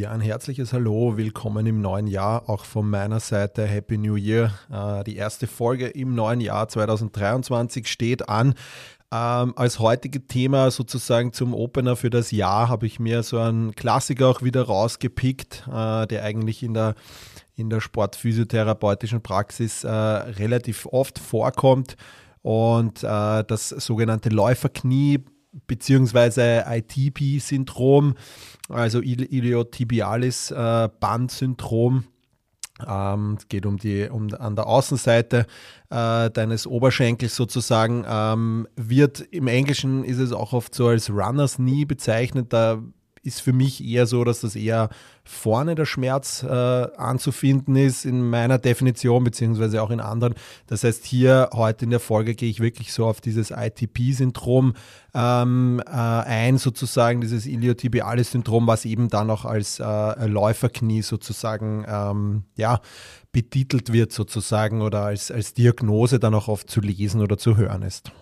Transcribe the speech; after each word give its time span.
Ja, 0.00 0.12
ein 0.12 0.22
herzliches 0.22 0.72
Hallo, 0.72 1.18
willkommen 1.18 1.66
im 1.66 1.82
neuen 1.82 2.06
Jahr, 2.06 2.48
auch 2.48 2.64
von 2.64 2.88
meiner 2.88 3.20
Seite 3.20 3.66
Happy 3.66 3.98
New 3.98 4.16
Year. 4.16 4.50
Äh, 4.72 5.04
die 5.04 5.16
erste 5.16 5.46
Folge 5.46 5.88
im 5.88 6.14
neuen 6.14 6.40
Jahr 6.40 6.68
2023 6.68 7.86
steht 7.86 8.26
an. 8.26 8.54
Ähm, 9.12 9.52
als 9.56 9.78
heutige 9.78 10.26
Thema 10.26 10.70
sozusagen 10.70 11.34
zum 11.34 11.52
Opener 11.52 11.96
für 11.96 12.08
das 12.08 12.30
Jahr 12.30 12.70
habe 12.70 12.86
ich 12.86 12.98
mir 12.98 13.22
so 13.22 13.38
einen 13.40 13.74
Klassiker 13.74 14.28
auch 14.28 14.40
wieder 14.40 14.62
rausgepickt, 14.62 15.68
äh, 15.70 16.06
der 16.06 16.24
eigentlich 16.24 16.62
in 16.62 16.72
der, 16.72 16.94
in 17.54 17.68
der 17.68 17.82
sportphysiotherapeutischen 17.82 19.20
Praxis 19.20 19.84
äh, 19.84 19.90
relativ 19.90 20.86
oft 20.86 21.18
vorkommt 21.18 21.98
und 22.40 23.04
äh, 23.04 23.44
das 23.44 23.68
sogenannte 23.68 24.30
Läuferknie 24.30 25.26
beziehungsweise 25.66 26.64
ITP-Syndrom, 26.68 28.14
also 28.68 29.00
Iliotibialis 29.00 30.50
äh. 30.50 32.04
Ähm, 32.88 33.36
es 33.38 33.48
geht 33.48 33.66
um 33.66 33.76
die 33.76 34.08
um 34.08 34.32
an 34.34 34.56
der 34.56 34.66
Außenseite 34.66 35.46
äh, 35.90 36.30
deines 36.30 36.66
Oberschenkels 36.66 37.36
sozusagen. 37.36 38.04
Ähm, 38.08 38.68
wird 38.76 39.20
im 39.20 39.48
Englischen 39.48 40.04
ist 40.04 40.18
es 40.18 40.32
auch 40.32 40.52
oft 40.52 40.74
so 40.74 40.88
als 40.88 41.10
Runners 41.10 41.56
Knee 41.56 41.84
bezeichnet. 41.84 42.52
Da 42.52 42.82
ist 43.22 43.40
für 43.40 43.52
mich 43.52 43.84
eher 43.84 44.06
so, 44.06 44.24
dass 44.24 44.40
das 44.40 44.56
eher 44.56 44.88
vorne 45.24 45.74
der 45.74 45.84
Schmerz 45.84 46.42
äh, 46.42 46.48
anzufinden 46.48 47.76
ist 47.76 48.04
in 48.04 48.28
meiner 48.28 48.58
Definition, 48.58 49.24
beziehungsweise 49.24 49.82
auch 49.82 49.90
in 49.90 50.00
anderen. 50.00 50.34
Das 50.66 50.84
heißt, 50.84 51.04
hier 51.04 51.50
heute 51.52 51.84
in 51.84 51.90
der 51.90 52.00
Folge 52.00 52.34
gehe 52.34 52.48
ich 52.48 52.60
wirklich 52.60 52.92
so 52.92 53.06
auf 53.06 53.20
dieses 53.20 53.50
ITP-Syndrom 53.50 54.74
ähm, 55.14 55.82
äh, 55.86 55.90
ein, 55.90 56.58
sozusagen, 56.58 57.20
dieses 57.20 57.46
Iliotibialis-Syndrom, 57.46 58.66
was 58.66 58.84
eben 58.84 59.08
dann 59.08 59.30
auch 59.30 59.44
als 59.44 59.78
äh, 59.78 60.26
Läuferknie 60.26 61.02
sozusagen 61.02 61.84
ähm, 61.86 62.44
ja, 62.56 62.80
betitelt 63.32 63.92
wird, 63.92 64.12
sozusagen, 64.12 64.80
oder 64.80 65.04
als, 65.04 65.30
als 65.30 65.52
Diagnose 65.52 66.18
dann 66.18 66.34
auch 66.34 66.48
oft 66.48 66.70
zu 66.70 66.80
lesen 66.80 67.20
oder 67.20 67.36
zu 67.36 67.56
hören 67.56 67.82
ist. 67.82 68.12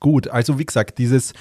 Gut, 0.00 0.28
also 0.28 0.58
wie 0.58 0.66
gesagt, 0.66 0.98
dieses 0.98 1.32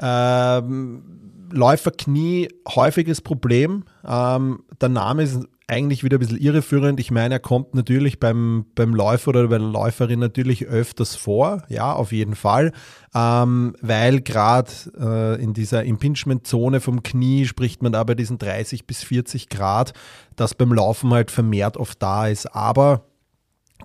ähm, 0.00 1.02
Läuferknie 1.50 2.48
häufiges 2.68 3.20
Problem. 3.20 3.84
Ähm, 4.06 4.64
der 4.80 4.88
Name 4.88 5.22
ist 5.22 5.46
eigentlich 5.68 6.02
wieder 6.02 6.16
ein 6.16 6.20
bisschen 6.20 6.38
irreführend. 6.38 6.98
Ich 6.98 7.10
meine, 7.10 7.34
er 7.34 7.40
kommt 7.40 7.74
natürlich 7.74 8.18
beim, 8.18 8.64
beim 8.74 8.94
Läufer 8.94 9.28
oder 9.28 9.48
bei 9.48 9.58
der 9.58 9.68
Läuferin 9.68 10.18
natürlich 10.18 10.66
öfters 10.66 11.14
vor, 11.14 11.62
ja, 11.68 11.92
auf 11.92 12.10
jeden 12.10 12.34
Fall, 12.34 12.72
ähm, 13.14 13.76
weil 13.82 14.22
gerade 14.22 14.70
äh, 14.98 15.42
in 15.42 15.52
dieser 15.52 15.84
Impingement-Zone 15.84 16.80
vom 16.80 17.02
Knie 17.02 17.44
spricht 17.44 17.82
man 17.82 17.92
da 17.92 18.02
bei 18.02 18.14
diesen 18.14 18.38
30 18.38 18.86
bis 18.86 19.04
40 19.04 19.50
Grad, 19.50 19.92
das 20.36 20.54
beim 20.54 20.72
Laufen 20.72 21.12
halt 21.12 21.30
vermehrt 21.30 21.76
oft 21.76 22.02
da 22.02 22.28
ist. 22.28 22.46
Aber 22.46 23.04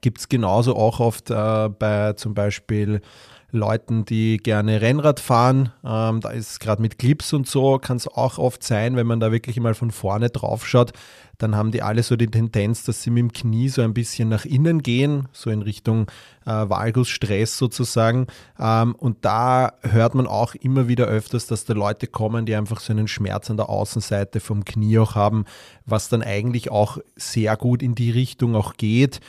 gibt 0.02 0.20
es 0.20 0.30
genauso 0.30 0.78
auch 0.78 1.02
oft 1.02 1.32
äh, 1.32 1.70
bei 1.70 2.14
zum 2.14 2.34
Beispiel 2.34 3.02
Leuten, 3.54 4.04
die 4.06 4.38
gerne 4.38 4.82
Rennrad 4.82 5.20
fahren. 5.20 5.72
Ähm, 5.86 6.22
da 6.22 6.30
ist 6.30 6.60
gerade 6.60 6.82
mit 6.82 6.98
Clips 6.98 7.34
und 7.34 7.48
so, 7.48 7.78
kann 7.78 7.98
es 7.98 8.08
auch 8.08 8.38
oft 8.38 8.64
sein, 8.64 8.96
wenn 8.96 9.08
man 9.08 9.20
da 9.20 9.32
wirklich 9.32 9.60
mal 9.60 9.76
von 9.76 9.92
vorne 9.92 10.30
drauf 10.30 10.68
schaut, 10.68 10.92
dann 11.38 11.56
haben 11.56 11.72
die 11.72 11.82
alle 11.82 12.04
so 12.04 12.16
die 12.16 12.28
Tendenz, 12.28 12.84
dass 12.84 13.02
sie 13.02 13.10
mit 13.10 13.22
dem 13.22 13.34
Knie 13.34 13.70
so 13.70 13.82
ein 13.82 13.94
bisschen 13.94 14.30
nach 14.30 14.46
innen 14.46 14.84
gehen, 14.84 15.28
so 15.32 15.50
in 15.50 15.62
Richtung 15.62 16.08
äh, 16.46 16.52
Valgusstress 16.52 17.58
sozusagen. 17.58 18.28
Ähm, 18.60 18.96
und 18.96 19.26
da 19.26 19.74
hört 19.82 20.16
man 20.16 20.28
auch 20.28 20.56
immer 20.56 20.88
wieder 20.88 21.06
öfters, 21.06 21.48
dass 21.48 21.66
da 21.66 21.74
Leute 21.74 22.08
kommen, 22.08 22.46
die 22.46 22.56
einfach 22.56 22.80
so 22.80 22.94
einen 22.94 23.08
Schmerz 23.08 23.50
an 23.50 23.58
der 23.58 23.70
Außenseite 23.70 24.40
vom 24.40 24.64
Knie 24.64 25.00
auch 25.00 25.16
haben, 25.16 25.46
was 25.86 26.10
dann 26.10 26.22
eigentlich 26.22 26.72
auch 26.72 27.00
sehr 27.16 27.58
gut 27.58 27.82
in 27.82 27.96
die 27.96 28.12
Richtung 28.12 28.56
auch 28.56 28.76
geht. 28.76 29.20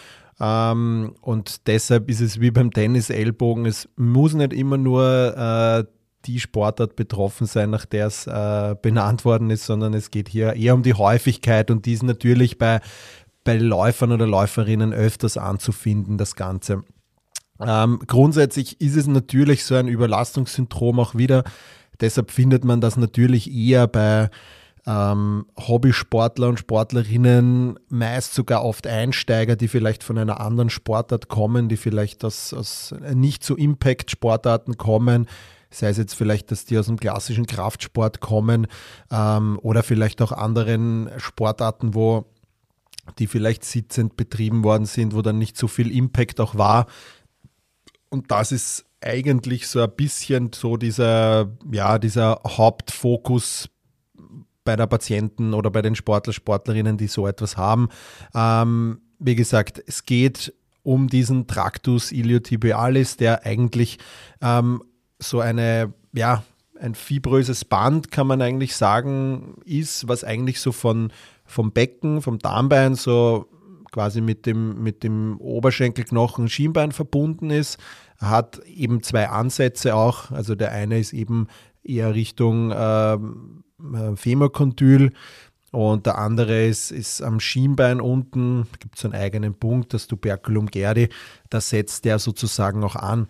Ähm, 0.41 1.15
und 1.21 1.67
deshalb 1.67 2.11
ist 2.11 2.21
es 2.21 2.41
wie 2.41 2.51
beim 2.51 2.73
Tennis-Ellbogen, 2.73 3.67
es 3.67 3.89
muss 3.97 4.35
nicht 4.35 4.53
immer 4.53 4.77
nur 4.77 5.37
äh, 5.37 5.85
die 6.27 6.41
Sportart 6.41 6.97
betroffen 6.97 7.47
sein, 7.47 7.71
nach 7.71 7.85
der 7.85 8.07
es 8.07 8.27
äh, 8.27 8.75
benannt 8.81 9.25
worden 9.25 9.51
ist, 9.51 9.67
sondern 9.67 9.95
es 9.95 10.11
geht 10.11 10.29
hier 10.29 10.55
eher 10.55 10.75
um 10.75 10.83
die 10.83 10.95
Häufigkeit 10.95 11.71
und 11.71 11.87
die 11.87 11.93
ist 11.93 12.03
natürlich 12.03 12.59
bei, 12.59 12.81
bei 13.45 13.57
Läufern 13.57 14.13
oder 14.13 14.27
Läuferinnen 14.27 14.93
öfters 14.93 15.37
anzufinden, 15.37 16.19
das 16.19 16.35
Ganze. 16.35 16.83
Ähm, 17.61 18.01
grundsätzlich 18.07 18.81
ist 18.81 18.97
es 18.97 19.07
natürlich 19.07 19.65
so 19.65 19.75
ein 19.77 19.87
Überlastungssyndrom 19.87 20.99
auch 20.99 21.15
wieder. 21.15 21.45
Deshalb 22.01 22.31
findet 22.31 22.65
man 22.65 22.81
das 22.81 22.97
natürlich 22.97 23.53
eher 23.53 23.87
bei 23.87 24.31
ähm, 24.87 25.47
Hobbysportler 25.57 26.49
und 26.49 26.59
Sportlerinnen, 26.59 27.79
meist 27.89 28.35
sogar 28.35 28.65
oft 28.65 28.87
Einsteiger, 28.87 29.57
die 29.57 29.69
vielleicht 29.69 30.03
von 30.03 30.19
einer 30.19 30.41
anderen 30.41 30.71
Sportart 30.71 31.29
kommen, 31.29 31.69
die 31.69 31.77
vielleicht 31.77 32.25
aus, 32.25 32.53
aus 32.53 32.95
nicht 33.15 33.45
so 33.45 33.57
Impact-Sportarten 33.57 34.77
kommen, 34.77 35.27
sei 35.71 35.89
es 35.89 35.97
jetzt 35.97 36.15
vielleicht, 36.15 36.51
dass 36.51 36.67
die 36.67 36.79
aus 36.79 36.87
dem 36.87 36.99
klassischen 36.99 37.47
Kraftsport 37.47 38.21
kommen 38.21 38.67
ähm, 39.11 39.59
oder 39.63 39.83
vielleicht 39.83 40.21
auch 40.23 40.33
anderen 40.33 41.11
Sportarten, 41.17 41.95
wo 41.95 42.27
die 43.19 43.27
vielleicht 43.27 43.65
sitzend 43.65 44.17
betrieben 44.17 44.65
worden 44.65 44.87
sind, 44.87 45.15
wo 45.15 45.23
dann 45.23 45.39
nicht 45.39 45.57
so 45.57 45.69
viel 45.69 45.95
Impact 45.95 46.41
auch 46.41 46.57
war. 46.57 46.87
Und 48.09 48.31
das 48.31 48.53
ist 48.53 48.87
eigentlich 49.01 49.67
so 49.67 49.83
ein 49.83 49.91
bisschen 49.91 50.51
so 50.55 50.77
dieser, 50.77 51.51
ja, 51.71 51.99
dieser 51.99 52.41
Hauptfokus 52.47 53.69
bei 54.65 54.77
der 54.77 54.87
Patienten 54.87 55.55
oder 55.55 55.71
bei 55.71 55.83
den 55.83 55.95
Sportler, 55.95 56.33
Sportlerinnen, 56.33 56.97
die 56.97 57.07
so 57.07 57.27
etwas 57.27 57.57
haben. 57.57 57.89
Ähm, 58.35 59.01
wie 59.19 59.35
gesagt, 59.35 59.83
es 59.87 60.05
geht 60.05 60.53
um 60.83 61.09
diesen 61.09 61.47
Tractus 61.47 62.13
iliotibialis, 62.13 63.17
der 63.17 63.47
eigentlich 63.47 63.99
ähm, 64.41 64.83
so 65.19 65.41
eine, 65.41 65.93
ja, 66.13 66.43
ein 66.81 66.95
fibröses 66.95 67.65
Band, 67.65 68.11
kann 68.11 68.27
man 68.27 68.43
eigentlich 68.43 68.77
sagen, 68.77 69.57
ist, 69.65 70.09
was 70.09 70.25
eigentlich 70.25 70.61
so 70.61 70.73
von, 70.73 71.13
vom 71.45 71.73
Becken, 71.73 72.21
vom 72.21 72.39
Darmbein 72.39 72.95
so 72.95 73.49
quasi 73.93 74.21
mit 74.21 74.45
dem, 74.45 74.83
mit 74.83 75.05
dem 75.05 75.39
Oberschenkelknochen 75.39 76.49
Schienbein 76.49 76.91
verbunden 76.91 77.51
ist, 77.51 77.79
hat 78.19 78.59
eben 78.67 79.03
zwei 79.03 79.29
Ansätze 79.29 79.95
auch. 79.95 80.31
Also 80.33 80.57
der 80.57 80.73
eine 80.73 80.99
ist 80.99 81.13
eben 81.13 81.47
eher 81.85 82.15
Richtung 82.15 82.71
äh, 82.71 83.19
Femorkondyl 84.17 85.13
und 85.71 86.07
der 86.07 86.19
andere 86.19 86.67
ist, 86.67 86.93
ist 86.93 87.21
am 87.21 87.41
Schienbein 87.41 88.01
unten, 88.01 88.69
gibt 88.79 88.97
es 88.97 89.05
einen 89.05 89.15
eigenen 89.15 89.55
Punkt, 89.55 89.93
das 89.93 90.07
Tuberculum 90.07 90.67
gerdi, 90.67 91.09
da 91.51 91.61
setzt 91.61 92.05
der 92.05 92.21
sozusagen 92.21 92.85
auch 92.85 92.97
an. 92.97 93.29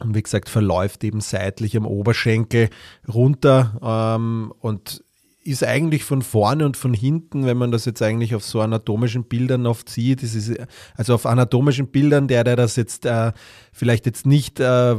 Und 0.00 0.14
wie 0.14 0.22
gesagt 0.22 0.48
verläuft 0.48 1.04
eben 1.04 1.20
seitlich 1.20 1.76
am 1.76 1.84
Oberschenkel 1.84 2.70
runter 3.06 3.78
ähm, 3.82 4.54
und 4.60 5.04
ist 5.48 5.64
eigentlich 5.64 6.04
von 6.04 6.22
vorne 6.22 6.66
und 6.66 6.76
von 6.76 6.92
hinten, 6.92 7.46
wenn 7.46 7.56
man 7.56 7.70
das 7.70 7.84
jetzt 7.84 8.02
eigentlich 8.02 8.34
auf 8.34 8.44
so 8.44 8.60
anatomischen 8.60 9.24
Bildern 9.24 9.66
oft 9.66 9.88
sieht, 9.88 10.22
ist 10.22 10.52
also 10.96 11.14
auf 11.14 11.26
anatomischen 11.26 11.88
Bildern, 11.88 12.28
der, 12.28 12.44
der 12.44 12.56
das 12.56 12.76
jetzt 12.76 13.06
äh, 13.06 13.32
vielleicht 13.72 14.06
jetzt 14.06 14.26
nicht 14.26 14.60
äh, 14.60 14.96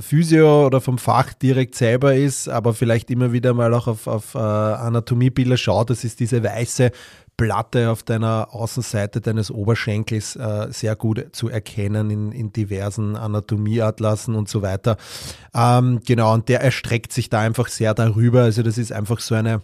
Physio 0.00 0.66
oder 0.66 0.80
vom 0.80 0.98
Fach 0.98 1.32
direkt 1.34 1.74
selber 1.74 2.14
ist, 2.14 2.48
aber 2.48 2.74
vielleicht 2.74 3.10
immer 3.10 3.32
wieder 3.32 3.54
mal 3.54 3.72
auch 3.74 3.86
auf, 3.86 4.06
auf 4.06 4.34
äh, 4.34 4.38
Anatomiebilder 4.38 5.56
schaut, 5.56 5.90
das 5.90 6.04
ist 6.04 6.20
diese 6.20 6.42
weiße 6.42 6.90
Platte 7.36 7.90
auf 7.90 8.02
deiner 8.02 8.48
Außenseite 8.52 9.20
deines 9.20 9.50
Oberschenkels 9.50 10.36
äh, 10.36 10.68
sehr 10.70 10.96
gut 10.96 11.28
zu 11.32 11.48
erkennen 11.48 12.10
in, 12.10 12.32
in 12.32 12.52
diversen 12.52 13.16
Anatomieatlassen 13.16 14.34
und 14.34 14.48
so 14.48 14.62
weiter. 14.62 14.96
Ähm, 15.54 16.00
genau, 16.06 16.34
und 16.34 16.48
der 16.48 16.60
erstreckt 16.60 17.12
sich 17.12 17.30
da 17.30 17.40
einfach 17.40 17.68
sehr 17.68 17.94
darüber. 17.94 18.42
Also 18.42 18.62
das 18.62 18.78
ist 18.78 18.92
einfach 18.92 19.20
so 19.20 19.34
eine 19.34 19.62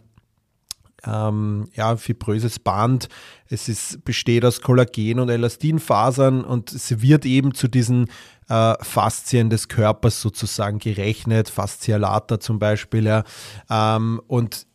ähm, 1.06 1.68
ja, 1.74 1.96
fibröses 1.96 2.58
Band. 2.58 3.08
Es 3.48 3.68
ist, 3.68 4.04
besteht 4.04 4.44
aus 4.44 4.60
Kollagen 4.60 5.20
und 5.20 5.28
Elastinfasern 5.28 6.44
und 6.44 6.72
es 6.72 7.00
wird 7.00 7.24
eben 7.24 7.54
zu 7.54 7.68
diesen 7.68 8.08
äh, 8.48 8.74
Faszien 8.82 9.50
des 9.50 9.68
Körpers 9.68 10.20
sozusagen 10.20 10.78
gerechnet, 10.78 11.48
Fascia 11.48 11.96
lata 11.96 12.40
zum 12.40 12.58
Beispiel. 12.58 13.06
Ja. 13.06 13.24
Ähm, 13.70 14.20
und 14.26 14.66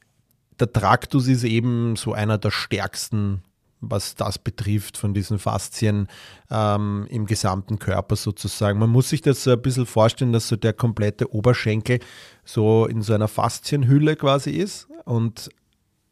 der 0.59 0.71
Traktus 0.71 1.27
ist 1.27 1.43
eben 1.43 1.95
so 1.95 2.13
einer 2.13 2.37
der 2.37 2.51
stärksten 2.51 3.43
was 3.89 4.15
das 4.15 4.39
betrifft, 4.39 4.97
von 4.97 5.13
diesen 5.13 5.39
Faszien 5.39 6.07
ähm, 6.49 7.05
im 7.09 7.25
gesamten 7.25 7.79
Körper 7.79 8.15
sozusagen. 8.15 8.79
Man 8.79 8.89
muss 8.89 9.09
sich 9.09 9.21
das 9.21 9.43
so 9.43 9.51
ein 9.51 9.61
bisschen 9.61 9.85
vorstellen, 9.85 10.31
dass 10.31 10.47
so 10.47 10.55
der 10.55 10.73
komplette 10.73 11.33
Oberschenkel 11.33 11.99
so 12.45 12.85
in 12.85 13.01
so 13.01 13.13
einer 13.13 13.27
Faszienhülle 13.27 14.15
quasi 14.15 14.51
ist 14.51 14.87
und 15.05 15.49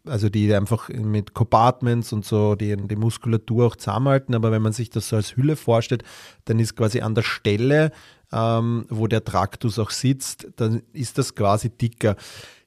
also 0.05 0.29
die 0.29 0.53
einfach 0.53 0.89
mit 0.89 1.33
Compartments 1.33 2.13
und 2.13 2.25
so 2.25 2.55
die, 2.55 2.75
die 2.75 2.95
Muskulatur 2.95 3.67
auch 3.67 3.75
zusammenhalten. 3.75 4.35
Aber 4.35 4.51
wenn 4.51 4.61
man 4.61 4.73
sich 4.73 4.89
das 4.89 5.09
so 5.09 5.15
als 5.15 5.35
Hülle 5.35 5.55
vorstellt, 5.55 6.03
dann 6.45 6.59
ist 6.59 6.75
quasi 6.75 7.01
an 7.01 7.15
der 7.15 7.23
Stelle, 7.23 7.91
ähm, 8.31 8.85
wo 8.89 9.07
der 9.07 9.23
Traktus 9.23 9.77
auch 9.79 9.91
sitzt, 9.91 10.47
dann 10.55 10.81
ist 10.93 11.17
das 11.17 11.35
quasi 11.35 11.69
dicker. 11.69 12.15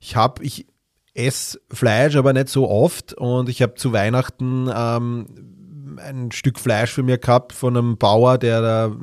Ich 0.00 0.16
habe, 0.16 0.44
ich 0.44 0.66
esse 1.14 1.60
Fleisch, 1.70 2.16
aber 2.16 2.32
nicht 2.32 2.48
so 2.48 2.68
oft 2.68 3.14
und 3.14 3.48
ich 3.48 3.62
habe 3.62 3.74
zu 3.74 3.92
Weihnachten 3.92 4.68
ähm, 4.74 5.26
ein 5.98 6.32
Stück 6.32 6.58
Fleisch 6.58 6.92
für 6.92 7.02
mir 7.02 7.18
gehabt 7.18 7.52
von 7.52 7.76
einem 7.76 7.96
Bauer, 7.96 8.38
der 8.38 8.60
da, 8.60 8.96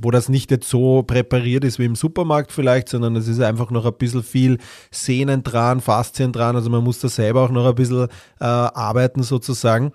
wo 0.00 0.10
das 0.10 0.28
nicht 0.28 0.50
jetzt 0.50 0.68
so 0.68 1.02
präpariert 1.02 1.64
ist 1.64 1.78
wie 1.78 1.84
im 1.84 1.94
Supermarkt 1.94 2.52
vielleicht, 2.52 2.88
sondern 2.88 3.16
es 3.16 3.28
ist 3.28 3.40
einfach 3.40 3.70
noch 3.70 3.86
ein 3.86 3.94
bisschen 3.94 4.22
viel 4.22 4.58
Sehnen 4.90 5.42
dran, 5.42 5.80
Faszien 5.80 6.32
dran, 6.32 6.56
also 6.56 6.70
man 6.70 6.84
muss 6.84 7.00
da 7.00 7.08
selber 7.08 7.42
auch 7.42 7.50
noch 7.50 7.66
ein 7.66 7.74
bisschen 7.74 8.08
äh, 8.40 8.44
arbeiten 8.44 9.22
sozusagen. 9.22 9.92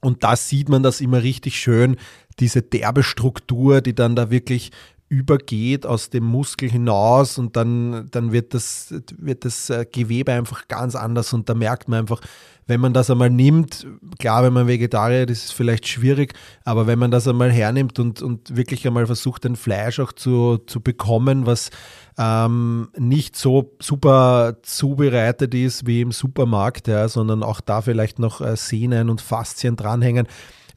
Und 0.00 0.22
da 0.24 0.36
sieht 0.36 0.68
man 0.68 0.82
das 0.82 1.00
immer 1.00 1.22
richtig 1.22 1.58
schön, 1.58 1.96
diese 2.38 2.62
derbe 2.62 3.02
Struktur, 3.02 3.80
die 3.80 3.94
dann 3.94 4.14
da 4.14 4.30
wirklich 4.30 4.70
übergeht 5.08 5.86
aus 5.86 6.10
dem 6.10 6.24
Muskel 6.24 6.68
hinaus 6.68 7.38
und 7.38 7.56
dann, 7.56 8.08
dann 8.10 8.32
wird, 8.32 8.54
das, 8.54 8.92
wird 9.16 9.44
das 9.44 9.70
äh, 9.70 9.86
Gewebe 9.90 10.32
einfach 10.32 10.66
ganz 10.66 10.96
anders 10.96 11.32
und 11.32 11.48
da 11.48 11.54
merkt 11.54 11.88
man 11.88 12.00
einfach, 12.00 12.20
wenn 12.66 12.80
man 12.80 12.92
das 12.92 13.08
einmal 13.10 13.30
nimmt, 13.30 13.86
klar, 14.18 14.42
wenn 14.42 14.52
man 14.52 14.66
Vegetarier 14.66 15.22
ist, 15.22 15.30
ist 15.30 15.44
es 15.44 15.52
vielleicht 15.52 15.86
schwierig, 15.86 16.34
aber 16.64 16.88
wenn 16.88 16.98
man 16.98 17.12
das 17.12 17.28
einmal 17.28 17.52
hernimmt 17.52 18.00
und, 18.00 18.20
und 18.20 18.56
wirklich 18.56 18.84
einmal 18.84 19.06
versucht, 19.06 19.46
ein 19.46 19.54
Fleisch 19.54 20.00
auch 20.00 20.12
zu, 20.12 20.58
zu 20.66 20.80
bekommen, 20.80 21.46
was 21.46 21.70
ähm, 22.18 22.88
nicht 22.98 23.36
so 23.36 23.76
super 23.78 24.56
zubereitet 24.62 25.54
ist 25.54 25.86
wie 25.86 26.00
im 26.00 26.10
Supermarkt, 26.10 26.88
ja, 26.88 27.08
sondern 27.08 27.44
auch 27.44 27.60
da 27.60 27.82
vielleicht 27.82 28.18
noch 28.18 28.40
äh, 28.40 28.56
Sehnen 28.56 29.10
und 29.10 29.20
Faszien 29.20 29.76
dranhängen, 29.76 30.26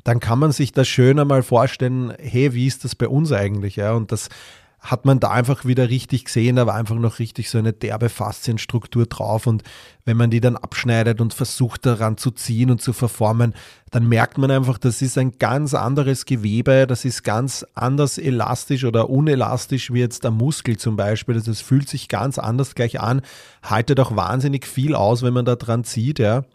dann 0.09 0.19
kann 0.19 0.39
man 0.39 0.51
sich 0.51 0.71
das 0.71 0.87
schön 0.87 1.19
einmal 1.19 1.43
vorstellen, 1.43 2.15
hey, 2.17 2.55
wie 2.55 2.65
ist 2.65 2.83
das 2.83 2.95
bei 2.95 3.07
uns 3.07 3.31
eigentlich? 3.31 3.75
Ja? 3.75 3.93
Und 3.93 4.11
das 4.11 4.29
hat 4.79 5.05
man 5.05 5.19
da 5.19 5.29
einfach 5.29 5.65
wieder 5.65 5.89
richtig 5.89 6.25
gesehen, 6.25 6.55
da 6.55 6.65
war 6.65 6.73
einfach 6.73 6.95
noch 6.95 7.19
richtig 7.19 7.51
so 7.51 7.59
eine 7.59 7.73
derbe 7.73 8.09
Faszienstruktur 8.09 9.05
drauf 9.05 9.45
und 9.45 9.61
wenn 10.05 10.17
man 10.17 10.31
die 10.31 10.39
dann 10.39 10.55
abschneidet 10.55 11.21
und 11.21 11.35
versucht 11.35 11.85
daran 11.85 12.17
zu 12.17 12.31
ziehen 12.31 12.71
und 12.71 12.81
zu 12.81 12.91
verformen, 12.91 13.53
dann 13.91 14.07
merkt 14.07 14.39
man 14.39 14.49
einfach, 14.49 14.79
das 14.79 15.03
ist 15.03 15.17
ein 15.19 15.37
ganz 15.37 15.75
anderes 15.75 16.25
Gewebe, 16.25 16.87
das 16.87 17.05
ist 17.05 17.23
ganz 17.23 17.63
anders 17.75 18.17
elastisch 18.17 18.85
oder 18.85 19.11
unelastisch 19.11 19.93
wie 19.93 19.99
jetzt 19.99 20.23
der 20.23 20.31
Muskel 20.31 20.77
zum 20.77 20.95
Beispiel, 20.95 21.35
also 21.35 21.51
es 21.51 21.61
fühlt 21.61 21.87
sich 21.87 22.07
ganz 22.07 22.39
anders 22.39 22.73
gleich 22.73 22.99
an, 22.99 23.21
haltet 23.61 23.99
auch 23.99 24.15
wahnsinnig 24.15 24.65
viel 24.65 24.95
aus, 24.95 25.21
wenn 25.21 25.33
man 25.33 25.45
da 25.45 25.55
dran 25.55 25.83
zieht, 25.83 26.17
ja. 26.17 26.45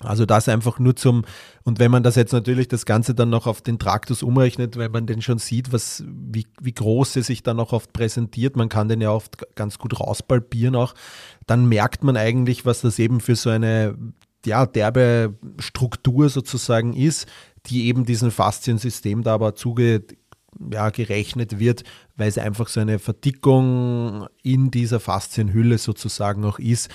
Also 0.00 0.26
das 0.26 0.48
einfach 0.48 0.78
nur 0.78 0.94
zum, 0.94 1.24
und 1.64 1.78
wenn 1.78 1.90
man 1.90 2.02
das 2.02 2.16
jetzt 2.16 2.32
natürlich 2.32 2.68
das 2.68 2.84
Ganze 2.84 3.14
dann 3.14 3.30
noch 3.30 3.46
auf 3.46 3.62
den 3.62 3.78
Traktus 3.78 4.22
umrechnet, 4.22 4.76
weil 4.76 4.90
man 4.90 5.06
den 5.06 5.22
schon 5.22 5.38
sieht, 5.38 5.72
was, 5.72 6.04
wie, 6.06 6.46
wie 6.60 6.74
groß 6.74 7.16
er 7.16 7.22
sich 7.22 7.42
dann 7.42 7.58
auch 7.58 7.72
oft 7.72 7.94
präsentiert, 7.94 8.56
man 8.56 8.68
kann 8.68 8.88
den 8.88 9.00
ja 9.00 9.10
oft 9.10 9.54
ganz 9.54 9.78
gut 9.78 9.98
rauspalpieren 9.98 10.76
auch, 10.76 10.94
dann 11.46 11.66
merkt 11.66 12.04
man 12.04 12.16
eigentlich, 12.16 12.66
was 12.66 12.82
das 12.82 12.98
eben 12.98 13.20
für 13.20 13.36
so 13.36 13.48
eine, 13.48 13.96
ja, 14.44 14.66
derbe 14.66 15.34
Struktur 15.58 16.28
sozusagen 16.28 16.92
ist, 16.92 17.26
die 17.66 17.86
eben 17.86 18.04
diesem 18.04 18.30
Fasziensystem 18.30 19.22
da 19.22 19.34
aber 19.34 19.54
zuge, 19.54 20.04
ja, 20.72 20.90
gerechnet 20.90 21.58
wird, 21.58 21.84
weil 22.16 22.28
es 22.28 22.38
einfach 22.38 22.68
so 22.68 22.80
eine 22.80 22.98
Verdickung 22.98 24.26
in 24.42 24.70
dieser 24.70 25.00
Faszienhülle 25.00 25.78
sozusagen 25.78 26.44
auch 26.44 26.58
ist 26.58 26.90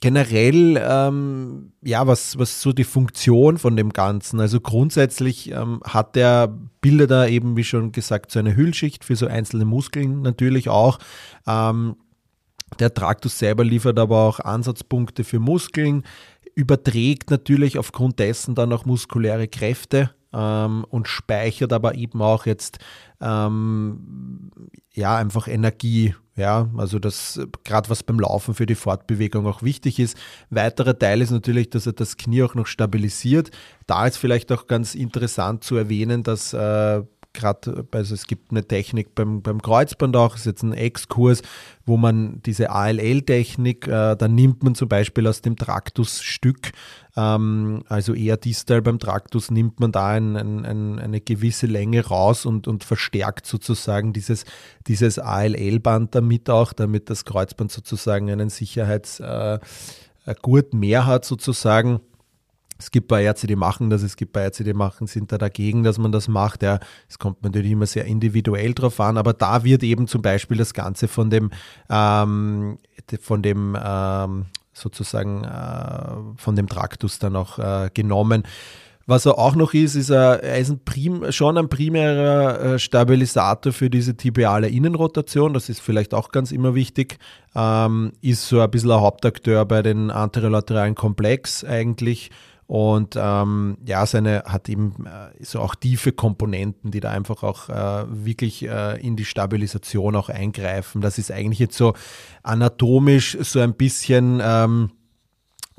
generell, 0.00 0.82
ähm, 0.82 1.72
ja, 1.82 2.06
was, 2.06 2.38
was 2.38 2.60
so 2.60 2.72
die 2.72 2.84
Funktion 2.84 3.58
von 3.58 3.76
dem 3.76 3.92
Ganzen. 3.92 4.40
Also 4.40 4.60
grundsätzlich 4.60 5.50
ähm, 5.50 5.80
hat 5.84 6.16
der 6.16 6.48
bildet 6.80 7.10
da 7.10 7.26
eben, 7.26 7.56
wie 7.56 7.64
schon 7.64 7.92
gesagt, 7.92 8.30
so 8.30 8.38
eine 8.38 8.54
Hüllschicht 8.54 9.04
für 9.04 9.16
so 9.16 9.26
einzelne 9.26 9.64
Muskeln 9.64 10.22
natürlich 10.22 10.68
auch. 10.68 10.98
Ähm, 11.46 11.96
der 12.78 12.92
Traktus 12.92 13.38
selber 13.38 13.64
liefert 13.64 13.98
aber 13.98 14.18
auch 14.18 14.40
Ansatzpunkte 14.40 15.24
für 15.24 15.38
Muskeln, 15.38 16.02
überträgt 16.54 17.30
natürlich 17.30 17.78
aufgrund 17.78 18.18
dessen 18.18 18.54
dann 18.54 18.72
auch 18.72 18.84
muskuläre 18.84 19.48
Kräfte 19.48 20.10
ähm, 20.36 20.84
und 20.88 21.08
speichert 21.08 21.72
aber 21.72 21.94
eben 21.94 22.20
auch 22.20 22.46
jetzt 22.46 22.78
ähm, 23.20 24.50
ja 24.92 25.16
einfach 25.16 25.48
Energie. 25.48 26.14
Ja, 26.36 26.68
also 26.76 26.98
das 26.98 27.40
gerade 27.64 27.88
was 27.88 28.02
beim 28.02 28.20
Laufen 28.20 28.52
für 28.52 28.66
die 28.66 28.74
Fortbewegung 28.74 29.46
auch 29.46 29.62
wichtig 29.62 29.98
ist. 29.98 30.18
Weiterer 30.50 30.98
Teil 30.98 31.22
ist 31.22 31.30
natürlich, 31.30 31.70
dass 31.70 31.86
er 31.86 31.94
das 31.94 32.18
Knie 32.18 32.42
auch 32.42 32.54
noch 32.54 32.66
stabilisiert. 32.66 33.50
Da 33.86 34.06
ist 34.06 34.18
vielleicht 34.18 34.52
auch 34.52 34.66
ganz 34.66 34.94
interessant 34.94 35.64
zu 35.64 35.76
erwähnen, 35.76 36.24
dass 36.24 36.52
äh, 36.52 37.02
gerade, 37.36 37.86
also 37.92 38.14
es 38.14 38.26
gibt 38.26 38.50
eine 38.50 38.66
Technik 38.66 39.14
beim, 39.14 39.42
beim 39.42 39.62
Kreuzband 39.62 40.16
auch, 40.16 40.34
ist 40.34 40.46
jetzt 40.46 40.62
ein 40.62 40.72
Exkurs, 40.72 41.42
wo 41.84 41.96
man 41.96 42.42
diese 42.44 42.70
ALL-Technik, 42.70 43.86
äh, 43.86 44.16
da 44.16 44.26
nimmt 44.28 44.64
man 44.64 44.74
zum 44.74 44.88
Beispiel 44.88 45.26
aus 45.28 45.42
dem 45.42 45.56
Traktusstück, 45.56 46.72
ähm, 47.16 47.84
also 47.88 48.14
eher 48.14 48.36
distal 48.36 48.82
beim 48.82 48.98
Traktus, 48.98 49.50
nimmt 49.50 49.78
man 49.78 49.92
da 49.92 50.08
ein, 50.08 50.36
ein, 50.36 50.64
ein, 50.64 50.98
eine 50.98 51.20
gewisse 51.20 51.66
Länge 51.66 52.04
raus 52.04 52.46
und, 52.46 52.66
und 52.66 52.82
verstärkt 52.82 53.46
sozusagen 53.46 54.12
dieses, 54.12 54.44
dieses 54.88 55.18
ALL-Band 55.18 56.14
damit 56.14 56.50
auch, 56.50 56.72
damit 56.72 57.08
das 57.10 57.24
Kreuzband 57.24 57.70
sozusagen 57.70 58.30
einen 58.30 58.50
Sicherheitsgurt 58.50 59.62
äh, 60.26 60.76
mehr 60.76 61.06
hat 61.06 61.24
sozusagen. 61.24 62.00
Es 62.78 62.90
gibt 62.90 63.08
bei 63.08 63.22
Ärzte, 63.22 63.46
die 63.46 63.56
machen 63.56 63.90
das, 63.90 64.02
es 64.02 64.16
gibt 64.16 64.32
bei 64.32 64.42
Ärzte, 64.42 64.64
die 64.64 64.74
machen, 64.74 65.06
sind 65.06 65.32
da 65.32 65.38
dagegen, 65.38 65.82
dass 65.82 65.98
man 65.98 66.12
das 66.12 66.28
macht. 66.28 66.62
Ja, 66.62 66.78
es 67.08 67.18
kommt 67.18 67.42
natürlich 67.42 67.70
immer 67.70 67.86
sehr 67.86 68.04
individuell 68.04 68.74
drauf 68.74 69.00
an, 69.00 69.16
aber 69.16 69.32
da 69.32 69.64
wird 69.64 69.82
eben 69.82 70.06
zum 70.06 70.22
Beispiel 70.22 70.56
das 70.56 70.74
Ganze 70.74 71.08
von 71.08 71.30
dem, 71.30 71.50
ähm, 71.88 72.78
von 73.20 73.42
dem 73.42 73.76
ähm, 73.82 74.46
sozusagen 74.72 75.44
äh, 75.44 76.40
von 76.40 76.54
dem 76.54 76.68
Traktus 76.68 77.18
dann 77.18 77.36
auch 77.36 77.58
äh, 77.58 77.90
genommen. 77.94 78.42
Was 79.08 79.24
er 79.24 79.38
auch 79.38 79.54
noch 79.54 79.72
ist, 79.72 79.94
ist 79.94 80.10
er, 80.10 80.42
ist 80.58 80.68
ein 80.68 80.84
prim, 80.84 81.30
schon 81.30 81.56
ein 81.56 81.68
primärer 81.68 82.60
äh, 82.60 82.78
Stabilisator 82.80 83.72
für 83.72 83.88
diese 83.88 84.16
tibiale 84.16 84.68
Innenrotation. 84.68 85.54
Das 85.54 85.68
ist 85.68 85.80
vielleicht 85.80 86.12
auch 86.12 86.30
ganz 86.30 86.50
immer 86.50 86.74
wichtig. 86.74 87.18
Ähm, 87.54 88.12
ist 88.20 88.48
so 88.48 88.60
ein 88.60 88.70
bisschen 88.70 88.90
ein 88.90 89.00
Hauptakteur 89.00 89.64
bei 89.64 89.82
den 89.82 90.10
anterolateralen 90.10 90.96
Komplex 90.96 91.62
eigentlich 91.62 92.30
und 92.66 93.14
ähm, 93.16 93.78
ja, 93.86 94.04
seine 94.06 94.42
hat 94.44 94.68
eben 94.68 95.06
äh, 95.06 95.44
so 95.44 95.60
auch 95.60 95.76
tiefe 95.76 96.10
Komponenten, 96.10 96.90
die 96.90 96.98
da 96.98 97.12
einfach 97.12 97.44
auch 97.44 97.68
äh, 97.68 98.06
wirklich 98.08 98.66
äh, 98.66 99.00
in 99.00 99.14
die 99.14 99.24
Stabilisation 99.24 100.16
auch 100.16 100.28
eingreifen. 100.28 101.00
Das 101.00 101.18
ist 101.18 101.30
eigentlich 101.30 101.60
jetzt 101.60 101.76
so 101.76 101.94
anatomisch 102.42 103.38
so 103.40 103.60
ein 103.60 103.74
bisschen 103.74 104.40
ähm, 104.42 104.90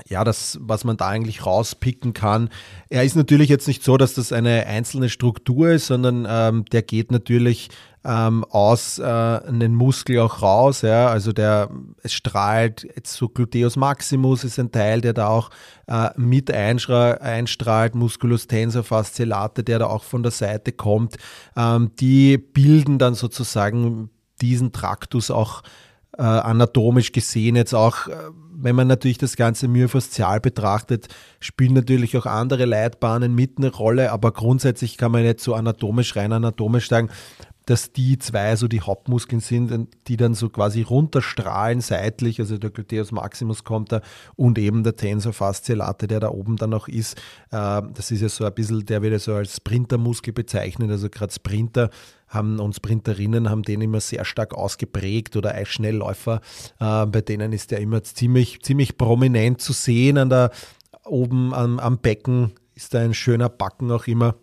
ja, 0.07 0.23
das, 0.23 0.59
was 0.61 0.83
man 0.83 0.95
da 0.95 1.07
eigentlich 1.07 1.45
rauspicken 1.45 2.13
kann. 2.13 2.49
Er 2.89 3.03
ist 3.03 3.15
natürlich 3.15 3.49
jetzt 3.49 3.67
nicht 3.67 3.83
so, 3.83 3.97
dass 3.97 4.13
das 4.13 4.31
eine 4.31 4.67
einzelne 4.67 5.09
Struktur 5.09 5.71
ist, 5.71 5.87
sondern 5.87 6.27
ähm, 6.29 6.65
der 6.65 6.83
geht 6.83 7.11
natürlich 7.11 7.69
ähm, 8.07 8.45
aus 8.45 8.99
äh, 8.99 9.03
einem 9.03 9.75
Muskel 9.75 10.19
auch 10.19 10.41
raus. 10.41 10.81
Ja? 10.81 11.09
Also 11.09 11.33
der, 11.33 11.69
es 12.03 12.13
strahlt, 12.13 12.83
jetzt 12.95 13.13
so 13.13 13.27
Gluteus 13.27 13.75
maximus 13.75 14.45
ist 14.45 14.57
ein 14.59 14.71
Teil, 14.71 15.01
der 15.01 15.13
da 15.13 15.27
auch 15.27 15.49
äh, 15.87 16.09
mit 16.15 16.49
einstrahlt, 16.49 17.95
Musculus 17.95 18.47
tensor 18.47 18.83
fasciolate, 18.83 19.63
der 19.63 19.79
da 19.79 19.87
auch 19.87 20.03
von 20.03 20.23
der 20.23 20.31
Seite 20.31 20.71
kommt. 20.71 21.17
Ähm, 21.57 21.91
die 21.99 22.37
bilden 22.37 22.97
dann 22.97 23.13
sozusagen 23.13 24.09
diesen 24.39 24.71
Traktus 24.71 25.29
auch 25.29 25.63
äh, 26.17 26.21
anatomisch 26.21 27.11
gesehen 27.11 27.55
jetzt 27.55 27.73
auch, 27.73 28.07
äh, 28.07 28.15
wenn 28.59 28.75
man 28.75 28.87
natürlich 28.87 29.19
das 29.19 29.35
Ganze 29.35 29.67
myofaszial 29.67 30.39
betrachtet, 30.39 31.09
spielen 31.39 31.73
natürlich 31.73 32.17
auch 32.17 32.25
andere 32.25 32.65
Leitbahnen 32.65 33.35
mit 33.35 33.57
eine 33.57 33.71
Rolle, 33.71 34.11
aber 34.11 34.31
grundsätzlich 34.31 34.97
kann 34.97 35.11
man 35.11 35.23
nicht 35.23 35.41
so 35.41 35.53
anatomisch, 35.53 36.15
rein 36.15 36.33
anatomisch 36.33 36.87
sagen, 36.87 37.09
dass 37.67 37.91
die 37.91 38.17
zwei 38.17 38.55
so 38.55 38.67
die 38.67 38.81
Hauptmuskeln 38.81 39.41
sind, 39.41 39.89
die 40.07 40.15
dann 40.15 40.33
so 40.33 40.49
quasi 40.49 40.81
runterstrahlen 40.81 41.81
seitlich, 41.81 42.39
also 42.39 42.57
der 42.57 42.69
Gluteus 42.69 43.11
maximus 43.11 43.65
kommt 43.65 43.91
da 43.91 44.01
und 44.35 44.57
eben 44.57 44.83
der 44.83 44.95
Tensor 44.95 45.33
fasciolate, 45.33 46.07
der 46.07 46.21
da 46.21 46.29
oben 46.29 46.55
dann 46.55 46.69
noch 46.69 46.87
ist. 46.87 47.17
Äh, 47.51 47.81
das 47.93 48.09
ist 48.11 48.21
ja 48.21 48.29
so 48.29 48.45
ein 48.45 48.53
bisschen, 48.53 48.85
der 48.85 49.01
wird 49.01 49.11
ja 49.11 49.19
so 49.19 49.33
als 49.35 49.57
Sprintermuskel 49.57 50.33
bezeichnet, 50.33 50.89
also 50.89 51.09
gerade 51.09 51.33
Sprinter 51.33 51.89
haben 52.29 52.59
und 52.59 52.73
Sprinterinnen 52.73 53.49
haben 53.49 53.63
den 53.63 53.81
immer 53.81 53.99
sehr 53.99 54.23
stark 54.23 54.53
ausgeprägt 54.53 55.35
oder 55.35 55.53
Eisschnellläufer, 55.53 56.39
äh, 56.79 57.05
bei 57.05 57.19
denen 57.19 57.51
ist 57.51 57.71
der 57.71 57.81
immer 57.81 58.01
ziemlich, 58.01 58.61
ziemlich 58.61 58.97
prominent 58.97 59.61
zu 59.61 59.73
sehen 59.73 60.17
an 60.17 60.29
der 60.29 60.51
oben 61.03 61.53
am, 61.53 61.79
am 61.79 61.97
Becken 61.99 62.53
ist 62.75 62.93
da 62.93 62.99
ein 62.99 63.13
schöner 63.13 63.49
Backen 63.49 63.91
auch 63.91 64.07
immer. 64.07 64.35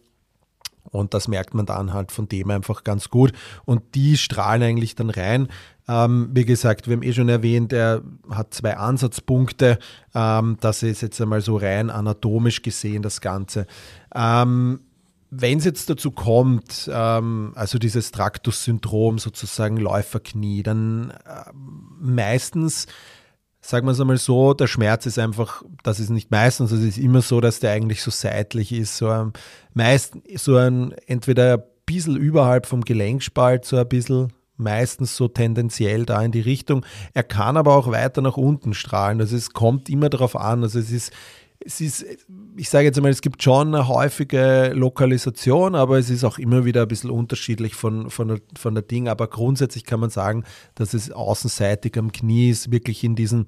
Und 0.94 1.14
das 1.14 1.28
merkt 1.28 1.54
man 1.54 1.66
dann 1.66 1.92
halt 1.92 2.12
von 2.12 2.28
dem 2.28 2.50
einfach 2.50 2.84
ganz 2.84 3.10
gut. 3.10 3.32
Und 3.64 3.82
die 3.94 4.16
strahlen 4.16 4.62
eigentlich 4.62 4.94
dann 4.94 5.10
rein. 5.10 5.48
Ähm, 5.88 6.30
wie 6.32 6.44
gesagt, 6.44 6.88
wir 6.88 6.96
haben 6.96 7.02
eh 7.02 7.12
schon 7.12 7.28
erwähnt, 7.28 7.72
er 7.72 8.02
hat 8.30 8.54
zwei 8.54 8.76
Ansatzpunkte. 8.76 9.78
Ähm, 10.14 10.56
das 10.60 10.82
ist 10.82 11.02
jetzt 11.02 11.20
einmal 11.20 11.40
so 11.40 11.56
rein 11.56 11.90
anatomisch 11.90 12.62
gesehen, 12.62 13.02
das 13.02 13.20
Ganze. 13.20 13.66
Ähm, 14.14 14.80
wenn 15.30 15.58
es 15.58 15.64
jetzt 15.64 15.90
dazu 15.90 16.12
kommt, 16.12 16.88
ähm, 16.92 17.52
also 17.56 17.78
dieses 17.78 18.12
Traktus-Syndrom 18.12 19.18
sozusagen 19.18 19.76
Läuferknie, 19.76 20.62
dann 20.62 21.10
äh, 21.10 21.50
meistens 22.00 22.86
sagen 23.64 23.86
wir 23.86 23.92
es 23.92 24.00
einmal 24.00 24.18
so, 24.18 24.52
der 24.52 24.66
Schmerz 24.66 25.06
ist 25.06 25.18
einfach, 25.18 25.62
das 25.82 25.98
ist 25.98 26.10
nicht 26.10 26.30
meistens, 26.30 26.70
es 26.70 26.82
ist 26.82 26.98
immer 26.98 27.22
so, 27.22 27.40
dass 27.40 27.60
der 27.60 27.72
eigentlich 27.72 28.02
so 28.02 28.10
seitlich 28.10 28.72
ist, 28.72 28.98
so 28.98 29.08
ein, 29.08 29.32
meist 29.72 30.18
so 30.36 30.56
ein, 30.56 30.92
entweder 31.06 31.54
ein 31.54 31.62
bisschen 31.86 32.16
überhalb 32.16 32.66
vom 32.66 32.82
Gelenkspalt, 32.82 33.64
so 33.64 33.78
ein 33.78 33.88
bisschen, 33.88 34.32
meistens 34.56 35.16
so 35.16 35.28
tendenziell 35.28 36.04
da 36.04 36.22
in 36.22 36.30
die 36.30 36.40
Richtung. 36.40 36.84
Er 37.14 37.24
kann 37.24 37.56
aber 37.56 37.74
auch 37.74 37.90
weiter 37.90 38.20
nach 38.20 38.36
unten 38.36 38.74
strahlen, 38.74 39.20
also 39.20 39.34
es 39.34 39.54
kommt 39.54 39.88
immer 39.88 40.10
darauf 40.10 40.36
an, 40.36 40.62
also 40.62 40.78
es 40.78 40.90
ist, 40.90 41.12
es 41.64 41.80
ist, 41.80 42.04
ich 42.56 42.68
sage 42.68 42.84
jetzt 42.84 42.96
einmal, 42.96 43.12
es 43.12 43.22
gibt 43.22 43.42
schon 43.42 43.74
eine 43.74 43.88
häufige 43.88 44.72
Lokalisation, 44.74 45.74
aber 45.74 45.98
es 45.98 46.10
ist 46.10 46.24
auch 46.24 46.38
immer 46.38 46.64
wieder 46.64 46.82
ein 46.82 46.88
bisschen 46.88 47.10
unterschiedlich 47.10 47.74
von, 47.74 48.10
von, 48.10 48.28
der, 48.28 48.38
von 48.56 48.74
der 48.74 48.82
Ding. 48.82 49.08
Aber 49.08 49.28
grundsätzlich 49.28 49.84
kann 49.84 50.00
man 50.00 50.10
sagen, 50.10 50.44
dass 50.74 50.94
es 50.94 51.10
außenseitig 51.10 51.96
am 51.98 52.12
Knie 52.12 52.50
ist, 52.50 52.70
wirklich 52.70 53.02
in 53.02 53.16
diesen 53.16 53.46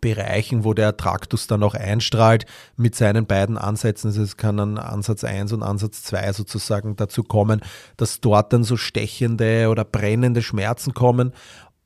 Bereichen, 0.00 0.64
wo 0.64 0.74
der 0.74 0.96
Traktus 0.96 1.46
dann 1.46 1.62
auch 1.62 1.74
einstrahlt 1.74 2.44
mit 2.76 2.94
seinen 2.94 3.26
beiden 3.26 3.56
Ansätzen. 3.56 4.08
Also 4.08 4.22
es 4.22 4.36
kann 4.36 4.58
an 4.58 4.78
Ansatz 4.78 5.24
1 5.24 5.52
und 5.52 5.62
Ansatz 5.62 6.02
2 6.02 6.32
sozusagen 6.32 6.96
dazu 6.96 7.22
kommen, 7.22 7.60
dass 7.96 8.20
dort 8.20 8.52
dann 8.52 8.64
so 8.64 8.76
stechende 8.76 9.68
oder 9.68 9.84
brennende 9.84 10.42
Schmerzen 10.42 10.92
kommen 10.92 11.32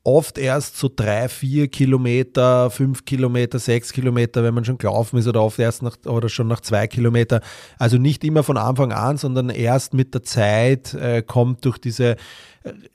oft 0.03 0.37
erst 0.37 0.77
so 0.77 0.89
drei, 0.93 1.29
vier 1.29 1.67
Kilometer, 1.67 2.71
fünf 2.71 3.05
Kilometer, 3.05 3.59
sechs 3.59 3.93
Kilometer, 3.93 4.43
wenn 4.43 4.53
man 4.53 4.65
schon 4.65 4.77
gelaufen 4.77 5.19
ist 5.19 5.27
oder 5.27 5.43
oft 5.43 5.59
erst 5.59 5.83
nach 5.83 5.97
oder 6.05 6.27
schon 6.27 6.47
nach 6.47 6.61
zwei 6.61 6.87
Kilometer. 6.87 7.41
Also 7.77 7.97
nicht 7.97 8.23
immer 8.23 8.43
von 8.43 8.57
Anfang 8.57 8.91
an, 8.91 9.17
sondern 9.17 9.49
erst 9.49 9.93
mit 9.93 10.13
der 10.13 10.23
Zeit 10.23 10.93
äh, 10.95 11.21
kommt 11.21 11.65
durch 11.65 11.77
diese 11.77 12.15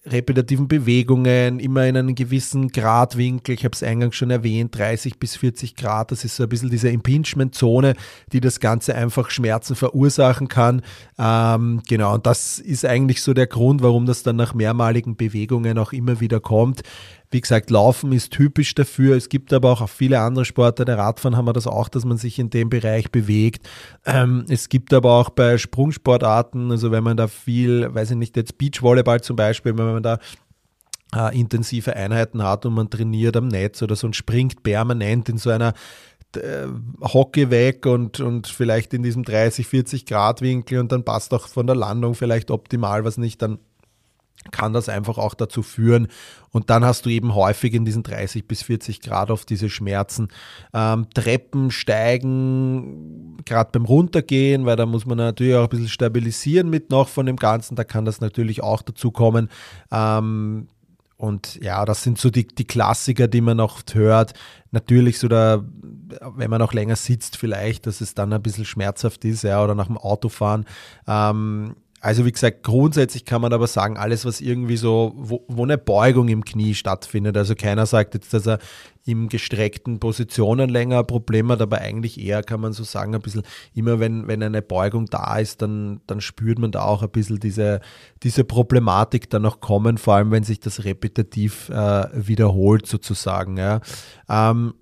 repetitiven 0.04 0.68
Bewegungen, 0.68 1.58
immer 1.58 1.86
in 1.86 1.96
einem 1.96 2.14
gewissen 2.14 2.68
Gradwinkel. 2.68 3.54
Ich 3.54 3.64
habe 3.64 3.74
es 3.74 3.82
eingangs 3.82 4.14
schon 4.14 4.30
erwähnt, 4.30 4.76
30 4.76 5.18
bis 5.18 5.36
40 5.36 5.74
Grad. 5.74 6.12
Das 6.12 6.24
ist 6.24 6.36
so 6.36 6.44
ein 6.44 6.48
bisschen 6.48 6.70
diese 6.70 6.88
Impingement-Zone, 6.88 7.94
die 8.32 8.40
das 8.40 8.60
Ganze 8.60 8.94
einfach 8.94 9.30
Schmerzen 9.30 9.74
verursachen 9.74 10.46
kann. 10.48 10.82
Ähm, 11.18 11.82
genau, 11.88 12.14
und 12.14 12.26
das 12.26 12.60
ist 12.60 12.84
eigentlich 12.84 13.22
so 13.22 13.34
der 13.34 13.48
Grund, 13.48 13.82
warum 13.82 14.06
das 14.06 14.22
dann 14.22 14.36
nach 14.36 14.54
mehrmaligen 14.54 15.16
Bewegungen 15.16 15.78
auch 15.78 15.92
immer 15.92 16.20
wieder 16.20 16.38
kommt. 16.38 16.82
Wie 17.30 17.40
gesagt, 17.40 17.70
Laufen 17.70 18.12
ist 18.12 18.32
typisch 18.32 18.74
dafür. 18.74 19.16
Es 19.16 19.28
gibt 19.28 19.52
aber 19.52 19.72
auch 19.72 19.88
viele 19.88 20.20
andere 20.20 20.44
Sportarten. 20.44 20.86
Der 20.86 20.98
Radfahren 20.98 21.36
haben 21.36 21.46
wir 21.46 21.52
das 21.52 21.66
auch, 21.66 21.88
dass 21.88 22.04
man 22.04 22.18
sich 22.18 22.38
in 22.38 22.50
dem 22.50 22.70
Bereich 22.70 23.10
bewegt. 23.10 23.68
Ähm, 24.04 24.44
es 24.48 24.68
gibt 24.68 24.92
aber 24.92 25.12
auch 25.14 25.30
bei 25.30 25.58
Sprungsportarten, 25.58 26.70
also 26.70 26.90
wenn 26.90 27.04
man 27.04 27.16
da 27.16 27.26
viel, 27.26 27.92
weiß 27.92 28.12
ich 28.12 28.16
nicht, 28.16 28.36
jetzt 28.36 28.58
Beachvolleyball 28.58 29.20
zum 29.20 29.36
Beispiel, 29.36 29.76
wenn 29.76 29.86
man 29.86 30.02
da 30.02 30.18
äh, 31.14 31.38
intensive 31.38 31.94
Einheiten 31.94 32.42
hat 32.42 32.66
und 32.66 32.74
man 32.74 32.90
trainiert 32.90 33.36
am 33.36 33.48
Netz 33.48 33.82
oder 33.82 33.96
so 33.96 34.06
und 34.06 34.16
springt 34.16 34.62
permanent 34.62 35.28
in 35.28 35.38
so 35.38 35.50
einer 35.50 35.74
äh, 36.36 36.66
Hockey 37.00 37.50
weg 37.50 37.86
und, 37.86 38.20
und 38.20 38.46
vielleicht 38.46 38.94
in 38.94 39.02
diesem 39.02 39.24
30, 39.24 39.66
40 39.66 40.06
Grad 40.06 40.42
Winkel 40.42 40.78
und 40.78 40.92
dann 40.92 41.04
passt 41.04 41.32
auch 41.34 41.48
von 41.48 41.66
der 41.66 41.76
Landung 41.76 42.14
vielleicht 42.14 42.50
optimal 42.50 43.04
was 43.04 43.18
nicht, 43.18 43.42
dann 43.42 43.58
kann 44.50 44.72
das 44.72 44.88
einfach 44.88 45.18
auch 45.18 45.34
dazu 45.34 45.62
führen. 45.62 46.08
Und 46.50 46.70
dann 46.70 46.84
hast 46.84 47.06
du 47.06 47.10
eben 47.10 47.34
häufig 47.34 47.74
in 47.74 47.84
diesen 47.84 48.02
30 48.02 48.46
bis 48.46 48.62
40 48.62 49.00
Grad 49.00 49.30
auf 49.30 49.44
diese 49.44 49.68
Schmerzen. 49.68 50.28
Ähm, 50.72 51.08
Treppen 51.12 51.70
steigen, 51.70 53.36
gerade 53.44 53.70
beim 53.72 53.84
Runtergehen, 53.84 54.64
weil 54.66 54.76
da 54.76 54.86
muss 54.86 55.06
man 55.06 55.18
natürlich 55.18 55.54
auch 55.54 55.64
ein 55.64 55.68
bisschen 55.68 55.88
stabilisieren 55.88 56.70
mit 56.70 56.90
noch 56.90 57.08
von 57.08 57.26
dem 57.26 57.36
Ganzen. 57.36 57.76
Da 57.76 57.84
kann 57.84 58.04
das 58.04 58.20
natürlich 58.20 58.62
auch 58.62 58.82
dazu 58.82 59.10
kommen. 59.10 59.50
Ähm, 59.90 60.68
und 61.18 61.56
ja, 61.62 61.84
das 61.86 62.02
sind 62.02 62.18
so 62.18 62.30
die, 62.30 62.46
die 62.46 62.66
Klassiker, 62.66 63.26
die 63.26 63.40
man 63.40 63.60
oft 63.60 63.94
hört. 63.94 64.34
Natürlich 64.70 65.18
so 65.18 65.28
da, 65.28 65.64
wenn 66.36 66.50
man 66.50 66.60
auch 66.60 66.74
länger 66.74 66.96
sitzt, 66.96 67.38
vielleicht, 67.38 67.86
dass 67.86 68.02
es 68.02 68.14
dann 68.14 68.32
ein 68.32 68.42
bisschen 68.42 68.66
schmerzhaft 68.66 69.24
ist, 69.24 69.42
ja, 69.42 69.62
oder 69.64 69.74
nach 69.74 69.86
dem 69.86 69.96
Autofahren. 69.96 70.66
Ähm, 71.06 71.76
also 72.06 72.24
wie 72.24 72.30
gesagt, 72.30 72.62
grundsätzlich 72.62 73.24
kann 73.24 73.42
man 73.42 73.52
aber 73.52 73.66
sagen, 73.66 73.96
alles, 73.96 74.24
was 74.24 74.40
irgendwie 74.40 74.76
so, 74.76 75.12
wo, 75.16 75.44
wo, 75.48 75.64
eine 75.64 75.76
Beugung 75.76 76.28
im 76.28 76.44
Knie 76.44 76.74
stattfindet. 76.74 77.36
Also 77.36 77.56
keiner 77.56 77.84
sagt 77.84 78.14
jetzt, 78.14 78.32
dass 78.32 78.46
er 78.46 78.60
im 79.06 79.28
gestreckten 79.28 79.98
Positionen 79.98 80.70
länger 80.70 81.00
ein 81.00 81.06
Problem 81.08 81.50
hat, 81.50 81.60
aber 81.60 81.78
eigentlich 81.78 82.20
eher 82.20 82.44
kann 82.44 82.60
man 82.60 82.72
so 82.72 82.84
sagen, 82.84 83.12
ein 83.12 83.20
bisschen, 83.20 83.42
immer 83.74 83.98
wenn, 83.98 84.28
wenn 84.28 84.40
eine 84.40 84.62
Beugung 84.62 85.06
da 85.06 85.36
ist, 85.38 85.62
dann, 85.62 86.00
dann 86.06 86.20
spürt 86.20 86.60
man 86.60 86.70
da 86.70 86.82
auch 86.82 87.02
ein 87.02 87.10
bisschen 87.10 87.40
diese, 87.40 87.80
diese 88.22 88.44
Problematik 88.44 89.28
dann 89.28 89.42
noch 89.42 89.58
kommen, 89.58 89.98
vor 89.98 90.14
allem 90.14 90.30
wenn 90.30 90.44
sich 90.44 90.60
das 90.60 90.84
repetitiv 90.84 91.70
äh, 91.70 92.06
wiederholt 92.14 92.86
sozusagen. 92.86 93.56
Ja. 93.56 93.80
Ähm, 94.28 94.74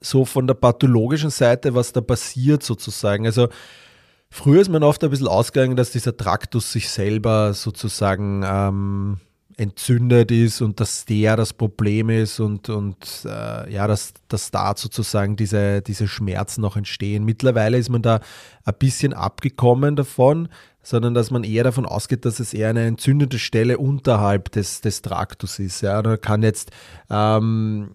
so 0.00 0.24
von 0.24 0.46
der 0.46 0.54
pathologischen 0.54 1.30
Seite, 1.30 1.74
was 1.74 1.92
da 1.92 2.00
passiert 2.00 2.62
sozusagen. 2.62 3.26
Also 3.26 3.48
Früher 4.36 4.60
ist 4.60 4.68
man 4.68 4.82
oft 4.82 5.04
ein 5.04 5.10
bisschen 5.10 5.28
ausgegangen, 5.28 5.76
dass 5.76 5.92
dieser 5.92 6.16
Traktus 6.16 6.72
sich 6.72 6.90
selber 6.90 7.54
sozusagen 7.54 8.42
ähm, 8.44 9.18
entzündet 9.56 10.32
ist 10.32 10.60
und 10.60 10.80
dass 10.80 11.04
der 11.04 11.36
das 11.36 11.52
Problem 11.52 12.10
ist 12.10 12.40
und, 12.40 12.68
und 12.68 12.96
äh, 13.26 13.72
ja, 13.72 13.86
dass, 13.86 14.12
dass 14.26 14.50
da 14.50 14.74
sozusagen 14.76 15.36
diese, 15.36 15.82
diese 15.82 16.08
Schmerzen 16.08 16.62
noch 16.62 16.76
entstehen. 16.76 17.24
Mittlerweile 17.24 17.78
ist 17.78 17.90
man 17.90 18.02
da 18.02 18.18
ein 18.64 18.74
bisschen 18.76 19.12
abgekommen 19.12 19.94
davon, 19.94 20.48
sondern 20.82 21.14
dass 21.14 21.30
man 21.30 21.44
eher 21.44 21.62
davon 21.62 21.86
ausgeht, 21.86 22.24
dass 22.24 22.40
es 22.40 22.54
eher 22.54 22.70
eine 22.70 22.86
entzündete 22.86 23.38
Stelle 23.38 23.78
unterhalb 23.78 24.50
des, 24.50 24.80
des 24.80 25.00
Traktus 25.00 25.60
ist. 25.60 25.80
Ja, 25.80 26.02
da 26.02 26.16
kann 26.16 26.42
jetzt 26.42 26.72
ähm, 27.08 27.88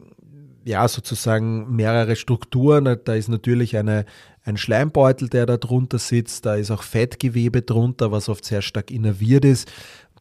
ja 0.63 0.87
sozusagen 0.87 1.75
mehrere 1.75 2.15
Strukturen, 2.15 2.97
da 3.03 3.13
ist 3.13 3.27
natürlich 3.27 3.75
eine, 3.75 4.05
ein 4.43 4.57
Schleimbeutel, 4.57 5.29
der 5.29 5.45
da 5.45 5.57
drunter 5.57 5.99
sitzt, 5.99 6.45
da 6.45 6.55
ist 6.55 6.71
auch 6.71 6.83
Fettgewebe 6.83 7.61
drunter, 7.61 8.11
was 8.11 8.29
oft 8.29 8.45
sehr 8.45 8.61
stark 8.61 8.91
innerviert 8.91 9.45
ist. 9.45 9.71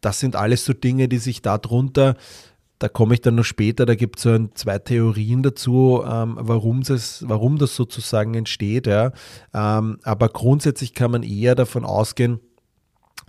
Das 0.01 0.21
sind 0.21 0.37
alles 0.37 0.65
so 0.65 0.73
Dinge, 0.73 1.09
die 1.09 1.19
sich 1.19 1.43
da 1.43 1.59
drunter 1.59 2.17
da 2.79 2.89
komme 2.89 3.15
ich 3.15 3.21
dann 3.21 3.35
noch 3.35 3.45
später, 3.45 3.87
da 3.87 3.95
gibt 3.95 4.19
es 4.19 4.23
so 4.23 4.49
zwei 4.55 4.79
Theorien 4.79 5.43
dazu, 5.43 6.03
ähm, 6.07 6.37
warum, 6.41 6.83
das, 6.83 7.25
warum 7.27 7.59
das 7.59 7.75
sozusagen 7.75 8.35
entsteht. 8.35 8.87
Ja. 8.87 9.13
Ähm, 9.53 9.99
aber 10.05 10.29
grundsätzlich 10.29 10.95
kann 10.95 11.11
man 11.11 11.23
eher 11.23 11.55
davon 11.55 11.85
ausgehen, 11.85 12.41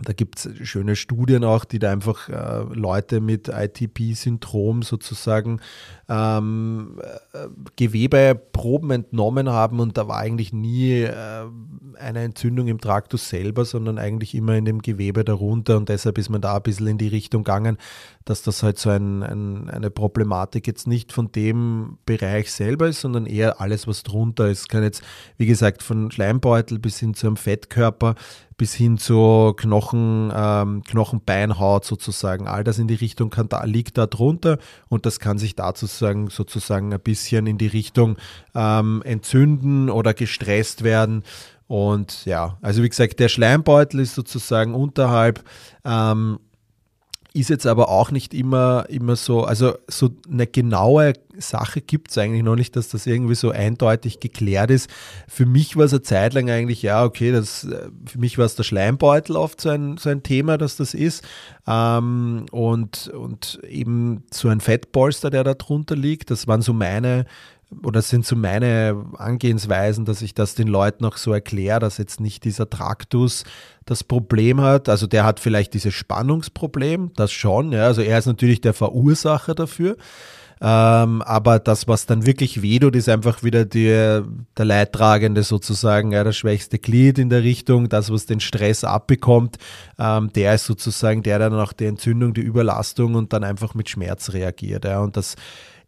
da 0.04 0.12
gibt 0.12 0.38
es 0.38 0.68
schöne 0.68 0.96
Studien 0.96 1.44
auch, 1.44 1.64
die 1.64 1.78
da 1.78 1.92
einfach 1.92 2.28
äh, 2.28 2.64
Leute 2.74 3.20
mit 3.20 3.48
ITP-Syndrom 3.48 4.82
sozusagen 4.82 5.60
ähm, 6.08 7.00
äh, 7.32 7.48
Gewebeproben 7.76 8.90
entnommen 8.90 9.48
haben 9.48 9.80
und 9.80 9.98
da 9.98 10.08
war 10.08 10.18
eigentlich 10.18 10.52
nie 10.52 11.02
äh, 11.02 11.44
eine 11.98 12.22
Entzündung 12.22 12.68
im 12.68 12.80
Traktus 12.80 13.28
selber, 13.28 13.64
sondern 13.64 13.98
eigentlich 13.98 14.34
immer 14.34 14.56
in 14.56 14.64
dem 14.64 14.82
Gewebe 14.82 15.24
darunter 15.24 15.76
und 15.76 15.88
deshalb 15.88 16.18
ist 16.18 16.30
man 16.30 16.40
da 16.40 16.56
ein 16.56 16.62
bisschen 16.62 16.86
in 16.86 16.98
die 16.98 17.08
Richtung 17.08 17.44
gegangen, 17.44 17.76
dass 18.24 18.42
das 18.42 18.62
halt 18.62 18.78
so 18.78 18.90
ein, 18.90 19.22
ein, 19.22 19.70
eine 19.70 19.90
Problematik 19.90 20.66
jetzt 20.66 20.86
nicht 20.86 21.12
von 21.12 21.32
dem 21.32 21.98
Bereich 22.06 22.52
selber 22.52 22.88
ist, 22.88 23.00
sondern 23.00 23.26
eher 23.26 23.60
alles, 23.60 23.86
was 23.86 24.02
drunter 24.02 24.48
ist. 24.48 24.68
Kann 24.68 24.82
jetzt, 24.82 25.02
wie 25.36 25.46
gesagt, 25.46 25.82
von 25.82 26.10
Schleimbeutel 26.10 26.78
bis 26.78 26.98
hin 26.98 27.14
zu 27.14 27.26
einem 27.26 27.36
Fettkörper 27.36 28.14
bis 28.60 28.74
hin 28.74 28.98
zur 28.98 29.56
Knochen, 29.56 30.30
ähm, 30.36 30.82
Knochenbeinhaut 30.84 31.86
sozusagen. 31.86 32.46
All 32.46 32.62
das 32.62 32.78
in 32.78 32.88
die 32.88 32.94
Richtung 32.94 33.30
kann, 33.30 33.48
da, 33.48 33.64
liegt 33.64 33.96
da 33.96 34.06
drunter 34.06 34.58
und 34.90 35.06
das 35.06 35.18
kann 35.18 35.38
sich 35.38 35.56
dazu 35.56 35.86
sagen, 35.86 36.28
sozusagen 36.28 36.92
ein 36.92 37.00
bisschen 37.00 37.46
in 37.46 37.56
die 37.56 37.68
Richtung 37.68 38.18
ähm, 38.54 39.00
entzünden 39.06 39.88
oder 39.88 40.12
gestresst 40.12 40.84
werden. 40.84 41.24
Und 41.68 42.26
ja, 42.26 42.58
also 42.60 42.82
wie 42.82 42.90
gesagt, 42.90 43.18
der 43.18 43.30
Schleimbeutel 43.30 44.00
ist 44.00 44.14
sozusagen 44.14 44.74
unterhalb. 44.74 45.42
Ähm, 45.86 46.38
ist 47.32 47.48
jetzt 47.50 47.66
aber 47.66 47.88
auch 47.88 48.10
nicht 48.10 48.34
immer, 48.34 48.86
immer 48.88 49.14
so, 49.14 49.44
also 49.44 49.74
so 49.86 50.10
eine 50.30 50.46
genaue 50.46 51.12
Sache 51.38 51.80
gibt 51.80 52.10
es 52.10 52.18
eigentlich 52.18 52.42
noch 52.42 52.56
nicht, 52.56 52.74
dass 52.74 52.88
das 52.88 53.06
irgendwie 53.06 53.36
so 53.36 53.50
eindeutig 53.50 54.18
geklärt 54.18 54.70
ist. 54.70 54.90
Für 55.28 55.46
mich 55.46 55.76
war 55.76 55.84
es 55.84 55.92
eine 55.92 56.02
Zeit 56.02 56.34
lang 56.34 56.50
eigentlich, 56.50 56.82
ja, 56.82 57.04
okay, 57.04 57.30
das, 57.30 57.68
für 58.06 58.18
mich 58.18 58.36
war 58.36 58.46
es 58.46 58.56
der 58.56 58.64
Schleimbeutel 58.64 59.36
oft 59.36 59.60
so 59.60 59.68
ein, 59.68 59.96
so 59.96 60.10
ein 60.10 60.22
Thema, 60.24 60.58
dass 60.58 60.76
das 60.76 60.92
ist. 60.92 61.24
Ähm, 61.68 62.46
und, 62.50 63.08
und 63.08 63.60
eben 63.68 64.24
so 64.32 64.48
ein 64.48 64.60
Fettpolster, 64.60 65.30
der 65.30 65.44
da 65.44 65.54
drunter 65.54 65.94
liegt, 65.94 66.30
das 66.30 66.48
waren 66.48 66.62
so 66.62 66.72
meine 66.72 67.26
oder 67.84 68.02
sind 68.02 68.26
so 68.26 68.36
meine 68.36 69.04
Angehensweisen, 69.16 70.04
dass 70.04 70.22
ich 70.22 70.34
das 70.34 70.54
den 70.54 70.68
Leuten 70.68 71.04
auch 71.04 71.16
so 71.16 71.32
erkläre, 71.32 71.80
dass 71.80 71.98
jetzt 71.98 72.20
nicht 72.20 72.44
dieser 72.44 72.68
Traktus 72.68 73.44
das 73.86 74.04
Problem 74.04 74.60
hat. 74.60 74.88
Also 74.88 75.06
der 75.06 75.24
hat 75.24 75.40
vielleicht 75.40 75.74
dieses 75.74 75.94
Spannungsproblem, 75.94 77.12
das 77.14 77.32
schon. 77.32 77.72
Ja. 77.72 77.84
Also 77.84 78.02
er 78.02 78.18
ist 78.18 78.26
natürlich 78.26 78.60
der 78.60 78.74
Verursacher 78.74 79.54
dafür. 79.54 79.96
Ähm, 80.62 81.22
aber 81.22 81.58
das, 81.58 81.88
was 81.88 82.04
dann 82.04 82.26
wirklich 82.26 82.60
wehtut, 82.60 82.94
ist 82.94 83.08
einfach 83.08 83.42
wieder 83.42 83.64
die, 83.64 83.86
der 83.86 84.64
Leidtragende 84.64 85.42
sozusagen, 85.42 86.12
ja, 86.12 86.22
das 86.22 86.36
schwächste 86.36 86.78
Glied 86.78 87.18
in 87.18 87.30
der 87.30 87.42
Richtung, 87.42 87.88
das, 87.88 88.12
was 88.12 88.26
den 88.26 88.40
Stress 88.40 88.84
abbekommt, 88.84 89.56
ähm, 89.98 90.30
der 90.34 90.54
ist 90.56 90.66
sozusagen 90.66 91.22
der, 91.22 91.38
der 91.38 91.48
dann 91.48 91.60
auch 91.60 91.72
die 91.72 91.86
Entzündung, 91.86 92.34
die 92.34 92.42
Überlastung 92.42 93.14
und 93.14 93.32
dann 93.32 93.42
einfach 93.42 93.74
mit 93.74 93.88
Schmerz 93.88 94.34
reagiert. 94.34 94.84
Ja. 94.84 95.00
Und 95.00 95.16
das 95.16 95.36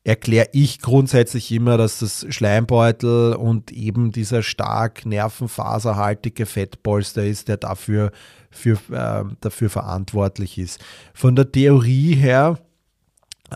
erkläre 0.04 0.48
ich 0.52 0.80
grundsätzlich 0.80 1.50
immer, 1.52 1.76
dass 1.76 2.00
das 2.00 2.26
Schleimbeutel 2.28 3.34
und 3.34 3.70
eben 3.70 4.10
dieser 4.10 4.42
stark 4.42 5.06
nervenfaserhaltige 5.06 6.46
Fettpolster 6.46 7.24
ist, 7.24 7.48
der 7.48 7.56
dafür, 7.56 8.10
für, 8.50 8.78
äh, 8.90 9.24
dafür 9.40 9.70
verantwortlich 9.70 10.58
ist. 10.58 10.80
Von 11.14 11.36
der 11.36 11.52
Theorie 11.52 12.14
her, 12.14 12.58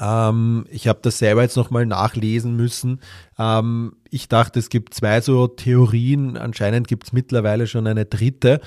ähm, 0.00 0.67
ich 0.71 0.87
habe 0.87 1.00
das 1.03 1.19
selber 1.19 1.43
jetzt 1.43 1.57
nochmal 1.57 1.85
nachlesen 1.85 2.55
müssen. 2.55 3.00
Ähm, 3.38 3.97
ich 4.11 4.29
dachte, 4.29 4.61
es 4.61 4.69
gibt 4.69 4.95
zwei 4.95 5.21
so 5.21 5.49
Theorien. 5.49 6.37
Anscheinend 6.37 6.87
gibt 6.87 7.07
es 7.07 7.12
mittlerweile 7.12 7.67
schon 7.67 7.87
eine 7.88 8.05
dritte, 8.05 8.61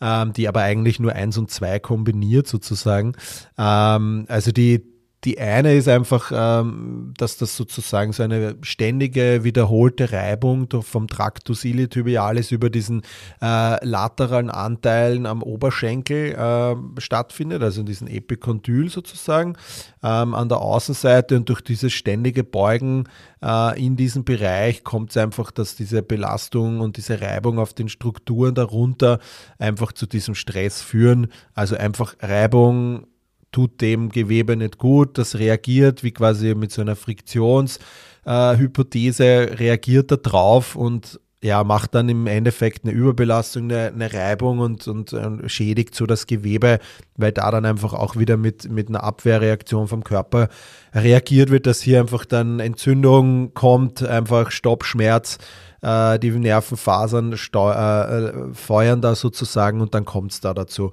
ähm, 0.00 0.32
die 0.32 0.48
aber 0.48 0.62
eigentlich 0.62 1.00
nur 1.00 1.12
eins 1.12 1.36
und 1.36 1.50
zwei 1.50 1.80
kombiniert 1.80 2.46
sozusagen. 2.46 3.12
Ähm, 3.58 4.24
also 4.28 4.52
die 4.52 4.95
die 5.26 5.40
eine 5.40 5.74
ist 5.74 5.88
einfach, 5.88 6.30
ähm, 6.32 7.12
dass 7.18 7.36
das 7.36 7.56
sozusagen 7.56 8.12
so 8.12 8.22
eine 8.22 8.56
ständige, 8.62 9.42
wiederholte 9.42 10.12
Reibung 10.12 10.68
vom 10.82 11.08
Tractus 11.08 11.64
iliotibialis 11.64 12.52
über 12.52 12.70
diesen 12.70 13.02
äh, 13.42 13.84
lateralen 13.84 14.48
Anteilen 14.48 15.26
am 15.26 15.42
Oberschenkel 15.42 16.32
äh, 16.32 17.00
stattfindet, 17.00 17.62
also 17.64 17.80
in 17.80 17.86
diesen 17.86 18.06
Epikondyl 18.06 18.88
sozusagen 18.88 19.56
ähm, 20.04 20.32
an 20.32 20.48
der 20.48 20.58
Außenseite 20.58 21.36
und 21.36 21.48
durch 21.48 21.60
dieses 21.60 21.92
ständige 21.92 22.44
Beugen 22.44 23.08
äh, 23.42 23.84
in 23.84 23.96
diesem 23.96 24.24
Bereich 24.24 24.84
kommt 24.84 25.10
es 25.10 25.16
einfach, 25.16 25.50
dass 25.50 25.74
diese 25.74 26.02
Belastung 26.02 26.78
und 26.78 26.98
diese 26.98 27.20
Reibung 27.20 27.58
auf 27.58 27.74
den 27.74 27.88
Strukturen 27.88 28.54
darunter 28.54 29.18
einfach 29.58 29.92
zu 29.92 30.06
diesem 30.06 30.36
Stress 30.36 30.82
führen. 30.82 31.32
Also 31.52 31.76
einfach 31.76 32.14
Reibung 32.20 33.08
tut 33.56 33.80
dem 33.80 34.10
Gewebe 34.10 34.54
nicht 34.54 34.76
gut, 34.76 35.16
das 35.16 35.38
reagiert 35.38 36.02
wie 36.02 36.10
quasi 36.10 36.54
mit 36.54 36.72
so 36.72 36.82
einer 36.82 36.94
Friktionshypothese, 36.94 39.24
äh, 39.24 39.54
reagiert 39.54 40.10
da 40.10 40.16
drauf 40.16 40.76
und 40.76 41.18
ja, 41.42 41.64
macht 41.64 41.94
dann 41.94 42.10
im 42.10 42.26
Endeffekt 42.26 42.84
eine 42.84 42.92
Überbelastung, 42.92 43.70
eine, 43.70 43.86
eine 43.86 44.12
Reibung 44.12 44.58
und, 44.58 44.86
und, 44.88 45.14
und, 45.14 45.50
schädigt 45.50 45.94
so 45.94 46.04
das 46.04 46.26
Gewebe, 46.26 46.80
weil 47.16 47.32
da 47.32 47.50
dann 47.50 47.64
einfach 47.64 47.94
auch 47.94 48.16
wieder 48.16 48.36
mit, 48.36 48.70
mit 48.70 48.90
einer 48.90 49.02
Abwehrreaktion 49.02 49.88
vom 49.88 50.04
Körper 50.04 50.50
reagiert 50.94 51.48
wird, 51.48 51.64
dass 51.64 51.80
hier 51.80 52.00
einfach 52.00 52.26
dann 52.26 52.60
Entzündung 52.60 53.54
kommt, 53.54 54.02
einfach 54.02 54.50
Stoppschmerz, 54.50 55.38
äh, 55.80 56.18
die 56.18 56.30
Nervenfasern 56.30 57.32
äh, 57.32 58.52
feuern 58.52 59.00
da 59.00 59.14
sozusagen 59.14 59.80
und 59.80 59.94
dann 59.94 60.04
kommt 60.04 60.32
es 60.32 60.42
da 60.42 60.52
dazu. 60.52 60.92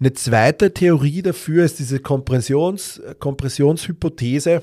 Eine 0.00 0.12
zweite 0.12 0.74
Theorie 0.74 1.22
dafür 1.22 1.64
ist 1.64 1.78
diese 1.78 2.00
Kompressions, 2.00 3.00
Kompressionshypothese, 3.18 4.62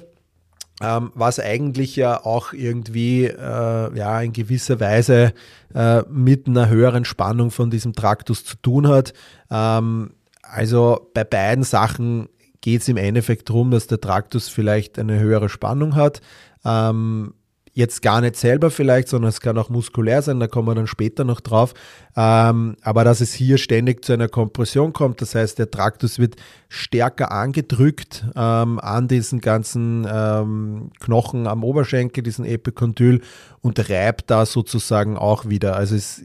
ähm, 0.82 1.12
was 1.16 1.40
eigentlich 1.40 1.96
ja 1.96 2.26
auch 2.26 2.54
irgendwie 2.54 3.26
äh, 3.26 3.98
ja, 3.98 4.22
in 4.22 4.34
gewisser 4.34 4.80
Weise 4.80 5.34
äh, 5.74 6.02
mit 6.10 6.48
einer 6.48 6.70
höheren 6.70 7.06
Spannung 7.06 7.52
von 7.52 7.70
diesem 7.70 7.94
Traktus 7.94 8.44
zu 8.44 8.58
tun 8.58 8.88
hat. 8.88 9.13
Ähm, 9.50 10.12
also 10.41 11.10
bei 11.13 11.24
beiden 11.24 11.63
Sachen 11.63 12.28
geht 12.60 12.82
es 12.82 12.88
im 12.88 12.98
Endeffekt 12.98 13.50
darum, 13.50 13.72
dass 13.72 13.88
der 13.88 14.02
Traktus 14.02 14.50
vielleicht 14.50 15.00
eine 15.00 15.20
höhere 15.20 15.50
Spannung 15.50 15.96
hat. 15.96 16.22
Ähm, 16.65 17.34
jetzt 17.73 18.01
gar 18.01 18.19
nicht 18.21 18.36
selber 18.36 18.69
vielleicht, 18.69 19.07
sondern 19.07 19.29
es 19.29 19.39
kann 19.39 19.57
auch 19.57 19.69
muskulär 19.69 20.21
sein, 20.21 20.39
da 20.39 20.47
kommen 20.47 20.67
wir 20.67 20.75
dann 20.75 20.88
später 20.88 21.23
noch 21.23 21.39
drauf. 21.39 21.73
Ähm, 22.17 22.75
aber 22.81 23.05
dass 23.05 23.21
es 23.21 23.34
hier 23.34 23.57
ständig 23.57 24.03
zu 24.03 24.12
einer 24.12 24.27
Kompression 24.27 24.91
kommt, 24.91 25.21
das 25.21 25.36
heißt, 25.36 25.57
der 25.57 25.71
Traktus 25.71 26.19
wird 26.19 26.36
stärker 26.67 27.31
angedrückt 27.31 28.25
ähm, 28.36 28.79
an 28.79 29.07
diesen 29.07 29.39
ganzen 29.39 30.05
ähm, 30.12 30.89
Knochen 30.99 31.47
am 31.47 31.63
Oberschenkel, 31.63 32.23
diesen 32.23 32.43
Epikondyl 32.43 33.21
und 33.62 33.89
reibt 33.89 34.29
da 34.29 34.45
sozusagen 34.45 35.17
auch 35.17 35.47
wieder. 35.47 35.77
Also 35.77 35.95
es, 35.95 36.23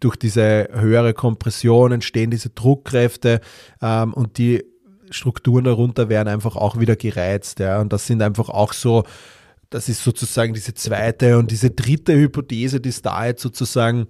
durch 0.00 0.16
diese 0.16 0.68
höhere 0.72 1.12
Kompression 1.12 1.92
entstehen 1.92 2.30
diese 2.30 2.50
Druckkräfte 2.50 3.40
ähm, 3.82 4.14
und 4.14 4.38
die 4.38 4.64
Strukturen 5.10 5.64
darunter 5.64 6.08
werden 6.08 6.28
einfach 6.28 6.56
auch 6.56 6.78
wieder 6.80 6.96
gereizt. 6.96 7.60
Ja. 7.60 7.80
Und 7.80 7.92
das 7.92 8.06
sind 8.06 8.22
einfach 8.22 8.48
auch 8.48 8.72
so 8.72 9.04
das 9.70 9.88
ist 9.88 10.02
sozusagen 10.02 10.54
diese 10.54 10.74
zweite 10.74 11.38
und 11.38 11.50
diese 11.50 11.70
dritte 11.70 12.16
Hypothese, 12.16 12.80
die 12.80 12.90
es 12.90 13.02
da 13.02 13.26
jetzt 13.26 13.42
sozusagen 13.42 14.06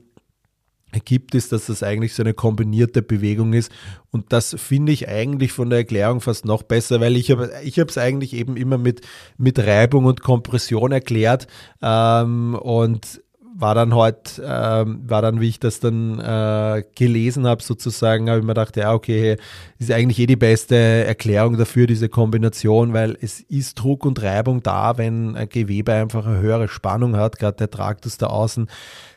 gibt, 1.05 1.35
ist, 1.35 1.53
dass 1.53 1.67
das 1.67 1.83
eigentlich 1.83 2.15
so 2.15 2.23
eine 2.23 2.35
kombinierte 2.35 3.03
Bewegung 3.03 3.53
ist. 3.53 3.71
Und 4.11 4.33
das 4.33 4.55
finde 4.59 4.93
ich 4.93 5.09
eigentlich 5.09 5.53
von 5.53 5.69
der 5.69 5.81
Erklärung 5.81 6.21
fast 6.21 6.45
noch 6.45 6.63
besser, 6.63 7.01
weil 7.01 7.17
ich 7.17 7.31
habe 7.31 7.51
ich 7.65 7.77
es 7.77 7.99
eigentlich 7.99 8.33
eben 8.33 8.57
immer 8.57 8.79
mit, 8.79 9.03
mit 9.37 9.59
Reibung 9.59 10.05
und 10.07 10.23
Kompression 10.23 10.93
erklärt. 10.93 11.47
Ähm, 11.83 12.55
und 12.55 13.21
war 13.59 13.75
dann 13.75 13.95
heute, 13.95 14.43
ähm, 14.45 15.01
war 15.07 15.23
dann, 15.23 15.41
wie 15.41 15.49
ich 15.49 15.59
das 15.59 15.81
dann 15.81 16.21
äh, 16.21 16.85
gelesen 16.95 17.47
habe, 17.47 17.63
sozusagen, 17.63 18.29
habe 18.29 18.41
ich 18.41 18.45
mir 18.45 18.53
gedacht, 18.53 18.77
ja, 18.77 18.93
okay, 18.93 19.39
ist 19.79 19.91
eigentlich 19.91 20.19
eh 20.19 20.27
die 20.27 20.37
beste 20.37 20.77
Erklärung 20.77 21.57
dafür, 21.57 21.87
diese 21.87 22.09
Kombination, 22.09 22.93
weil 22.93 23.17
es 23.21 23.41
ist 23.41 23.77
Druck 23.77 24.05
und 24.05 24.23
Reibung 24.23 24.63
da, 24.63 24.99
wenn 24.99 25.37
ein 25.37 25.49
Gewebe 25.49 25.93
einfach 25.93 26.27
eine 26.27 26.39
höhere 26.39 26.69
Spannung 26.69 27.17
hat, 27.17 27.39
gerade 27.39 27.57
der 27.57 27.71
Traktus 27.71 28.19
da 28.19 28.27
außen, 28.27 28.69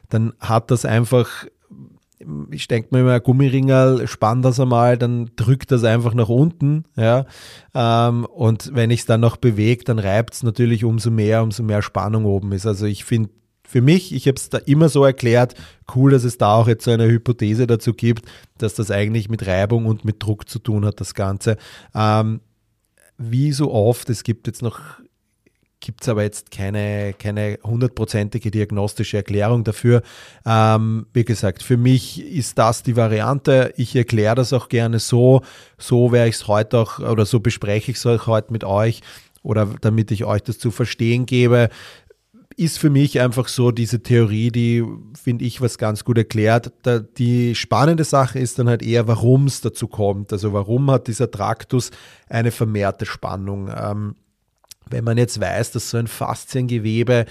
dann 0.09 0.33
hat 0.39 0.71
das 0.71 0.85
einfach 0.85 1.45
ich 2.51 2.67
denke 2.67 2.89
mir 2.91 2.99
immer, 3.01 3.13
ein 3.13 3.23
Gummiringel, 3.23 4.05
spann 4.05 4.41
das 4.41 4.59
einmal, 4.59 4.97
dann 4.97 5.31
drückt 5.37 5.71
das 5.71 5.85
einfach 5.85 6.13
nach 6.13 6.27
unten, 6.27 6.83
ja. 6.97 7.25
Ähm, 7.73 8.25
und 8.25 8.71
wenn 8.73 8.91
ich 8.91 9.01
es 9.01 9.05
dann 9.05 9.21
noch 9.21 9.37
bewege, 9.37 9.85
dann 9.85 9.99
reibt 9.99 10.33
es 10.33 10.43
natürlich 10.43 10.83
umso 10.83 11.11
mehr, 11.11 11.41
umso 11.43 11.63
mehr 11.63 11.81
Spannung 11.81 12.25
oben 12.25 12.51
ist. 12.51 12.65
Also 12.65 12.87
ich 12.87 13.05
finde, 13.05 13.29
für 13.69 13.81
mich, 13.81 14.15
ich 14.15 14.27
habe 14.27 14.35
es 14.35 14.49
da 14.49 14.57
immer 14.57 14.89
so 14.89 15.05
erklärt, 15.05 15.53
cool, 15.93 16.09
dass 16.09 16.23
es 16.23 16.39
da 16.39 16.55
auch 16.55 16.67
jetzt 16.67 16.85
so 16.85 16.89
eine 16.89 17.05
Hypothese 17.05 17.67
dazu 17.67 17.93
gibt, 17.93 18.25
dass 18.57 18.73
das 18.73 18.89
eigentlich 18.89 19.29
mit 19.29 19.45
Reibung 19.45 19.85
und 19.85 20.03
mit 20.03 20.23
Druck 20.23 20.49
zu 20.49 20.57
tun 20.57 20.87
hat, 20.87 20.99
das 20.99 21.13
Ganze. 21.13 21.55
Ähm, 21.93 22.41
wie 23.19 23.51
so 23.51 23.71
oft, 23.71 24.09
es 24.09 24.23
gibt 24.23 24.47
jetzt 24.47 24.63
noch, 24.63 24.79
gibt 25.81 26.01
es 26.01 26.09
aber 26.09 26.23
jetzt 26.23 26.49
keine, 26.49 27.13
keine 27.13 27.59
hundertprozentige 27.63 28.49
diagnostische 28.49 29.17
Erklärung 29.17 29.63
dafür. 29.63 30.01
Ähm, 30.47 31.05
wie 31.13 31.23
gesagt, 31.23 31.61
für 31.61 31.77
mich 31.77 32.25
ist 32.25 32.57
das 32.57 32.81
die 32.81 32.95
Variante. 32.95 33.71
Ich 33.77 33.95
erkläre 33.95 34.33
das 34.33 34.51
auch 34.51 34.69
gerne 34.69 34.97
so. 34.97 35.43
So 35.77 36.11
werde 36.11 36.29
ich 36.29 36.37
es 36.37 36.47
heute 36.47 36.79
auch, 36.79 36.97
oder 36.97 37.27
so 37.27 37.39
bespreche 37.39 37.91
ich 37.91 38.03
es 38.03 38.25
heute 38.25 38.51
mit 38.51 38.63
euch 38.63 39.01
oder 39.43 39.67
damit 39.79 40.09
ich 40.09 40.25
euch 40.25 40.41
das 40.41 40.57
zu 40.57 40.71
verstehen 40.71 41.27
gebe 41.27 41.69
ist 42.59 42.77
für 42.77 42.89
mich 42.89 43.21
einfach 43.21 43.47
so 43.47 43.71
diese 43.71 44.03
Theorie, 44.03 44.51
die 44.51 44.83
finde 45.21 45.45
ich 45.45 45.61
was 45.61 45.77
ganz 45.77 46.03
gut 46.03 46.17
erklärt. 46.17 46.73
Da, 46.81 46.99
die 46.99 47.55
spannende 47.55 48.03
Sache 48.03 48.37
ist 48.37 48.59
dann 48.59 48.67
halt 48.67 48.83
eher, 48.83 49.07
warum 49.07 49.45
es 49.45 49.61
dazu 49.61 49.87
kommt. 49.87 50.33
Also 50.33 50.51
warum 50.51 50.91
hat 50.91 51.07
dieser 51.07 51.31
Traktus 51.31 51.89
eine 52.27 52.51
vermehrte 52.51 53.05
Spannung? 53.05 53.71
Ähm, 53.73 54.15
wenn 54.89 55.05
man 55.05 55.17
jetzt 55.17 55.39
weiß, 55.39 55.71
dass 55.71 55.89
so 55.89 55.97
ein 55.97 56.07
Fasziengewebe 56.07 57.25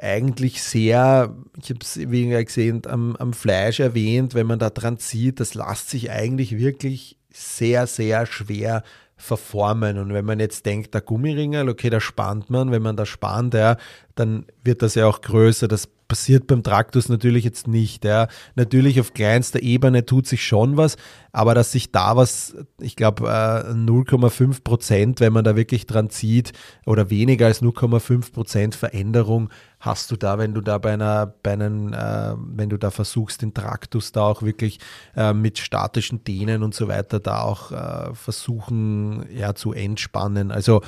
eigentlich 0.00 0.62
sehr, 0.62 1.34
ich 1.60 1.70
habe 1.70 1.80
es 1.82 1.98
wie 1.98 2.28
gesehen, 2.28 2.82
am, 2.86 3.16
am 3.16 3.32
Fleisch 3.32 3.80
erwähnt, 3.80 4.34
wenn 4.34 4.46
man 4.46 4.60
da 4.60 4.70
dran 4.70 4.98
zieht, 4.98 5.40
das 5.40 5.54
lässt 5.54 5.90
sich 5.90 6.12
eigentlich 6.12 6.56
wirklich 6.56 7.18
sehr, 7.32 7.88
sehr 7.88 8.24
schwer 8.24 8.84
verformen. 9.20 9.98
Und 9.98 10.12
wenn 10.12 10.24
man 10.24 10.40
jetzt 10.40 10.66
denkt, 10.66 10.94
der 10.94 11.02
Gummiringel, 11.02 11.68
okay, 11.68 11.90
da 11.90 12.00
spannt 12.00 12.50
man, 12.50 12.70
wenn 12.70 12.82
man 12.82 12.96
da 12.96 13.06
spannt, 13.06 13.54
ja, 13.54 13.76
dann 14.14 14.46
wird 14.64 14.82
das 14.82 14.94
ja 14.94 15.06
auch 15.06 15.20
größer. 15.20 15.68
Das 15.68 15.88
passiert 16.10 16.48
beim 16.48 16.64
Traktus 16.64 17.08
natürlich 17.08 17.44
jetzt 17.44 17.68
nicht. 17.68 18.04
Ja. 18.04 18.26
Natürlich 18.56 19.00
auf 19.00 19.14
kleinster 19.14 19.62
Ebene 19.62 20.04
tut 20.04 20.26
sich 20.26 20.44
schon 20.44 20.76
was, 20.76 20.96
aber 21.30 21.54
dass 21.54 21.70
sich 21.70 21.92
da 21.92 22.16
was, 22.16 22.56
ich 22.80 22.96
glaube, 22.96 23.30
0,5 23.30 24.64
Prozent, 24.64 25.20
wenn 25.20 25.32
man 25.32 25.44
da 25.44 25.54
wirklich 25.54 25.86
dran 25.86 26.10
zieht, 26.10 26.52
oder 26.84 27.10
weniger 27.10 27.46
als 27.46 27.62
0,5 27.62 28.32
Prozent 28.32 28.74
Veränderung 28.74 29.50
hast 29.78 30.10
du 30.10 30.16
da, 30.16 30.36
wenn 30.36 30.52
du 30.52 30.60
da 30.60 30.78
bei 30.78 30.94
einer, 30.94 31.32
bei 31.44 31.52
einem, 31.52 31.92
äh, 31.92 32.34
wenn 32.36 32.68
du 32.68 32.76
da 32.76 32.90
versuchst, 32.90 33.42
den 33.42 33.54
Traktus 33.54 34.10
da 34.10 34.22
auch 34.22 34.42
wirklich 34.42 34.80
äh, 35.16 35.32
mit 35.32 35.58
statischen 35.58 36.24
Dehnen 36.24 36.64
und 36.64 36.74
so 36.74 36.88
weiter 36.88 37.20
da 37.20 37.42
auch 37.42 37.70
äh, 37.70 38.14
versuchen 38.14 39.26
ja, 39.32 39.54
zu 39.54 39.72
entspannen. 39.72 40.50
Also 40.50 40.82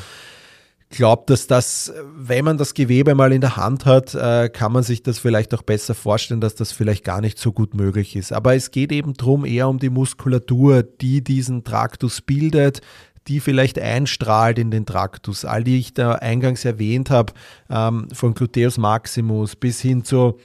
glaube, 0.92 1.24
dass 1.26 1.46
das, 1.46 1.92
wenn 2.16 2.44
man 2.44 2.58
das 2.58 2.74
Gewebe 2.74 3.14
mal 3.14 3.32
in 3.32 3.40
der 3.40 3.56
Hand 3.56 3.84
hat, 3.84 4.14
äh, 4.14 4.48
kann 4.48 4.72
man 4.72 4.82
sich 4.82 5.02
das 5.02 5.18
vielleicht 5.18 5.52
auch 5.54 5.62
besser 5.62 5.94
vorstellen, 5.94 6.40
dass 6.40 6.54
das 6.54 6.70
vielleicht 6.70 7.04
gar 7.04 7.20
nicht 7.20 7.38
so 7.38 7.52
gut 7.52 7.74
möglich 7.74 8.14
ist. 8.14 8.32
Aber 8.32 8.54
es 8.54 8.70
geht 8.70 8.92
eben 8.92 9.14
darum, 9.14 9.44
eher 9.44 9.68
um 9.68 9.78
die 9.78 9.90
Muskulatur, 9.90 10.82
die 10.82 11.24
diesen 11.24 11.64
Traktus 11.64 12.20
bildet, 12.20 12.80
die 13.28 13.40
vielleicht 13.40 13.78
einstrahlt 13.78 14.58
in 14.58 14.70
den 14.70 14.86
Traktus. 14.86 15.44
All 15.44 15.64
die 15.64 15.78
ich 15.78 15.94
da 15.94 16.12
eingangs 16.12 16.64
erwähnt 16.64 17.10
habe, 17.10 17.32
ähm, 17.70 18.08
von 18.12 18.34
Gluteus 18.34 18.78
maximus 18.78 19.56
bis 19.56 19.80
hin 19.80 20.04
zu 20.04 20.38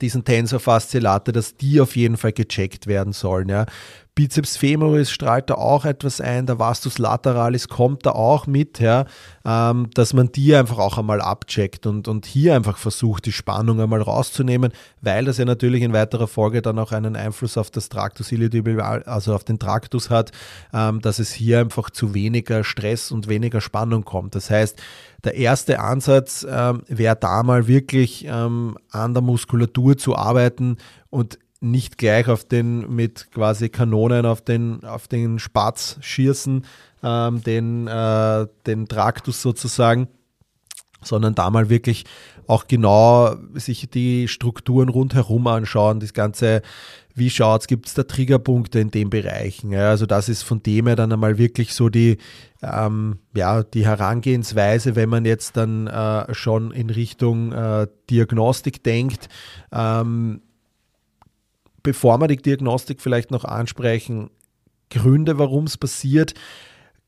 diesen 0.00 0.24
Tensor 0.24 0.60
fasciolate, 0.60 1.32
dass 1.32 1.56
die 1.56 1.80
auf 1.80 1.96
jeden 1.96 2.16
Fall 2.16 2.32
gecheckt 2.32 2.86
werden 2.86 3.12
sollen. 3.12 3.48
Ja. 3.48 3.66
Bizeps 4.14 4.56
femoris 4.56 5.10
strahlt 5.10 5.48
da 5.50 5.54
auch 5.54 5.84
etwas 5.84 6.20
ein, 6.20 6.44
der 6.44 6.58
Vastus 6.58 6.98
lateralis 6.98 7.68
kommt 7.68 8.04
da 8.04 8.10
auch 8.10 8.46
mit, 8.46 8.80
ja, 8.80 9.06
ähm, 9.46 9.88
dass 9.94 10.12
man 10.12 10.30
die 10.32 10.54
einfach 10.54 10.78
auch 10.78 10.98
einmal 10.98 11.20
abcheckt 11.20 11.86
und, 11.86 12.08
und 12.08 12.26
hier 12.26 12.54
einfach 12.54 12.76
versucht, 12.76 13.24
die 13.24 13.32
Spannung 13.32 13.80
einmal 13.80 14.02
rauszunehmen, 14.02 14.72
weil 15.00 15.24
das 15.24 15.38
ja 15.38 15.44
natürlich 15.44 15.82
in 15.82 15.92
weiterer 15.92 16.26
Folge 16.26 16.60
dann 16.60 16.78
auch 16.78 16.92
einen 16.92 17.16
Einfluss 17.16 17.56
auf 17.56 17.70
das 17.70 17.88
Traktus 17.88 18.32
iliotibial, 18.32 19.04
also 19.04 19.34
auf 19.34 19.44
den 19.44 19.58
Traktus 19.58 20.10
hat, 20.10 20.32
ähm, 20.74 21.00
dass 21.00 21.18
es 21.18 21.32
hier 21.32 21.60
einfach 21.60 21.88
zu 21.88 22.12
weniger 22.12 22.64
Stress 22.64 23.12
und 23.12 23.28
weniger 23.28 23.60
Spannung 23.60 24.04
kommt. 24.04 24.34
Das 24.34 24.50
heißt, 24.50 24.78
der 25.24 25.34
erste 25.34 25.80
Ansatz 25.80 26.46
ähm, 26.48 26.82
wäre 26.88 27.16
da 27.16 27.42
mal 27.42 27.66
wirklich 27.66 28.24
ähm, 28.26 28.76
an 28.90 29.14
der 29.14 29.22
Muskulatur 29.22 29.96
zu 29.96 30.16
arbeiten 30.16 30.78
und 31.10 31.38
nicht 31.60 31.98
gleich 31.98 32.28
auf 32.28 32.44
den 32.44 32.94
mit 32.94 33.30
quasi 33.32 33.68
Kanonen 33.68 34.24
auf 34.24 34.40
den, 34.40 34.82
auf 34.84 35.08
den 35.08 35.38
Spatz 35.38 35.98
schießen, 36.00 36.64
ähm, 37.02 37.42
den, 37.42 37.86
äh, 37.86 38.46
den 38.66 38.88
Traktus 38.88 39.42
sozusagen, 39.42 40.08
sondern 41.02 41.34
da 41.34 41.50
mal 41.50 41.68
wirklich 41.68 42.04
auch 42.46 42.66
genau 42.66 43.36
sich 43.54 43.88
die 43.90 44.26
Strukturen 44.26 44.88
rundherum 44.88 45.46
anschauen, 45.46 46.00
das 46.00 46.14
ganze, 46.14 46.62
wie 47.14 47.30
schaut 47.30 47.62
es, 47.62 47.66
gibt 47.66 47.86
es 47.86 47.94
da 47.94 48.02
Triggerpunkte 48.02 48.80
in 48.80 48.90
den 48.90 49.10
Bereichen. 49.10 49.72
Ja, 49.72 49.90
also 49.90 50.06
das 50.06 50.28
ist 50.28 50.42
von 50.42 50.62
dem 50.62 50.86
her 50.86 50.96
dann 50.96 51.12
einmal 51.12 51.38
wirklich 51.38 51.74
so 51.74 51.88
die, 51.88 52.18
ähm, 52.62 53.18
ja, 53.34 53.62
die 53.62 53.84
Herangehensweise, 53.84 54.96
wenn 54.96 55.08
man 55.08 55.24
jetzt 55.24 55.56
dann 55.56 55.86
äh, 55.86 56.32
schon 56.34 56.70
in 56.72 56.90
Richtung 56.90 57.52
äh, 57.52 57.86
Diagnostik 58.08 58.82
denkt. 58.82 59.28
Ähm, 59.72 60.42
bevor 61.82 62.18
wir 62.20 62.28
die 62.28 62.36
Diagnostik 62.36 63.00
vielleicht 63.00 63.30
noch 63.30 63.44
ansprechen, 63.44 64.30
Gründe, 64.90 65.38
warum 65.38 65.64
es 65.64 65.76
passiert, 65.76 66.34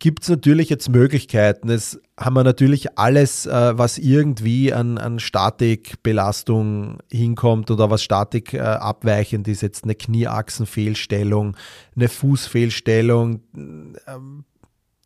gibt 0.03 0.25
es 0.25 0.29
natürlich 0.29 0.69
jetzt 0.69 0.88
Möglichkeiten. 0.88 1.69
Es 1.69 2.01
haben 2.19 2.35
wir 2.35 2.43
natürlich 2.43 2.99
alles, 2.99 3.47
äh, 3.47 3.79
was 3.79 3.99
irgendwie 3.99 4.73
an, 4.73 4.99
an 4.99 5.21
Statikbelastung 5.21 6.99
hinkommt 7.09 7.71
oder 7.71 7.88
was 7.88 8.03
Statik 8.03 8.53
äh, 8.53 8.59
abweichend 8.59 9.47
ist, 9.47 9.62
jetzt 9.62 9.85
eine 9.85 9.95
Knieachsenfehlstellung, 9.95 11.57
eine 11.95 12.09
Fußfehlstellung, 12.09 13.43
ähm, 13.55 14.45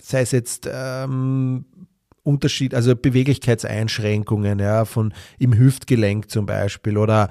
sei 0.00 0.22
es 0.22 0.30
jetzt 0.30 0.66
ähm, 0.72 1.66
Unterschied, 2.22 2.74
also 2.74 2.96
Beweglichkeitseinschränkungen, 2.96 4.58
ja, 4.58 4.86
von 4.86 5.12
im 5.38 5.58
Hüftgelenk 5.58 6.30
zum 6.30 6.46
Beispiel 6.46 6.96
oder 6.96 7.28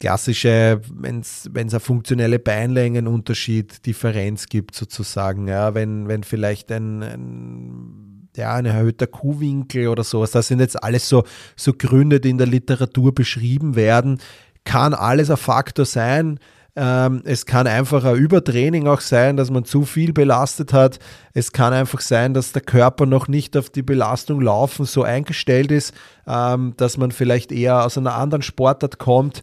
klassische, 0.00 0.80
wenn 0.92 1.20
es 1.20 1.50
eine 1.54 1.80
funktionelle 1.80 2.38
Beinlängenunterschied, 2.38 3.84
Differenz 3.86 4.46
gibt 4.46 4.74
sozusagen, 4.74 5.48
ja, 5.48 5.74
wenn, 5.74 6.08
wenn 6.08 6.22
vielleicht 6.22 6.70
ein, 6.70 7.02
ein 7.02 8.28
ja, 8.36 8.54
ein 8.54 8.66
erhöhter 8.66 9.08
Kuhwinkel 9.08 9.88
oder 9.88 10.04
sowas, 10.04 10.30
das 10.30 10.46
sind 10.46 10.60
jetzt 10.60 10.80
alles 10.82 11.08
so, 11.08 11.24
so 11.56 11.72
Gründe, 11.72 12.20
die 12.20 12.30
in 12.30 12.38
der 12.38 12.46
Literatur 12.46 13.12
beschrieben 13.12 13.74
werden, 13.74 14.20
kann 14.64 14.94
alles 14.94 15.30
ein 15.30 15.36
Faktor 15.36 15.84
sein. 15.84 16.38
Ähm, 16.76 17.22
es 17.24 17.46
kann 17.46 17.66
einfach 17.66 18.04
ein 18.04 18.14
Übertraining 18.14 18.86
auch 18.86 19.00
sein, 19.00 19.36
dass 19.36 19.50
man 19.50 19.64
zu 19.64 19.84
viel 19.84 20.12
belastet 20.12 20.72
hat. 20.72 21.00
Es 21.34 21.50
kann 21.50 21.72
einfach 21.72 22.00
sein, 22.00 22.32
dass 22.32 22.52
der 22.52 22.62
Körper 22.62 23.06
noch 23.06 23.26
nicht 23.26 23.56
auf 23.56 23.70
die 23.70 23.82
Belastung 23.82 24.40
laufen 24.40 24.84
so 24.84 25.02
eingestellt 25.02 25.72
ist, 25.72 25.92
ähm, 26.28 26.74
dass 26.76 26.96
man 26.96 27.10
vielleicht 27.10 27.50
eher 27.50 27.84
aus 27.84 27.98
einer 27.98 28.14
anderen 28.14 28.42
Sportart 28.42 28.98
kommt 28.98 29.42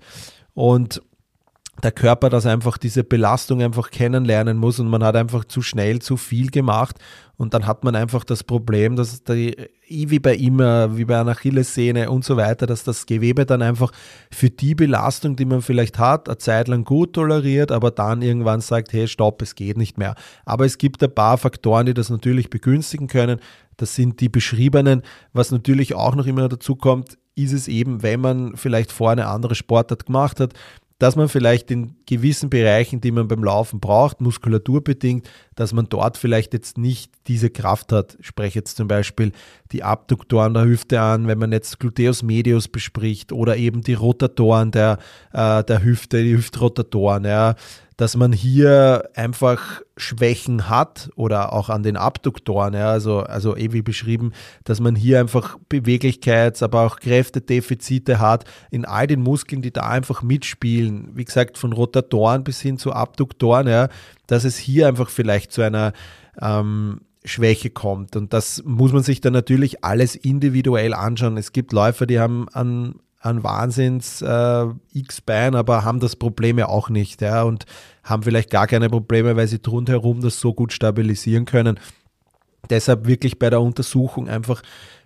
und 0.55 1.01
der 1.83 1.91
Körper 1.91 2.29
das 2.29 2.45
einfach 2.45 2.77
diese 2.77 3.03
Belastung 3.03 3.61
einfach 3.61 3.91
kennenlernen 3.91 4.57
muss 4.57 4.79
und 4.79 4.87
man 4.87 5.03
hat 5.03 5.15
einfach 5.15 5.43
zu 5.45 5.61
schnell 5.61 6.01
zu 6.01 6.15
viel 6.15 6.49
gemacht 6.49 6.97
und 7.37 7.53
dann 7.53 7.67
hat 7.67 7.83
man 7.83 7.95
einfach 7.95 8.23
das 8.23 8.45
Problem, 8.45 8.95
dass 8.95 9.23
die, 9.23 9.55
wie 9.89 10.19
bei 10.19 10.35
immer, 10.35 10.95
wie 10.97 11.03
bei 11.03 11.19
einer 11.19 11.31
Achillessehne 11.31 12.09
und 12.09 12.23
so 12.23 12.37
weiter, 12.37 12.65
dass 12.65 12.85
das 12.85 13.05
Gewebe 13.05 13.45
dann 13.45 13.61
einfach 13.61 13.91
für 14.31 14.49
die 14.49 14.73
Belastung, 14.73 15.35
die 15.35 15.43
man 15.43 15.61
vielleicht 15.61 15.99
hat, 15.99 16.29
eine 16.29 16.37
Zeit 16.37 16.69
lang 16.69 16.85
gut 16.85 17.13
toleriert, 17.13 17.73
aber 17.73 17.91
dann 17.91 18.21
irgendwann 18.21 18.61
sagt, 18.61 18.93
hey, 18.93 19.07
stopp, 19.07 19.41
es 19.41 19.55
geht 19.55 19.77
nicht 19.77 19.97
mehr. 19.97 20.15
Aber 20.45 20.65
es 20.65 20.77
gibt 20.77 21.03
ein 21.03 21.13
paar 21.13 21.37
Faktoren, 21.37 21.85
die 21.85 21.93
das 21.93 22.09
natürlich 22.09 22.49
begünstigen 22.49 23.07
können. 23.07 23.39
Das 23.75 23.95
sind 23.95 24.21
die 24.21 24.29
beschriebenen. 24.29 25.01
Was 25.33 25.51
natürlich 25.51 25.93
auch 25.93 26.15
noch 26.15 26.25
immer 26.25 26.47
dazu 26.47 26.77
kommt, 26.77 27.17
ist 27.35 27.53
es 27.53 27.67
eben, 27.67 28.01
wenn 28.01 28.21
man 28.21 28.55
vielleicht 28.57 28.91
vorher 28.91 29.23
eine 29.23 29.27
andere 29.27 29.55
Sportart 29.55 30.05
gemacht 30.05 30.39
hat, 30.39 30.53
dass 30.97 31.17
man 31.17 31.27
vielleicht 31.27 31.71
in 31.71 31.95
gewissen 32.05 32.49
Bereichen, 32.49 33.01
die 33.01 33.11
man 33.11 33.27
beim 33.27 33.43
Laufen 33.43 33.81
braucht, 33.81 34.21
muskulaturbedingt, 34.21 35.29
dass 35.55 35.73
man 35.73 35.89
dort 35.89 36.17
vielleicht 36.17 36.53
jetzt 36.53 36.77
nicht 36.77 37.11
diese 37.27 37.49
Kraft 37.49 37.91
hat. 37.91 38.15
Ich 38.21 38.27
spreche 38.27 38.59
jetzt 38.59 38.77
zum 38.77 38.87
Beispiel 38.87 39.33
die 39.73 39.83
Abduktoren 39.83 40.53
der 40.53 40.63
Hüfte 40.63 41.01
an, 41.01 41.27
wenn 41.27 41.37
man 41.37 41.51
jetzt 41.51 41.79
Gluteus 41.81 42.23
medius 42.23 42.69
bespricht 42.69 43.33
oder 43.33 43.57
eben 43.57 43.81
die 43.81 43.93
Rotatoren 43.93 44.71
der, 44.71 44.99
äh, 45.33 45.65
der 45.65 45.83
Hüfte, 45.83 46.23
die 46.23 46.37
Hüftrotatoren. 46.37 47.25
Ja 47.25 47.55
dass 47.97 48.17
man 48.17 48.33
hier 48.33 49.09
einfach 49.15 49.81
Schwächen 49.95 50.69
hat 50.69 51.09
oder 51.15 51.53
auch 51.53 51.69
an 51.69 51.83
den 51.83 51.95
Abduktoren, 51.95 52.73
ja, 52.73 52.89
also, 52.89 53.19
also 53.21 53.55
eh 53.55 53.71
wie 53.71 53.81
beschrieben, 53.81 54.33
dass 54.65 54.81
man 54.81 54.95
hier 54.95 55.19
einfach 55.19 55.57
Beweglichkeits-, 55.69 56.63
aber 56.63 56.81
auch 56.81 56.99
Kräftedefizite 56.99 58.19
hat 58.19 58.43
in 58.69 58.85
all 58.85 59.07
den 59.07 59.21
Muskeln, 59.21 59.61
die 59.61 59.71
da 59.71 59.83
einfach 59.83 60.21
mitspielen. 60.21 61.11
Wie 61.13 61.25
gesagt, 61.25 61.57
von 61.57 61.71
Rotatoren 61.71 62.43
bis 62.43 62.59
hin 62.59 62.77
zu 62.77 62.91
Abduktoren, 62.91 63.67
ja, 63.67 63.87
dass 64.27 64.43
es 64.43 64.57
hier 64.57 64.87
einfach 64.87 65.09
vielleicht 65.09 65.53
zu 65.53 65.61
einer 65.61 65.93
ähm, 66.41 67.01
Schwäche 67.23 67.69
kommt. 67.69 68.15
Und 68.15 68.33
das 68.33 68.63
muss 68.65 68.91
man 68.91 69.03
sich 69.03 69.21
dann 69.21 69.33
natürlich 69.33 69.83
alles 69.83 70.15
individuell 70.15 70.93
anschauen. 70.93 71.37
Es 71.37 71.53
gibt 71.53 71.71
Läufer, 71.73 72.05
die 72.05 72.19
haben 72.19 72.47
an 72.49 72.95
an 73.25 73.43
Wahnsinns 73.43 74.21
äh, 74.21 74.65
X-Bein, 74.93 75.55
aber 75.55 75.83
haben 75.83 75.99
das 75.99 76.15
Problem 76.15 76.59
ja 76.59 76.67
auch 76.67 76.89
nicht 76.89 77.21
ja, 77.21 77.43
und 77.43 77.65
haben 78.03 78.23
vielleicht 78.23 78.51
gar 78.51 78.67
keine 78.67 78.89
Probleme, 78.89 79.35
weil 79.35 79.47
sie 79.47 79.59
rundherum 79.67 80.21
das 80.21 80.39
so 80.39 80.53
gut 80.53 80.73
stabilisieren 80.73 81.45
können. 81.45 81.79
Deshalb 82.69 83.07
wirklich 83.07 83.39
bei 83.39 83.49
der 83.49 83.61
Untersuchung 83.61 84.29
einfach 84.29 84.61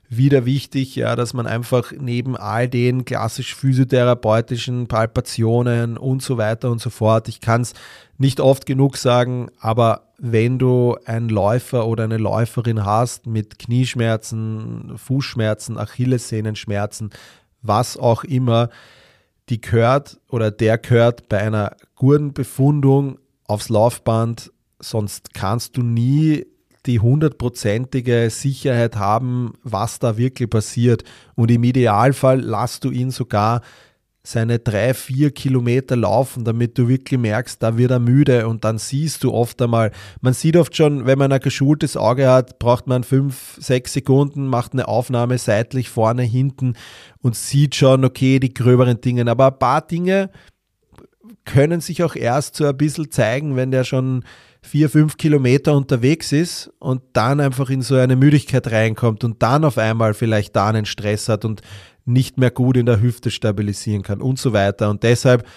wieder 0.09 0.45
wichtig, 0.45 0.95
ja, 0.95 1.15
dass 1.15 1.33
man 1.33 1.45
einfach 1.45 1.93
neben 1.97 2.35
all 2.35 2.67
den 2.67 3.05
klassisch 3.05 3.55
physiotherapeutischen 3.55 4.87
Palpationen 4.87 5.97
und 5.97 6.23
so 6.23 6.37
weiter 6.37 6.71
und 6.71 6.81
so 6.81 6.89
fort, 6.89 7.27
ich 7.27 7.41
kann 7.41 7.61
es 7.61 7.73
nicht 8.17 8.39
oft 8.39 8.65
genug 8.65 8.97
sagen, 8.97 9.49
aber 9.59 10.09
wenn 10.17 10.57
du 10.57 10.97
einen 11.05 11.29
Läufer 11.29 11.87
oder 11.87 12.03
eine 12.05 12.17
Läuferin 12.17 12.83
hast 12.83 13.27
mit 13.27 13.59
Knieschmerzen, 13.59 14.93
Fußschmerzen, 14.97 15.77
Achillessehnenschmerzen, 15.77 17.11
was 17.61 17.97
auch 17.97 18.23
immer, 18.23 18.69
die 19.49 19.61
gehört 19.61 20.19
oder 20.29 20.51
der 20.51 20.77
gehört 20.77 21.27
bei 21.29 21.39
einer 21.39 21.75
guten 21.95 22.33
Befundung 22.33 23.19
aufs 23.45 23.69
Laufband, 23.69 24.51
sonst 24.79 25.33
kannst 25.33 25.75
du 25.75 25.81
nie 25.81 26.45
die 26.85 26.99
hundertprozentige 26.99 28.29
Sicherheit 28.29 28.95
haben, 28.95 29.53
was 29.63 29.99
da 29.99 30.17
wirklich 30.17 30.49
passiert. 30.49 31.03
Und 31.35 31.51
im 31.51 31.63
Idealfall 31.63 32.39
lass 32.39 32.79
du 32.79 32.89
ihn 32.89 33.11
sogar 33.11 33.61
seine 34.29 34.59
drei, 34.59 34.93
vier 34.93 35.31
Kilometer 35.31 35.95
laufen, 35.95 36.45
damit 36.45 36.77
du 36.77 36.87
wirklich 36.87 37.19
merkst, 37.19 37.61
da 37.61 37.77
wird 37.77 37.91
er 37.91 37.99
müde 37.99 38.47
und 38.47 38.63
dann 38.63 38.77
siehst 38.77 39.23
du 39.23 39.33
oft 39.33 39.61
einmal, 39.61 39.91
man 40.21 40.33
sieht 40.33 40.55
oft 40.55 40.75
schon, 40.75 41.05
wenn 41.05 41.17
man 41.17 41.31
ein 41.31 41.39
geschultes 41.39 41.97
Auge 41.97 42.29
hat, 42.29 42.59
braucht 42.59 42.87
man 42.87 43.03
fünf, 43.03 43.57
sechs 43.59 43.93
Sekunden, 43.93 44.47
macht 44.47 44.73
eine 44.73 44.87
Aufnahme 44.87 45.37
seitlich, 45.37 45.89
vorne, 45.89 46.23
hinten 46.23 46.75
und 47.21 47.35
sieht 47.35 47.75
schon, 47.75 48.05
okay, 48.05 48.39
die 48.39 48.53
gröberen 48.53 49.01
Dinge. 49.01 49.29
Aber 49.29 49.47
ein 49.47 49.59
paar 49.59 49.81
Dinge 49.81 50.29
können 51.45 51.81
sich 51.81 52.03
auch 52.03 52.15
erst 52.15 52.55
so 52.55 52.65
ein 52.65 52.77
bisschen 52.77 53.11
zeigen, 53.11 53.55
wenn 53.55 53.71
der 53.71 53.83
schon 53.83 54.23
vier, 54.61 54.89
fünf 54.89 55.17
Kilometer 55.17 55.75
unterwegs 55.75 56.31
ist 56.31 56.71
und 56.79 57.01
dann 57.13 57.39
einfach 57.39 57.69
in 57.69 57.81
so 57.81 57.95
eine 57.95 58.15
Müdigkeit 58.15 58.69
reinkommt 58.71 59.23
und 59.23 59.41
dann 59.41 59.63
auf 59.63 59.77
einmal 59.77 60.13
vielleicht 60.13 60.55
da 60.55 60.67
einen 60.67 60.85
Stress 60.85 61.29
hat 61.29 61.45
und 61.45 61.61
nicht 62.09 62.37
mehr 62.37 62.51
gut 62.51 62.77
in 62.77 62.85
der 62.85 63.01
Hüfte 63.01 63.31
stabilisieren 63.31 64.03
kann 64.03 64.21
und 64.21 64.39
so 64.39 64.53
weiter. 64.53 64.89
Und 64.89 65.03
deshalb 65.03 65.47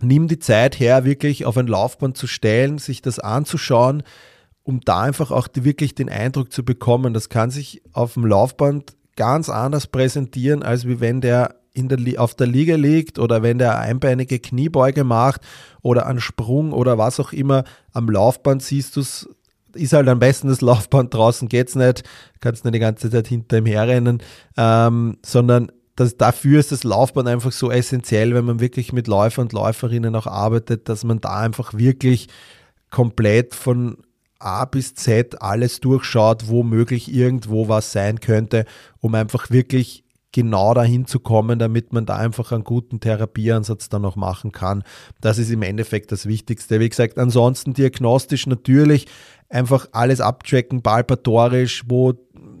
nimm 0.00 0.28
die 0.28 0.38
Zeit 0.38 0.78
her, 0.78 1.04
wirklich 1.04 1.44
auf 1.44 1.56
ein 1.56 1.66
Laufband 1.66 2.16
zu 2.16 2.26
stellen, 2.26 2.78
sich 2.78 3.02
das 3.02 3.18
anzuschauen 3.18 4.02
um 4.68 4.82
da 4.82 5.00
einfach 5.00 5.30
auch 5.30 5.48
die, 5.48 5.64
wirklich 5.64 5.94
den 5.94 6.10
Eindruck 6.10 6.52
zu 6.52 6.62
bekommen, 6.62 7.14
das 7.14 7.30
kann 7.30 7.50
sich 7.50 7.80
auf 7.94 8.12
dem 8.12 8.26
Laufband 8.26 8.92
ganz 9.16 9.48
anders 9.48 9.86
präsentieren, 9.86 10.62
als 10.62 10.86
wie 10.86 11.00
wenn 11.00 11.22
der 11.22 11.54
der, 11.74 12.20
auf 12.20 12.34
der 12.34 12.48
Liege 12.48 12.76
liegt 12.76 13.18
oder 13.18 13.42
wenn 13.42 13.58
der 13.58 13.78
einbeinige 13.78 14.40
Kniebeuge 14.40 15.04
macht 15.04 15.42
oder 15.80 16.06
einen 16.06 16.20
Sprung 16.20 16.72
oder 16.72 16.98
was 16.98 17.20
auch 17.20 17.32
immer. 17.32 17.62
Am 17.92 18.10
Laufband 18.10 18.62
siehst 18.62 18.96
du 18.96 19.00
es, 19.00 19.28
ist 19.74 19.92
halt 19.92 20.08
am 20.08 20.18
besten 20.18 20.48
das 20.48 20.60
Laufband 20.60 21.12
draußen, 21.14 21.48
geht 21.48 21.68
es 21.68 21.74
nicht, 21.74 22.04
kannst 22.40 22.64
nicht 22.64 22.74
die 22.74 22.80
ganze 22.80 23.10
Zeit 23.10 23.28
hinter 23.28 23.58
ihm 23.58 23.66
herrennen, 23.66 24.22
ähm, 24.56 25.18
sondern 25.24 25.70
das, 25.96 26.16
dafür 26.16 26.60
ist 26.60 26.70
das 26.70 26.84
Laufband 26.84 27.28
einfach 27.28 27.50
so 27.50 27.70
essentiell, 27.70 28.34
wenn 28.34 28.44
man 28.44 28.60
wirklich 28.60 28.92
mit 28.92 29.08
Läufer 29.08 29.42
und 29.42 29.52
Läuferinnen 29.52 30.14
auch 30.14 30.28
arbeitet, 30.28 30.88
dass 30.88 31.02
man 31.02 31.20
da 31.20 31.38
einfach 31.40 31.74
wirklich 31.74 32.28
komplett 32.90 33.54
von 33.54 33.98
A 34.38 34.64
bis 34.64 34.94
Z 34.94 35.42
alles 35.42 35.80
durchschaut, 35.80 36.46
wo 36.46 36.62
möglich 36.62 37.12
irgendwo 37.12 37.68
was 37.68 37.90
sein 37.90 38.20
könnte, 38.20 38.64
um 39.00 39.14
einfach 39.16 39.50
wirklich 39.50 40.04
genau 40.30 40.74
dahin 40.74 41.06
zu 41.06 41.20
kommen, 41.20 41.58
damit 41.58 41.92
man 41.92 42.06
da 42.06 42.16
einfach 42.16 42.52
einen 42.52 42.62
guten 42.62 43.00
Therapieansatz 43.00 43.88
dann 43.88 44.02
noch 44.02 44.14
machen 44.14 44.52
kann. 44.52 44.84
Das 45.20 45.38
ist 45.38 45.50
im 45.50 45.62
Endeffekt 45.62 46.12
das 46.12 46.26
Wichtigste. 46.26 46.80
Wie 46.80 46.88
gesagt, 46.88 47.18
ansonsten 47.18 47.72
diagnostisch 47.72 48.46
natürlich 48.46 49.06
einfach 49.48 49.88
alles 49.92 50.20
abchecken, 50.20 50.82
palpatorisch, 50.82 51.84
wo, 51.86 52.14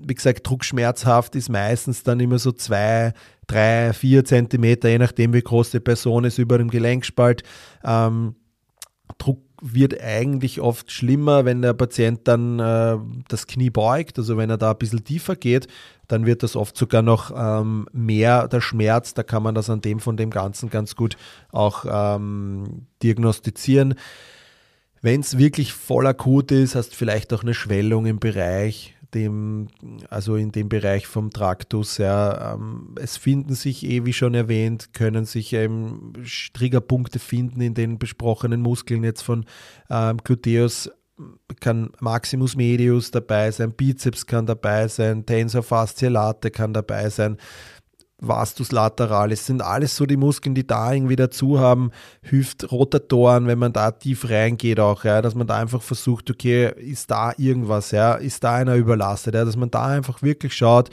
wie 0.06 0.14
gesagt, 0.14 0.46
druckschmerzhaft 0.46 1.36
ist 1.36 1.48
meistens 1.48 2.02
dann 2.02 2.20
immer 2.20 2.38
so 2.38 2.52
zwei, 2.52 3.12
drei, 3.46 3.92
vier 3.92 4.24
Zentimeter, 4.24 4.88
je 4.88 4.98
nachdem 4.98 5.32
wie 5.32 5.42
groß 5.42 5.70
die 5.70 5.80
Person 5.80 6.24
ist, 6.24 6.38
über 6.38 6.58
dem 6.58 6.70
Gelenkspalt. 6.70 7.42
Ähm, 7.84 8.36
Druck 9.18 9.40
wird 9.60 10.00
eigentlich 10.00 10.60
oft 10.60 10.90
schlimmer, 10.92 11.44
wenn 11.44 11.62
der 11.62 11.72
Patient 11.72 12.20
dann 12.24 12.60
äh, 12.60 12.96
das 13.28 13.46
Knie 13.46 13.70
beugt, 13.70 14.18
also 14.18 14.36
wenn 14.36 14.50
er 14.50 14.58
da 14.58 14.70
ein 14.70 14.78
bisschen 14.78 15.02
tiefer 15.02 15.34
geht, 15.34 15.66
dann 16.06 16.26
wird 16.26 16.42
das 16.42 16.56
oft 16.56 16.76
sogar 16.76 17.02
noch 17.02 17.32
ähm, 17.36 17.86
mehr 17.92 18.48
der 18.48 18.60
Schmerz, 18.60 19.14
da 19.14 19.22
kann 19.22 19.42
man 19.42 19.54
das 19.54 19.68
an 19.68 19.80
dem 19.80 19.98
von 19.98 20.16
dem 20.16 20.30
Ganzen 20.30 20.70
ganz 20.70 20.94
gut 20.94 21.16
auch 21.50 21.84
ähm, 21.88 22.86
diagnostizieren. 23.02 23.94
Wenn 25.02 25.20
es 25.20 25.38
wirklich 25.38 25.72
voll 25.72 26.06
akut 26.06 26.50
ist, 26.50 26.74
hast 26.74 26.94
vielleicht 26.94 27.32
auch 27.32 27.42
eine 27.42 27.54
Schwellung 27.54 28.06
im 28.06 28.18
Bereich, 28.18 28.94
dem, 29.14 29.68
also 30.10 30.36
in 30.36 30.52
dem 30.52 30.68
Bereich 30.68 31.06
vom 31.06 31.30
Traktus. 31.30 31.98
Ja, 31.98 32.54
ähm, 32.54 32.94
es 33.00 33.16
finden 33.16 33.54
sich, 33.54 33.84
eh 33.84 34.04
wie 34.04 34.12
schon 34.12 34.34
erwähnt, 34.34 34.92
können 34.92 35.24
sich 35.24 35.52
ähm, 35.52 36.12
Triggerpunkte 36.52 37.18
finden 37.18 37.60
in 37.60 37.74
den 37.74 37.98
besprochenen 37.98 38.60
Muskeln 38.60 39.04
jetzt 39.04 39.22
von 39.22 39.44
ähm, 39.90 40.18
Gluteus 40.18 40.90
kann 41.60 41.90
Maximus 42.00 42.56
Medius 42.56 43.10
dabei 43.10 43.50
sein, 43.50 43.72
Bizeps 43.72 44.26
kann 44.26 44.46
dabei 44.46 44.88
sein, 44.88 45.26
Tensor 45.26 45.62
fasciolate 45.62 46.50
kann 46.50 46.72
dabei 46.72 47.10
sein. 47.10 47.38
Vastus 48.20 48.72
lateralis 48.72 49.46
sind 49.46 49.62
alles 49.62 49.94
so 49.94 50.04
die 50.04 50.16
Muskeln, 50.16 50.54
die 50.54 50.66
da 50.66 50.92
irgendwie 50.92 51.16
dazu 51.16 51.60
haben, 51.60 51.92
Hüftrotatoren, 52.22 53.46
wenn 53.46 53.58
man 53.58 53.72
da 53.72 53.92
tief 53.92 54.28
reingeht 54.28 54.80
auch, 54.80 55.04
ja, 55.04 55.22
dass 55.22 55.34
man 55.34 55.46
da 55.46 55.56
einfach 55.56 55.82
versucht, 55.82 56.30
okay, 56.30 56.72
ist 56.76 57.10
da 57.10 57.32
irgendwas, 57.36 57.92
ja, 57.92 58.14
ist 58.14 58.42
da 58.42 58.56
einer 58.56 58.74
überlastet, 58.74 59.34
ja, 59.34 59.44
dass 59.44 59.56
man 59.56 59.70
da 59.70 59.86
einfach 59.86 60.22
wirklich 60.22 60.54
schaut, 60.54 60.90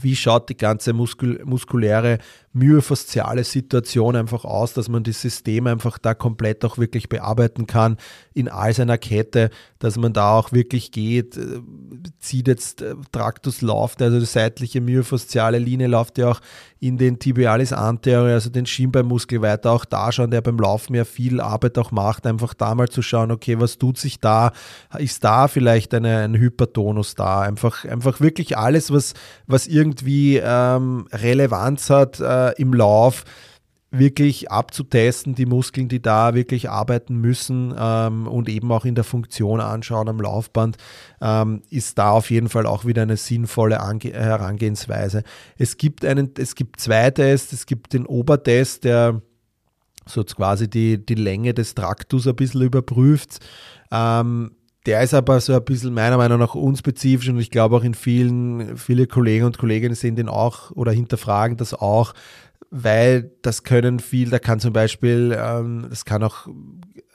wie 0.00 0.16
schaut 0.16 0.48
die 0.48 0.56
ganze 0.56 0.92
muskul 0.92 1.40
muskuläre 1.44 2.18
myofasziale 2.52 3.44
Situation 3.44 4.14
einfach 4.14 4.44
aus, 4.44 4.74
dass 4.74 4.88
man 4.88 5.04
das 5.04 5.20
System 5.20 5.66
einfach 5.66 5.98
da 5.98 6.14
komplett 6.14 6.64
auch 6.64 6.76
wirklich 6.76 7.08
bearbeiten 7.08 7.66
kann 7.66 7.96
in 8.34 8.48
all 8.48 8.74
seiner 8.74 8.98
Kette, 8.98 9.50
dass 9.78 9.96
man 9.96 10.12
da 10.12 10.36
auch 10.36 10.52
wirklich 10.52 10.92
geht, 10.92 11.36
äh, 11.36 11.60
zieht 12.18 12.48
jetzt 12.48 12.82
äh, 12.82 12.94
Traktus 13.10 13.62
läuft, 13.62 14.02
also 14.02 14.18
die 14.18 14.26
seitliche 14.26 14.80
myofasziale 14.80 15.58
Linie 15.58 15.86
läuft 15.86 16.18
ja 16.18 16.30
auch 16.30 16.40
in 16.78 16.98
den 16.98 17.18
Tibialis 17.18 17.72
anterior, 17.72 18.32
also 18.32 18.50
den 18.50 18.66
Schienbeinmuskel 18.66 19.40
weiter, 19.40 19.70
auch 19.70 19.84
da 19.84 20.10
schauen, 20.10 20.32
der 20.32 20.40
beim 20.40 20.58
Laufen 20.58 20.94
ja 20.94 21.04
viel 21.04 21.40
Arbeit 21.40 21.78
auch 21.78 21.92
macht, 21.92 22.26
einfach 22.26 22.54
da 22.54 22.74
mal 22.74 22.88
zu 22.88 23.02
schauen, 23.02 23.30
okay, 23.30 23.60
was 23.60 23.78
tut 23.78 23.98
sich 23.98 24.18
da, 24.18 24.52
ist 24.98 25.22
da 25.22 25.46
vielleicht 25.48 25.94
eine, 25.94 26.18
ein 26.18 26.34
Hypertonus 26.34 27.14
da, 27.14 27.40
einfach, 27.40 27.84
einfach 27.84 28.20
wirklich 28.20 28.58
alles, 28.58 28.92
was, 28.92 29.14
was 29.46 29.68
irgendwie 29.68 30.40
ähm, 30.42 31.06
Relevanz 31.12 31.88
hat, 31.88 32.20
äh, 32.20 32.41
äh, 32.50 32.60
im 32.60 32.72
Lauf 32.72 33.24
wirklich 33.92 34.50
abzutesten, 34.50 35.34
die 35.34 35.44
Muskeln, 35.44 35.88
die 35.88 36.00
da 36.00 36.34
wirklich 36.34 36.70
arbeiten 36.70 37.16
müssen 37.16 37.74
ähm, 37.78 38.26
und 38.26 38.48
eben 38.48 38.72
auch 38.72 38.86
in 38.86 38.94
der 38.94 39.04
Funktion 39.04 39.60
anschauen 39.60 40.08
am 40.08 40.18
Laufband, 40.18 40.78
ähm, 41.20 41.62
ist 41.68 41.98
da 41.98 42.10
auf 42.10 42.30
jeden 42.30 42.48
Fall 42.48 42.66
auch 42.66 42.86
wieder 42.86 43.02
eine 43.02 43.18
sinnvolle 43.18 43.80
Ange 43.80 44.12
Herangehensweise. 44.12 45.24
Es 45.58 45.76
gibt 45.76 46.06
einen, 46.06 46.32
es 46.38 46.54
gibt 46.54 46.80
zwei 46.80 47.10
Tests, 47.10 47.52
es 47.52 47.66
gibt 47.66 47.92
den 47.92 48.06
Obertest, 48.06 48.84
der 48.84 49.20
so 50.06 50.24
quasi 50.24 50.68
die, 50.68 51.04
die 51.04 51.14
Länge 51.14 51.52
des 51.52 51.74
Traktus 51.74 52.26
ein 52.26 52.34
bisschen 52.34 52.62
überprüft. 52.62 53.40
Ähm, 53.90 54.52
der 54.86 55.02
ist 55.02 55.14
aber 55.14 55.40
so 55.40 55.54
ein 55.54 55.64
bisschen 55.64 55.94
meiner 55.94 56.16
Meinung 56.16 56.38
nach 56.38 56.54
unspezifisch 56.54 57.28
und 57.28 57.38
ich 57.38 57.50
glaube 57.50 57.76
auch 57.76 57.84
in 57.84 57.94
vielen, 57.94 58.76
viele 58.76 59.06
Kollegen 59.06 59.46
und 59.46 59.58
Kolleginnen 59.58 59.94
sehen 59.94 60.16
den 60.16 60.28
auch 60.28 60.70
oder 60.72 60.92
hinterfragen 60.92 61.56
das 61.56 61.74
auch, 61.74 62.14
weil 62.70 63.30
das 63.42 63.62
können 63.62 64.00
viel, 64.00 64.30
da 64.30 64.38
kann 64.38 64.58
zum 64.58 64.72
Beispiel, 64.72 65.36
ähm, 65.38 65.86
das 65.88 66.04
kann 66.04 66.22
auch, 66.22 66.48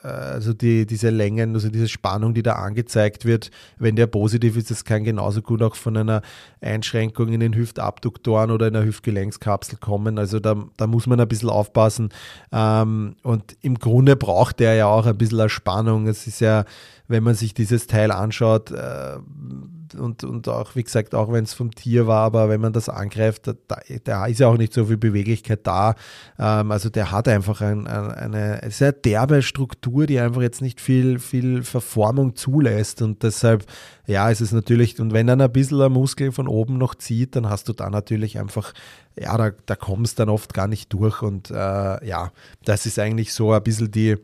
also 0.02 0.52
die, 0.52 0.86
diese 0.86 1.10
Längen, 1.10 1.54
also 1.54 1.70
diese 1.70 1.88
Spannung, 1.88 2.32
die 2.32 2.42
da 2.42 2.52
angezeigt 2.52 3.24
wird, 3.24 3.50
wenn 3.78 3.96
der 3.96 4.06
positiv 4.06 4.56
ist, 4.56 4.70
das 4.70 4.84
kann 4.84 5.02
genauso 5.02 5.42
gut 5.42 5.60
auch 5.62 5.74
von 5.74 5.96
einer 5.96 6.22
Einschränkung 6.60 7.32
in 7.32 7.40
den 7.40 7.54
Hüftabduktoren 7.54 8.50
oder 8.52 8.68
in 8.68 8.74
der 8.74 8.84
Hüftgelenkskapsel 8.84 9.78
kommen. 9.78 10.18
Also 10.18 10.38
da, 10.38 10.56
da 10.76 10.86
muss 10.86 11.06
man 11.06 11.18
ein 11.18 11.26
bisschen 11.26 11.50
aufpassen. 11.50 12.10
Ähm, 12.52 13.16
und 13.22 13.56
im 13.60 13.78
Grunde 13.78 14.14
braucht 14.14 14.60
der 14.60 14.74
ja 14.74 14.86
auch 14.86 15.06
ein 15.06 15.18
bisschen 15.18 15.40
eine 15.40 15.48
Spannung. 15.48 16.06
Es 16.06 16.26
ist 16.28 16.40
ja, 16.40 16.64
wenn 17.08 17.24
man 17.24 17.34
sich 17.34 17.52
dieses 17.54 17.88
Teil 17.88 18.12
anschaut, 18.12 18.70
äh, 18.70 19.16
und, 19.94 20.24
und 20.24 20.48
auch, 20.48 20.74
wie 20.74 20.82
gesagt, 20.82 21.14
auch 21.14 21.32
wenn 21.32 21.44
es 21.44 21.54
vom 21.54 21.74
Tier 21.74 22.06
war, 22.06 22.24
aber 22.24 22.48
wenn 22.48 22.60
man 22.60 22.72
das 22.72 22.88
angreift, 22.88 23.46
da, 23.46 23.78
da 24.04 24.26
ist 24.26 24.40
ja 24.40 24.48
auch 24.48 24.56
nicht 24.56 24.72
so 24.72 24.86
viel 24.86 24.96
Beweglichkeit 24.96 25.66
da. 25.66 25.94
Ähm, 26.38 26.70
also 26.70 26.90
der 26.90 27.12
hat 27.12 27.28
einfach 27.28 27.60
ein, 27.60 27.86
ein, 27.86 28.10
eine 28.10 28.70
sehr 28.70 28.92
derbe 28.92 29.42
Struktur, 29.42 30.06
die 30.06 30.18
einfach 30.18 30.42
jetzt 30.42 30.62
nicht 30.62 30.80
viel, 30.80 31.18
viel 31.18 31.62
Verformung 31.62 32.36
zulässt 32.36 33.02
und 33.02 33.22
deshalb, 33.22 33.64
ja, 34.06 34.30
ist 34.30 34.40
es 34.40 34.52
natürlich, 34.52 35.00
und 35.00 35.12
wenn 35.12 35.26
dann 35.26 35.40
ein 35.40 35.52
bisschen 35.52 35.80
ein 35.80 35.92
Muskel 35.92 36.32
von 36.32 36.48
oben 36.48 36.78
noch 36.78 36.94
zieht, 36.94 37.36
dann 37.36 37.48
hast 37.48 37.68
du 37.68 37.72
da 37.72 37.90
natürlich 37.90 38.38
einfach, 38.38 38.72
ja, 39.18 39.36
da, 39.36 39.50
da 39.66 39.76
kommst 39.76 40.18
dann 40.18 40.28
oft 40.28 40.54
gar 40.54 40.68
nicht 40.68 40.92
durch 40.92 41.22
und 41.22 41.50
äh, 41.50 41.54
ja, 42.06 42.32
das 42.64 42.86
ist 42.86 42.98
eigentlich 42.98 43.32
so 43.32 43.52
ein 43.52 43.62
bisschen 43.62 43.90
die, 43.90 44.16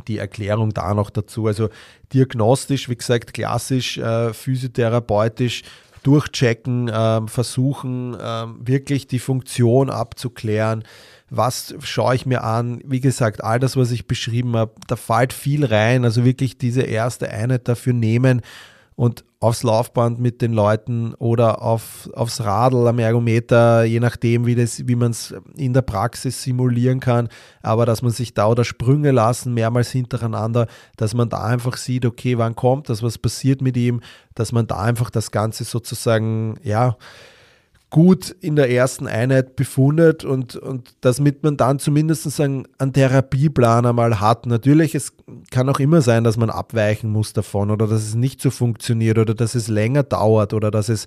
die 0.00 0.18
Erklärung 0.18 0.70
da 0.70 0.94
noch 0.94 1.10
dazu. 1.10 1.46
Also 1.46 1.68
diagnostisch, 2.12 2.88
wie 2.88 2.96
gesagt, 2.96 3.34
klassisch, 3.34 3.98
äh, 3.98 4.32
physiotherapeutisch 4.32 5.62
durchchecken, 6.02 6.88
äh, 6.88 7.26
versuchen 7.26 8.14
äh, 8.14 8.46
wirklich 8.60 9.06
die 9.06 9.18
Funktion 9.18 9.90
abzuklären. 9.90 10.84
Was 11.30 11.74
schaue 11.82 12.14
ich 12.14 12.26
mir 12.26 12.44
an? 12.44 12.80
Wie 12.84 13.00
gesagt, 13.00 13.42
all 13.42 13.58
das, 13.58 13.76
was 13.76 13.90
ich 13.90 14.06
beschrieben 14.06 14.56
habe, 14.56 14.72
da 14.86 14.94
fällt 14.94 15.32
viel 15.32 15.64
rein. 15.64 16.04
Also 16.04 16.24
wirklich 16.24 16.58
diese 16.58 16.82
erste 16.82 17.28
Einheit 17.28 17.66
dafür 17.66 17.92
nehmen 17.92 18.42
und 18.96 19.24
aufs 19.40 19.62
Laufband 19.62 20.18
mit 20.18 20.40
den 20.40 20.54
Leuten 20.54 21.14
oder 21.14 21.60
auf, 21.62 22.08
aufs 22.14 22.40
Radl 22.40 22.88
am 22.88 22.98
Ergometer, 22.98 23.84
je 23.84 24.00
nachdem, 24.00 24.46
wie, 24.46 24.56
wie 24.56 24.96
man 24.96 25.10
es 25.10 25.34
in 25.54 25.74
der 25.74 25.82
Praxis 25.82 26.42
simulieren 26.42 27.00
kann, 27.00 27.28
aber 27.62 27.84
dass 27.84 28.00
man 28.00 28.10
sich 28.10 28.32
da 28.32 28.48
oder 28.48 28.64
Sprünge 28.64 29.12
lassen, 29.12 29.52
mehrmals 29.52 29.90
hintereinander, 29.90 30.66
dass 30.96 31.12
man 31.12 31.28
da 31.28 31.44
einfach 31.44 31.76
sieht, 31.76 32.06
okay, 32.06 32.38
wann 32.38 32.56
kommt 32.56 32.88
das, 32.88 33.02
was 33.02 33.18
passiert 33.18 33.60
mit 33.60 33.76
ihm, 33.76 34.00
dass 34.34 34.52
man 34.52 34.66
da 34.66 34.78
einfach 34.78 35.10
das 35.10 35.30
Ganze 35.30 35.64
sozusagen, 35.64 36.58
ja, 36.62 36.96
gut 37.96 38.28
in 38.28 38.56
der 38.56 38.68
ersten 38.68 39.06
Einheit 39.06 39.56
befundet 39.56 40.22
und, 40.22 40.54
und 40.54 40.94
damit 41.00 41.42
man 41.42 41.56
dann 41.56 41.78
zumindest 41.78 42.38
einen, 42.42 42.68
einen 42.76 42.92
Therapieplan 42.92 43.86
einmal 43.86 44.20
hat. 44.20 44.44
Natürlich, 44.44 44.94
es 44.94 45.14
kann 45.50 45.66
auch 45.70 45.80
immer 45.80 46.02
sein, 46.02 46.22
dass 46.22 46.36
man 46.36 46.50
abweichen 46.50 47.10
muss 47.10 47.32
davon 47.32 47.70
oder 47.70 47.86
dass 47.86 48.02
es 48.02 48.14
nicht 48.14 48.42
so 48.42 48.50
funktioniert 48.50 49.16
oder 49.16 49.32
dass 49.32 49.54
es 49.54 49.68
länger 49.68 50.02
dauert 50.02 50.52
oder 50.52 50.70
dass 50.70 50.90
es 50.90 51.06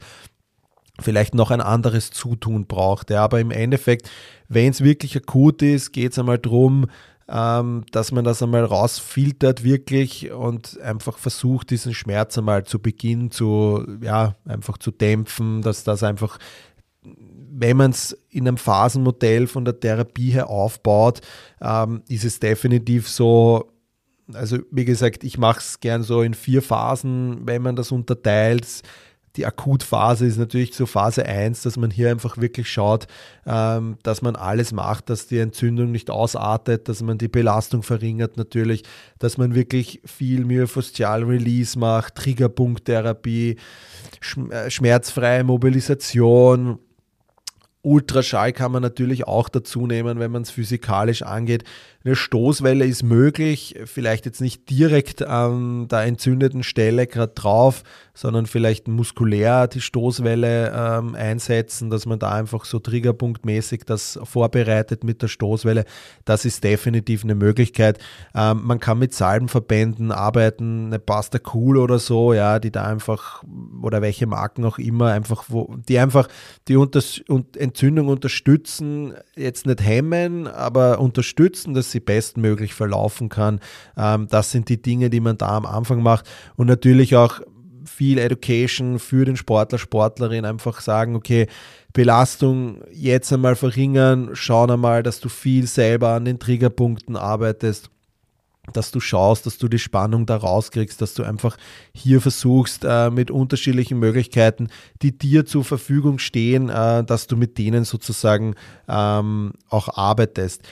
vielleicht 1.00 1.36
noch 1.36 1.52
ein 1.52 1.62
anderes 1.62 2.10
Zutun 2.10 2.66
braucht. 2.66 3.12
Ja, 3.12 3.24
aber 3.24 3.40
im 3.40 3.52
Endeffekt, 3.52 4.10
wenn 4.48 4.72
es 4.72 4.84
wirklich 4.84 5.16
akut 5.16 5.62
ist, 5.62 5.92
geht 5.92 6.14
es 6.14 6.18
einmal 6.18 6.40
darum, 6.40 6.88
ähm, 7.32 7.86
dass 7.92 8.12
man 8.12 8.26
das 8.26 8.42
einmal 8.42 8.66
rausfiltert 8.66 9.64
wirklich 9.64 10.32
und 10.32 10.80
einfach 10.82 11.20
versucht, 11.20 11.70
diesen 11.70 11.94
Schmerz 11.94 12.36
einmal 12.38 12.64
zu 12.64 12.80
Beginn 12.80 13.30
zu, 13.30 13.86
ja, 14.02 14.36
einfach 14.46 14.80
zu 14.80 14.90
dämpfen, 14.90 15.62
dass 15.62 15.84
das 15.84 16.02
einfach 16.02 16.40
wenn 17.60 17.78
man 17.78 17.92
es 17.92 18.18
in 18.30 18.48
einem 18.48 18.58
Phasenmodell 18.58 19.48
von 19.48 19.66
der 19.66 19.80
Therapie 19.80 20.32
her 20.32 20.50
aufbaut, 20.50 21.20
ähm, 21.62 22.04
ist 22.08 22.24
es 22.24 22.40
definitiv 22.40 23.10
so, 23.10 23.72
Also 24.34 24.60
wie 24.72 24.86
gesagt, 24.86 25.24
ich 25.24 25.38
mache 25.38 25.60
es 25.60 25.80
gern 25.80 26.04
so 26.04 26.22
in 26.22 26.34
vier 26.34 26.62
Phasen, 26.62 27.42
wenn 27.46 27.62
man 27.62 27.76
das 27.76 27.92
unterteilt. 27.92 28.84
Die 29.36 29.46
Akutphase 29.46 30.26
ist 30.26 30.38
natürlich 30.38 30.74
so 30.74 30.86
Phase 30.86 31.26
1, 31.26 31.62
dass 31.64 31.78
man 31.78 31.92
hier 31.92 32.10
einfach 32.10 32.38
wirklich 32.38 32.70
schaut, 32.70 33.08
ähm, 33.46 33.98
dass 34.04 34.22
man 34.22 34.36
alles 34.36 34.72
macht, 34.72 35.10
dass 35.10 35.28
die 35.28 35.40
Entzündung 35.40 35.92
nicht 35.92 36.10
ausartet, 36.10 36.88
dass 36.88 37.02
man 37.02 37.18
die 37.18 37.28
Belastung 37.28 37.84
verringert 37.84 38.38
natürlich, 38.38 38.84
dass 39.20 39.38
man 39.38 39.54
wirklich 39.54 40.02
viel 40.06 40.46
Myofascial 40.46 41.24
Release 41.24 41.78
macht, 41.78 42.16
Triggerpunkttherapie, 42.16 43.58
äh, 44.50 44.70
schmerzfreie 44.70 45.44
Mobilisation, 45.44 46.80
Ultraschall 47.82 48.52
kann 48.52 48.74
man 48.74 48.82
natürlich 48.82 49.26
auch 49.26 49.48
dazu 49.48 49.88
nehmen, 49.88 50.20
wenn 50.20 50.32
man 50.32 50.42
es 50.42 50.52
physikalisch 50.52 51.22
angeht. 51.22 51.64
Eine 52.04 52.16
Stoßwelle 52.16 52.86
ist 52.86 53.04
möglich, 53.04 53.76
vielleicht 53.86 54.26
jetzt 54.26 54.42
nicht 54.42 54.70
direkt 54.70 55.22
an 55.22 55.88
der 55.90 56.04
entzündeten 56.04 56.64
Stelle 56.64 57.08
gerade 57.08 57.34
drauf, 57.34 57.84
sondern 58.14 58.46
vielleicht 58.46 58.88
muskulär 58.88 59.68
die 59.68 59.82
Stoßwelle 59.82 60.74
ähm, 60.74 61.16
einsetzen, 61.16 61.90
dass 61.90 62.06
man 62.06 62.20
da 62.20 62.32
einfach 62.32 62.66
so 62.66 62.80
triggerpunktmäßig 62.80 63.84
das 63.86 64.20
vorbereitet 64.24 65.04
mit 65.04 65.22
der 65.22 65.28
Stoßwelle. 65.28 65.86
Das 66.24 66.46
ist 66.46 66.64
definitiv 66.64 67.24
eine 67.24 67.36
Möglichkeit. 67.36 68.00
Ähm, 68.34 68.62
man 68.64 68.80
kann 68.80 69.00
mit 69.00 69.14
Salbenverbänden 69.14 70.12
arbeiten, 70.12 70.88
eine 70.88 71.00
Pasta 71.00 71.40
Cool 71.54 71.78
oder 71.78 72.00
so, 72.00 72.34
ja, 72.34 72.60
die 72.60 72.72
da 72.72 72.86
einfach 72.86 73.44
oder 73.82 74.02
welche 74.02 74.26
Marken 74.26 74.64
auch 74.66 74.80
immer 74.80 75.12
einfach, 75.12 75.46
wo, 75.48 75.76
die 75.88 76.00
einfach 76.00 76.28
die 76.68 76.78
unter, 76.78 77.02
Entzündung 77.70 78.08
unterstützen, 78.08 79.14
jetzt 79.36 79.66
nicht 79.66 79.82
hemmen, 79.82 80.48
aber 80.48 81.00
unterstützen, 81.00 81.74
dass 81.74 81.92
sie 81.92 82.00
bestmöglich 82.00 82.74
verlaufen 82.74 83.30
kann. 83.30 83.60
Ähm, 83.96 84.28
das 84.28 84.52
sind 84.52 84.70
die 84.70 84.82
Dinge, 84.82 85.10
die 85.10 85.20
man 85.20 85.38
da 85.38 85.50
am 85.56 85.66
Anfang 85.66 86.02
macht 86.02 86.28
und 86.56 86.68
natürlich 86.68 87.16
auch 87.16 87.42
viel 87.86 88.18
Education 88.18 89.00
für 89.00 89.26
den 89.26 89.36
Sportler, 89.36 89.78
Sportlerin, 89.78 90.46
einfach 90.46 90.82
sagen, 90.82 91.16
okay, 91.16 91.48
Belastung 91.94 92.84
jetzt 92.92 93.32
einmal 93.32 93.56
verringern, 93.56 94.32
schauen 94.34 94.72
einmal, 94.72 95.04
dass 95.04 95.20
du 95.20 95.30
viel 95.30 95.68
selber 95.68 96.10
an 96.10 96.26
den 96.26 96.40
Triggerpunkten 96.40 97.16
arbeitest 97.16 97.90
dass 98.74 98.92
du 98.92 99.00
schaust, 99.00 99.46
dass 99.46 99.58
du 99.58 99.68
die 99.68 99.80
Spannung 99.80 100.26
da 100.26 100.38
rauskriegst, 100.38 101.02
dass 101.02 101.14
du 101.14 101.24
einfach 101.24 101.58
hier 101.94 102.22
versuchst, 102.22 102.86
äh, 102.86 103.10
mit 103.10 103.32
unterschiedlichen 103.32 104.00
Möglichkeiten, 104.00 104.70
die 105.02 105.18
dir 105.18 105.46
zur 105.46 105.64
Verfügung 105.64 106.20
stehen, 106.20 106.70
äh, 106.70 107.04
dass 107.04 107.28
du 107.28 107.38
mit 107.38 107.58
denen 107.58 107.86
sozusagen 107.86 108.56
ähm, 108.88 109.54
auch 109.70 109.98
arbeitest. 109.98 110.64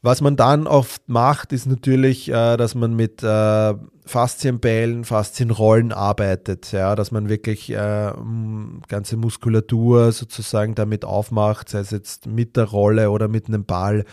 Was 0.00 0.20
man 0.20 0.36
dann 0.36 0.68
oft 0.68 1.08
macht, 1.08 1.52
ist 1.52 1.66
natürlich, 1.66 2.28
äh, 2.28 2.56
dass 2.56 2.76
man 2.76 2.94
mit 2.94 3.22
äh, 3.24 3.74
Faszienbällen, 4.06 5.04
Faszienrollen 5.04 5.92
arbeitet, 5.92 6.70
ja, 6.70 6.94
dass 6.94 7.10
man 7.10 7.28
wirklich 7.28 7.70
äh, 7.70 8.12
ganze 8.86 9.16
Muskulatur 9.16 10.12
sozusagen 10.12 10.76
damit 10.76 11.04
aufmacht, 11.04 11.68
sei 11.68 11.80
es 11.80 11.90
jetzt 11.90 12.26
mit 12.26 12.56
der 12.56 12.64
Rolle 12.64 13.10
oder 13.10 13.26
mit 13.26 13.48
einem 13.48 13.64
Ball. 13.64 14.04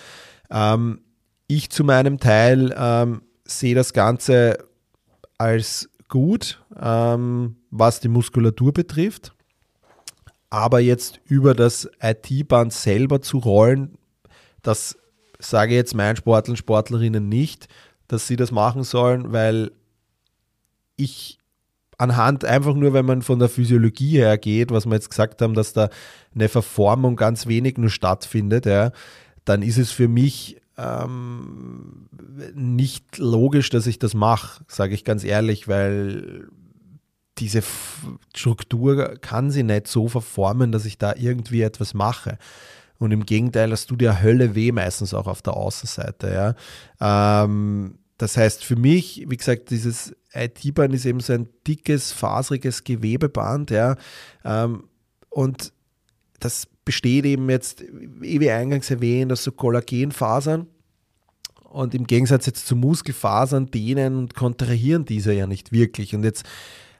Ähm, 0.49 1.01
ich 1.47 1.69
zu 1.69 1.83
meinem 1.83 2.19
Teil 2.19 2.73
ähm, 2.77 3.21
sehe 3.45 3.75
das 3.75 3.93
Ganze 3.93 4.57
als 5.37 5.89
gut, 6.07 6.63
ähm, 6.79 7.57
was 7.71 7.99
die 7.99 8.07
Muskulatur 8.07 8.73
betrifft. 8.73 9.33
Aber 10.49 10.79
jetzt 10.79 11.19
über 11.25 11.53
das 11.53 11.89
IT-Band 12.01 12.71
selber 12.71 13.21
zu 13.21 13.39
rollen, 13.39 13.97
das 14.61 14.97
sage 15.39 15.75
jetzt 15.75 15.95
meinen 15.95 16.15
Sportlern, 16.15 16.55
Sportlerinnen 16.55 17.27
nicht, 17.27 17.67
dass 18.07 18.27
sie 18.27 18.35
das 18.35 18.51
machen 18.51 18.83
sollen, 18.83 19.33
weil 19.33 19.71
ich 20.95 21.39
anhand 21.97 22.45
einfach 22.45 22.73
nur, 22.73 22.93
wenn 22.93 23.05
man 23.05 23.21
von 23.21 23.39
der 23.39 23.49
Physiologie 23.49 24.17
her 24.17 24.37
geht, 24.37 24.71
was 24.71 24.85
wir 24.85 24.93
jetzt 24.93 25.09
gesagt 25.09 25.41
haben, 25.41 25.53
dass 25.53 25.73
da 25.73 25.89
eine 26.33 26.49
Verformung 26.49 27.15
ganz 27.15 27.47
wenig 27.47 27.77
nur 27.77 27.89
stattfindet, 27.89 28.65
ja, 28.65 28.91
dann 29.45 29.61
ist 29.61 29.77
es 29.77 29.91
für 29.91 30.07
mich 30.07 30.57
ähm, 30.77 32.07
nicht 32.53 33.17
logisch, 33.17 33.69
dass 33.69 33.87
ich 33.87 33.99
das 33.99 34.13
mache, 34.13 34.63
sage 34.67 34.93
ich 34.93 35.03
ganz 35.03 35.23
ehrlich, 35.23 35.67
weil 35.67 36.49
diese 37.37 37.63
Struktur 38.33 39.15
kann 39.19 39.51
sie 39.51 39.63
nicht 39.63 39.87
so 39.87 40.07
verformen, 40.07 40.71
dass 40.71 40.85
ich 40.85 40.97
da 40.97 41.13
irgendwie 41.15 41.61
etwas 41.61 41.93
mache. 41.93 42.37
Und 42.97 43.11
im 43.11 43.25
Gegenteil, 43.25 43.69
das 43.69 43.85
tut 43.85 44.01
ja 44.01 44.21
Hölle 44.21 44.55
weh 44.55 44.71
meistens 44.71 45.13
auch 45.13 45.27
auf 45.27 45.41
der 45.41 45.55
Außenseite. 45.55 46.55
Ja. 47.01 47.43
Ähm, 47.43 47.99
das 48.17 48.37
heißt 48.37 48.63
für 48.63 48.77
mich, 48.77 49.25
wie 49.27 49.35
gesagt, 49.35 49.69
dieses 49.69 50.15
IT-Band 50.33 50.93
ist 50.93 51.05
eben 51.05 51.19
so 51.19 51.33
ein 51.33 51.49
dickes, 51.67 52.13
faseriges 52.13 52.85
Gewebeband. 52.85 53.71
Ja. 53.71 53.97
Ähm, 54.45 54.85
und 55.29 55.73
das 56.39 56.67
besteht 56.85 57.25
eben 57.25 57.49
jetzt, 57.49 57.83
wie 58.19 58.49
eingangs 58.49 58.89
erwähnt, 58.91 59.31
aus 59.31 59.43
so 59.43 59.51
Kollagenfasern. 59.51 60.67
Und 61.63 61.93
im 61.93 62.07
Gegensatz 62.07 62.45
jetzt 62.45 62.67
zu 62.67 62.75
Muskelfasern 62.75 63.65
dehnen 63.65 64.15
und 64.15 64.35
kontrahieren 64.35 65.03
diese 65.03 65.33
ja 65.33 65.45
nicht 65.45 65.73
wirklich. 65.73 66.15
Und 66.15 66.23
jetzt 66.23 66.45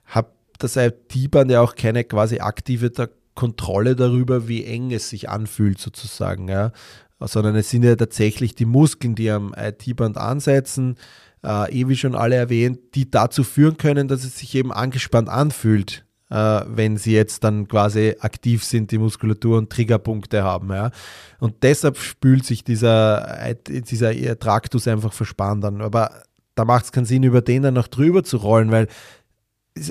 hat 0.06 0.34
das 0.58 0.76
IT-Band 0.76 1.52
ja 1.52 1.62
auch 1.62 1.76
keine 1.76 2.04
quasi 2.04 2.40
aktive 2.40 2.92
Kontrolle 3.36 3.96
darüber, 3.96 4.50
wie 4.50 4.66
eng 4.66 4.92
es 4.92 5.10
sich 5.10 5.30
anfühlt 5.30 5.80
sozusagen. 5.80 6.50
Ja. 6.50 6.74
Sondern 7.22 7.56
es 7.56 7.70
sind 7.70 7.84
ja 7.84 7.96
tatsächlich 7.96 8.56
die 8.56 8.66
Muskeln, 8.66 9.16
die 9.16 9.32
am 9.32 9.56
IT-Band 9.58 10.18
ansetzen, 10.18 10.96
äh, 11.44 11.72
eh 11.72 11.88
wie 11.88 11.96
schon 11.96 12.16
alle 12.16 12.36
erwähnt, 12.36 12.80
die 12.96 13.10
dazu 13.10 13.44
führen 13.44 13.78
können, 13.78 14.10
dass 14.10 14.26
es 14.26 14.40
sich 14.40 14.56
eben 14.56 14.74
angespannt 14.74 15.30
anfühlt 15.30 16.05
wenn 16.30 16.98
sie 16.98 17.14
jetzt 17.14 17.44
dann 17.44 17.68
quasi 17.68 18.16
aktiv 18.20 18.64
sind, 18.64 18.92
die 18.92 18.98
Muskulatur 18.98 19.58
und 19.58 19.70
Triggerpunkte 19.70 20.44
haben. 20.44 20.72
Ja. 20.72 20.92
Und 21.40 21.62
deshalb 21.62 21.98
spült 21.98 22.46
sich 22.46 22.64
dieser, 22.64 23.54
dieser 23.68 24.40
Traktus 24.40 24.88
einfach 24.88 25.14
verspannt 25.14 25.64
an. 25.66 25.82
Aber 25.82 26.24
da 26.56 26.66
macht 26.66 26.86
es 26.86 26.92
keinen 26.92 27.06
Sinn, 27.06 27.24
über 27.24 27.42
den 27.42 27.62
dann 27.62 27.76
noch 27.76 27.88
drüber 27.88 28.24
zu 28.24 28.38
rollen, 28.38 28.72
weil 28.72 28.88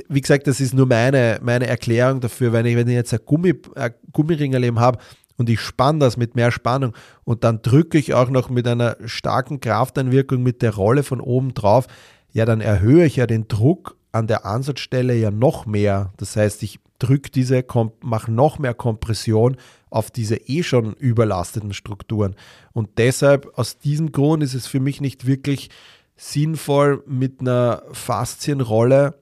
wie 0.08 0.20
gesagt, 0.20 0.46
das 0.46 0.60
ist 0.60 0.74
nur 0.74 0.86
meine, 0.86 1.38
meine 1.42 1.66
Erklärung 1.66 2.20
dafür, 2.20 2.52
wenn 2.52 2.66
ich, 2.66 2.74
wenn 2.76 2.88
ich 2.88 2.94
jetzt 2.94 3.12
ein, 3.12 3.20
Gummi, 3.24 3.54
ein 3.74 3.92
Gummiringerleben 4.12 4.80
habe 4.80 4.98
und 5.36 5.50
ich 5.50 5.60
spanne 5.60 5.98
das 5.98 6.16
mit 6.16 6.34
mehr 6.36 6.50
Spannung 6.50 6.94
und 7.24 7.44
dann 7.44 7.60
drücke 7.60 7.98
ich 7.98 8.14
auch 8.14 8.30
noch 8.30 8.48
mit 8.48 8.66
einer 8.66 8.96
starken 9.04 9.60
Krafteinwirkung 9.60 10.42
mit 10.42 10.62
der 10.62 10.74
Rolle 10.74 11.02
von 11.02 11.20
oben 11.20 11.52
drauf, 11.52 11.86
ja, 12.32 12.46
dann 12.46 12.60
erhöhe 12.60 13.04
ich 13.04 13.16
ja 13.16 13.26
den 13.26 13.46
Druck 13.46 13.96
an 14.14 14.26
der 14.26 14.46
Ansatzstelle 14.46 15.14
ja 15.14 15.30
noch 15.30 15.66
mehr. 15.66 16.12
Das 16.16 16.36
heißt, 16.36 16.62
ich 16.62 16.78
drücke 16.98 17.30
diese, 17.30 17.64
mache 18.00 18.30
noch 18.30 18.58
mehr 18.58 18.74
Kompression 18.74 19.56
auf 19.90 20.10
diese 20.10 20.36
eh 20.36 20.62
schon 20.62 20.94
überlasteten 20.94 21.72
Strukturen. 21.72 22.36
Und 22.72 22.90
deshalb, 22.98 23.58
aus 23.58 23.78
diesem 23.78 24.12
Grund 24.12 24.42
ist 24.42 24.54
es 24.54 24.66
für 24.66 24.80
mich 24.80 25.00
nicht 25.00 25.26
wirklich 25.26 25.70
sinnvoll, 26.16 27.02
mit 27.06 27.40
einer 27.40 27.82
Faszienrolle 27.92 29.18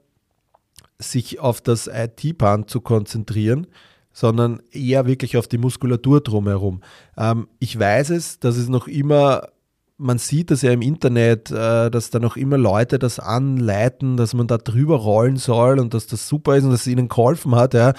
sich 0.98 1.40
auf 1.40 1.60
das 1.60 1.88
IT-Band 1.88 2.68
zu 2.68 2.80
konzentrieren, 2.80 3.66
sondern 4.12 4.60
eher 4.70 5.06
wirklich 5.06 5.38
auf 5.38 5.48
die 5.48 5.58
Muskulatur 5.58 6.20
drumherum. 6.20 6.82
Ähm, 7.16 7.48
ich 7.58 7.78
weiß 7.78 8.10
es, 8.10 8.38
dass 8.38 8.56
es 8.56 8.68
noch 8.68 8.88
immer 8.88 9.48
man 10.02 10.18
sieht 10.18 10.50
das 10.50 10.62
ja 10.62 10.72
im 10.72 10.82
Internet, 10.82 11.50
äh, 11.50 11.90
dass 11.90 12.10
da 12.10 12.18
noch 12.18 12.36
immer 12.36 12.58
Leute 12.58 12.98
das 12.98 13.20
anleiten, 13.20 14.16
dass 14.16 14.34
man 14.34 14.48
da 14.48 14.58
drüber 14.58 14.96
rollen 14.96 15.36
soll 15.36 15.78
und 15.78 15.94
dass 15.94 16.08
das 16.08 16.28
super 16.28 16.56
ist 16.56 16.64
und 16.64 16.72
dass 16.72 16.80
es 16.80 16.86
ihnen 16.88 17.08
geholfen 17.08 17.54
hat. 17.54 17.72
Ja. 17.72 17.94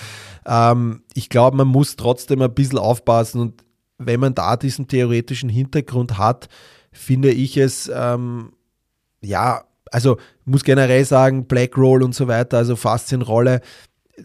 Ähm, 0.46 1.04
ich 1.14 1.30
glaube, 1.30 1.58
man 1.58 1.68
muss 1.68 1.96
trotzdem 1.96 2.42
ein 2.42 2.54
bisschen 2.54 2.78
aufpassen 2.78 3.40
und 3.40 3.64
wenn 3.98 4.20
man 4.20 4.36
da 4.36 4.58
diesen 4.58 4.88
theoretischen 4.88 5.50
Hintergrund 5.50 6.18
hat, 6.18 6.50
finde 6.92 7.32
ich 7.32 7.56
es, 7.58 7.90
ähm, 7.94 8.52
ja, 9.22 9.64
also 9.90 10.18
muss 10.44 10.64
generell 10.64 11.06
sagen, 11.06 11.46
Black 11.46 11.78
Roll 11.78 12.04
und 12.04 12.14
so 12.14 12.28
weiter, 12.28 12.58
also 12.58 12.76
Faszienrolle, 12.76 13.62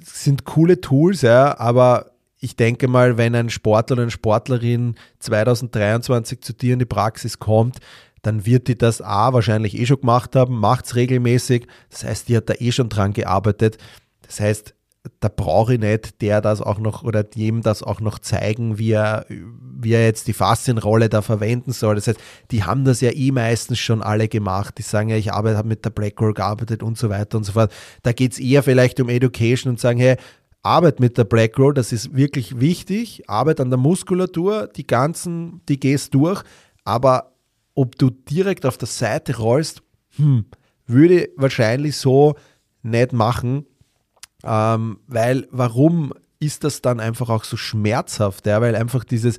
sind 0.02 0.44
coole 0.44 0.80
Tools, 0.80 1.22
ja, 1.22 1.58
aber 1.58 2.10
ich 2.40 2.56
denke 2.56 2.88
mal, 2.88 3.18
wenn 3.18 3.34
ein 3.34 3.50
Sportler 3.50 3.94
oder 3.94 4.02
eine 4.02 4.10
Sportlerin 4.10 4.94
2023 5.18 6.40
zu 6.40 6.52
dir 6.52 6.74
in 6.74 6.78
die 6.78 6.84
Praxis 6.84 7.38
kommt, 7.38 7.78
dann 8.22 8.46
wird 8.46 8.68
die 8.68 8.76
das 8.76 9.00
A 9.00 9.32
wahrscheinlich 9.32 9.78
eh 9.78 9.86
schon 9.86 10.00
gemacht 10.00 10.36
haben, 10.36 10.58
macht 10.58 10.86
es 10.86 10.96
regelmäßig. 10.96 11.66
Das 11.90 12.04
heißt, 12.04 12.28
die 12.28 12.36
hat 12.36 12.48
da 12.48 12.54
eh 12.58 12.72
schon 12.72 12.88
dran 12.88 13.12
gearbeitet. 13.12 13.78
Das 14.22 14.40
heißt, 14.40 14.74
da 15.20 15.28
brauche 15.28 15.74
ich 15.74 15.80
nicht 15.80 16.20
der 16.20 16.40
das 16.40 16.60
auch 16.60 16.78
noch 16.78 17.02
oder 17.02 17.22
dem 17.22 17.62
das 17.62 17.82
auch 17.82 18.00
noch 18.00 18.18
zeigen, 18.18 18.78
wie 18.78 18.92
er, 18.92 19.24
wie 19.28 19.92
er 19.92 20.04
jetzt 20.04 20.26
die 20.26 20.32
Faszienrolle 20.32 21.08
da 21.08 21.22
verwenden 21.22 21.72
soll. 21.72 21.94
Das 21.94 22.08
heißt, 22.08 22.20
die 22.50 22.64
haben 22.64 22.84
das 22.84 23.00
ja 23.00 23.10
eh 23.12 23.30
meistens 23.30 23.78
schon 23.78 24.02
alle 24.02 24.28
gemacht. 24.28 24.76
Die 24.78 24.82
sagen 24.82 25.08
ja, 25.08 25.16
ich 25.16 25.32
arbeite, 25.32 25.56
habe 25.56 25.68
mit 25.68 25.84
der 25.84 25.90
Blackroll 25.90 26.34
gearbeitet 26.34 26.82
und 26.82 26.98
so 26.98 27.08
weiter 27.08 27.38
und 27.38 27.44
so 27.44 27.52
fort. 27.52 27.72
Da 28.02 28.12
geht 28.12 28.32
es 28.32 28.38
eher 28.38 28.62
vielleicht 28.62 29.00
um 29.00 29.08
Education 29.08 29.70
und 29.70 29.80
sagen, 29.80 29.98
hey, 29.98 30.16
Arbeit 30.68 31.00
mit 31.00 31.16
der 31.16 31.24
Black 31.24 31.58
Roll, 31.58 31.72
das 31.72 31.92
ist 31.92 32.14
wirklich 32.14 32.60
wichtig. 32.60 33.22
Arbeit 33.26 33.58
an 33.58 33.70
der 33.70 33.78
Muskulatur, 33.78 34.68
die 34.68 34.86
ganzen, 34.86 35.62
die 35.66 35.80
gehst 35.80 36.12
durch. 36.12 36.42
Aber 36.84 37.32
ob 37.74 37.96
du 37.96 38.10
direkt 38.10 38.66
auf 38.66 38.76
der 38.76 38.88
Seite 38.88 39.38
rollst, 39.38 39.82
hm, 40.16 40.44
würde 40.86 41.30
wahrscheinlich 41.36 41.96
so 41.96 42.34
nicht 42.82 43.14
machen, 43.14 43.64
ähm, 44.44 44.98
weil 45.06 45.48
warum 45.50 46.12
ist 46.38 46.64
das 46.64 46.82
dann 46.82 47.00
einfach 47.00 47.30
auch 47.30 47.44
so 47.44 47.56
schmerzhaft? 47.56 48.46
Ja? 48.46 48.60
Weil 48.60 48.76
einfach 48.76 49.04
dieses, 49.04 49.38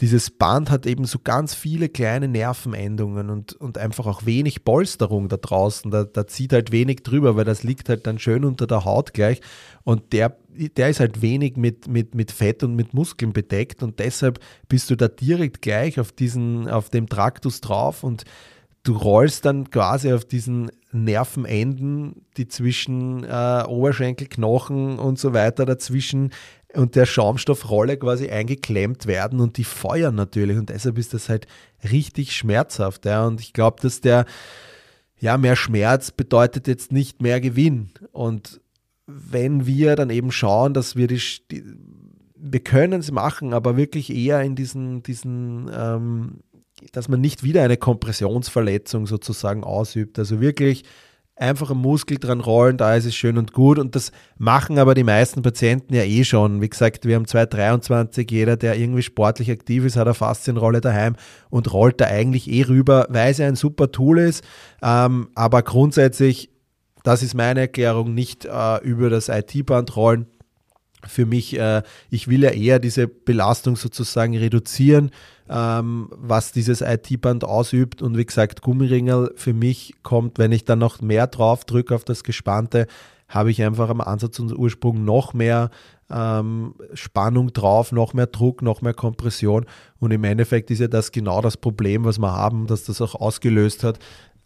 dieses 0.00 0.30
Band 0.30 0.70
hat 0.70 0.86
eben 0.86 1.04
so 1.04 1.18
ganz 1.22 1.54
viele 1.54 1.90
kleine 1.90 2.26
Nervenendungen 2.26 3.28
und, 3.28 3.52
und 3.52 3.76
einfach 3.76 4.06
auch 4.06 4.24
wenig 4.24 4.64
Polsterung 4.64 5.28
da 5.28 5.36
draußen. 5.36 5.90
Da, 5.90 6.04
da 6.04 6.26
zieht 6.26 6.54
halt 6.54 6.72
wenig 6.72 7.02
drüber, 7.02 7.36
weil 7.36 7.44
das 7.44 7.62
liegt 7.62 7.90
halt 7.90 8.06
dann 8.06 8.18
schön 8.18 8.46
unter 8.46 8.66
der 8.66 8.86
Haut 8.86 9.12
gleich. 9.12 9.42
Und 9.82 10.14
der, 10.14 10.38
der 10.76 10.88
ist 10.88 11.00
halt 11.00 11.20
wenig 11.20 11.56
mit, 11.56 11.86
mit, 11.86 12.14
mit 12.14 12.32
Fett 12.32 12.62
und 12.62 12.76
mit 12.76 12.94
Muskeln 12.94 13.34
bedeckt 13.34 13.82
und 13.82 13.98
deshalb 13.98 14.40
bist 14.68 14.88
du 14.88 14.96
da 14.96 15.08
direkt 15.08 15.60
gleich 15.60 16.00
auf, 16.00 16.12
diesen, 16.12 16.68
auf 16.68 16.88
dem 16.88 17.08
Traktus 17.08 17.60
drauf 17.60 18.02
und 18.02 18.24
du 18.82 18.96
rollst 18.96 19.44
dann 19.44 19.70
quasi 19.70 20.12
auf 20.12 20.24
diesen 20.24 20.70
Nervenenden, 20.92 22.26
die 22.36 22.48
zwischen 22.48 23.24
äh, 23.24 23.64
Oberschenkelknochen 23.66 24.98
und 24.98 25.18
so 25.18 25.34
weiter 25.34 25.66
dazwischen 25.66 26.30
und 26.74 26.96
der 26.96 27.06
Schaumstoffrolle 27.06 27.96
quasi 27.96 28.28
eingeklemmt 28.28 29.06
werden 29.06 29.40
und 29.40 29.56
die 29.56 29.64
feuern 29.64 30.14
natürlich 30.14 30.56
und 30.56 30.70
deshalb 30.70 30.98
ist 30.98 31.14
das 31.14 31.28
halt 31.28 31.46
richtig 31.90 32.32
schmerzhaft. 32.32 33.06
Ja. 33.06 33.26
Und 33.26 33.40
ich 33.40 33.52
glaube, 33.52 33.78
dass 33.82 34.00
der, 34.00 34.24
ja, 35.18 35.36
mehr 35.36 35.56
Schmerz 35.56 36.10
bedeutet 36.10 36.68
jetzt 36.68 36.92
nicht 36.92 37.22
mehr 37.22 37.40
Gewinn. 37.40 37.90
Und 38.12 38.60
wenn 39.06 39.66
wir 39.66 39.96
dann 39.96 40.10
eben 40.10 40.30
schauen, 40.30 40.74
dass 40.74 40.96
wir 40.96 41.08
die, 41.08 41.20
die 41.50 41.64
wir 42.42 42.60
können 42.60 43.00
es 43.00 43.10
machen, 43.12 43.52
aber 43.52 43.76
wirklich 43.76 44.14
eher 44.14 44.40
in 44.42 44.54
diesen, 44.54 45.02
diesen 45.02 45.70
ähm, 45.74 46.40
dass 46.92 47.08
man 47.08 47.20
nicht 47.20 47.42
wieder 47.42 47.62
eine 47.62 47.76
Kompressionsverletzung 47.76 49.06
sozusagen 49.06 49.64
ausübt. 49.64 50.18
Also 50.18 50.40
wirklich 50.40 50.84
einfach 51.40 51.70
einen 51.70 51.80
Muskel 51.80 52.18
dran 52.18 52.40
rollen, 52.40 52.76
da 52.76 52.94
ist 52.94 53.06
es 53.06 53.14
schön 53.14 53.38
und 53.38 53.52
gut. 53.52 53.78
Und 53.78 53.96
das 53.96 54.12
machen 54.38 54.78
aber 54.78 54.94
die 54.94 55.04
meisten 55.04 55.42
Patienten 55.42 55.94
ja 55.94 56.02
eh 56.02 56.24
schon. 56.24 56.60
Wie 56.60 56.68
gesagt, 56.68 57.06
wir 57.06 57.16
haben 57.16 57.26
2023, 57.26 58.30
jeder, 58.30 58.56
der 58.56 58.78
irgendwie 58.78 59.02
sportlich 59.02 59.50
aktiv 59.50 59.84
ist, 59.84 59.96
hat 59.96 60.06
eine 60.06 60.14
Faszienrolle 60.14 60.80
daheim 60.80 61.16
und 61.48 61.72
rollt 61.72 62.00
da 62.00 62.06
eigentlich 62.06 62.50
eh 62.50 62.62
rüber, 62.62 63.06
weil 63.10 63.30
es 63.30 63.40
ein 63.40 63.56
super 63.56 63.90
Tool 63.90 64.18
ist. 64.18 64.44
Ähm, 64.82 65.30
aber 65.34 65.62
grundsätzlich, 65.62 66.50
das 67.02 67.22
ist 67.22 67.34
meine 67.34 67.60
Erklärung, 67.60 68.14
nicht 68.14 68.44
äh, 68.44 68.78
über 68.82 69.08
das 69.08 69.28
IT-Band 69.28 69.96
rollen. 69.96 70.26
Für 71.06 71.26
mich, 71.26 71.58
äh, 71.58 71.82
ich 72.10 72.28
will 72.28 72.42
ja 72.42 72.50
eher 72.50 72.78
diese 72.78 73.08
Belastung 73.08 73.76
sozusagen 73.76 74.36
reduzieren 74.36 75.10
ähm, 75.50 76.08
was 76.12 76.52
dieses 76.52 76.80
IT-Band 76.80 77.44
ausübt. 77.44 78.02
Und 78.02 78.16
wie 78.16 78.24
gesagt, 78.24 78.62
Gummiringel 78.62 79.32
für 79.34 79.52
mich 79.52 79.94
kommt, 80.02 80.38
wenn 80.38 80.52
ich 80.52 80.64
dann 80.64 80.78
noch 80.78 81.02
mehr 81.02 81.26
drauf 81.26 81.64
drücke 81.64 81.94
auf 81.94 82.04
das 82.04 82.22
Gespannte, 82.22 82.86
habe 83.28 83.50
ich 83.50 83.62
einfach 83.62 83.88
am 83.90 84.00
Ansatz 84.00 84.38
und 84.38 84.56
Ursprung 84.56 85.04
noch 85.04 85.34
mehr 85.34 85.70
ähm, 86.08 86.74
Spannung 86.94 87.52
drauf, 87.52 87.92
noch 87.92 88.14
mehr 88.14 88.26
Druck, 88.26 88.62
noch 88.62 88.80
mehr 88.80 88.94
Kompression. 88.94 89.66
Und 89.98 90.12
im 90.12 90.24
Endeffekt 90.24 90.70
ist 90.70 90.80
ja 90.80 90.88
das 90.88 91.12
genau 91.12 91.40
das 91.40 91.56
Problem, 91.56 92.04
was 92.04 92.18
wir 92.18 92.32
haben, 92.32 92.66
dass 92.66 92.84
das 92.84 93.00
auch 93.00 93.14
ausgelöst 93.14 93.82
hat. 93.82 93.98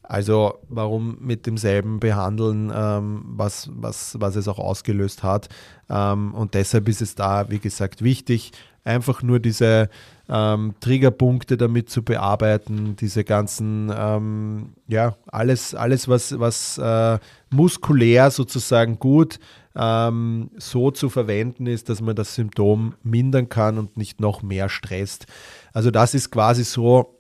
Also 0.07 0.59
warum 0.69 1.17
mit 1.21 1.47
demselben 1.47 1.99
behandeln, 1.99 2.71
ähm, 2.75 3.25
was, 3.27 3.71
was, 3.75 4.17
was 4.21 4.37
es 4.37 4.49
auch 4.49 4.59
ausgelöst 4.59 5.23
hat. 5.23 5.49
Ähm, 5.89 6.35
und 6.35 6.55
deshalb 6.55 6.89
ist 6.89 7.03
es 7.03 7.15
da, 7.15 7.51
wie 7.51 7.59
gesagt, 7.59 8.03
wichtig, 8.03 8.53
einfach 8.85 9.23
nur 9.23 9.41
diese 9.41 9.89
ähm, 10.29 10.75
Triggerpunkte 10.81 11.57
damit 11.57 11.91
zu 11.91 12.03
bearbeiten, 12.03 12.97
diese 12.97 13.25
ganzen, 13.25 13.91
ähm, 13.97 14.75
ja, 14.89 15.17
alles, 15.27 15.75
alles 15.75 16.09
was, 16.09 16.39
was 16.39 16.79
äh, 16.79 17.19
muskulär 17.51 18.31
sozusagen 18.31 18.99
gut 18.99 19.39
ähm, 19.75 20.51
so 20.57 20.91
zu 20.91 21.09
verwenden 21.09 21.67
ist, 21.67 21.89
dass 21.89 22.01
man 22.01 22.15
das 22.15 22.35
Symptom 22.35 22.95
mindern 23.03 23.49
kann 23.49 23.79
und 23.79 23.97
nicht 23.97 24.21
noch 24.21 24.43
mehr 24.43 24.69
stresst. 24.69 25.27
Also 25.73 25.91
das 25.91 26.15
ist 26.15 26.31
quasi 26.31 26.65
so 26.65 27.14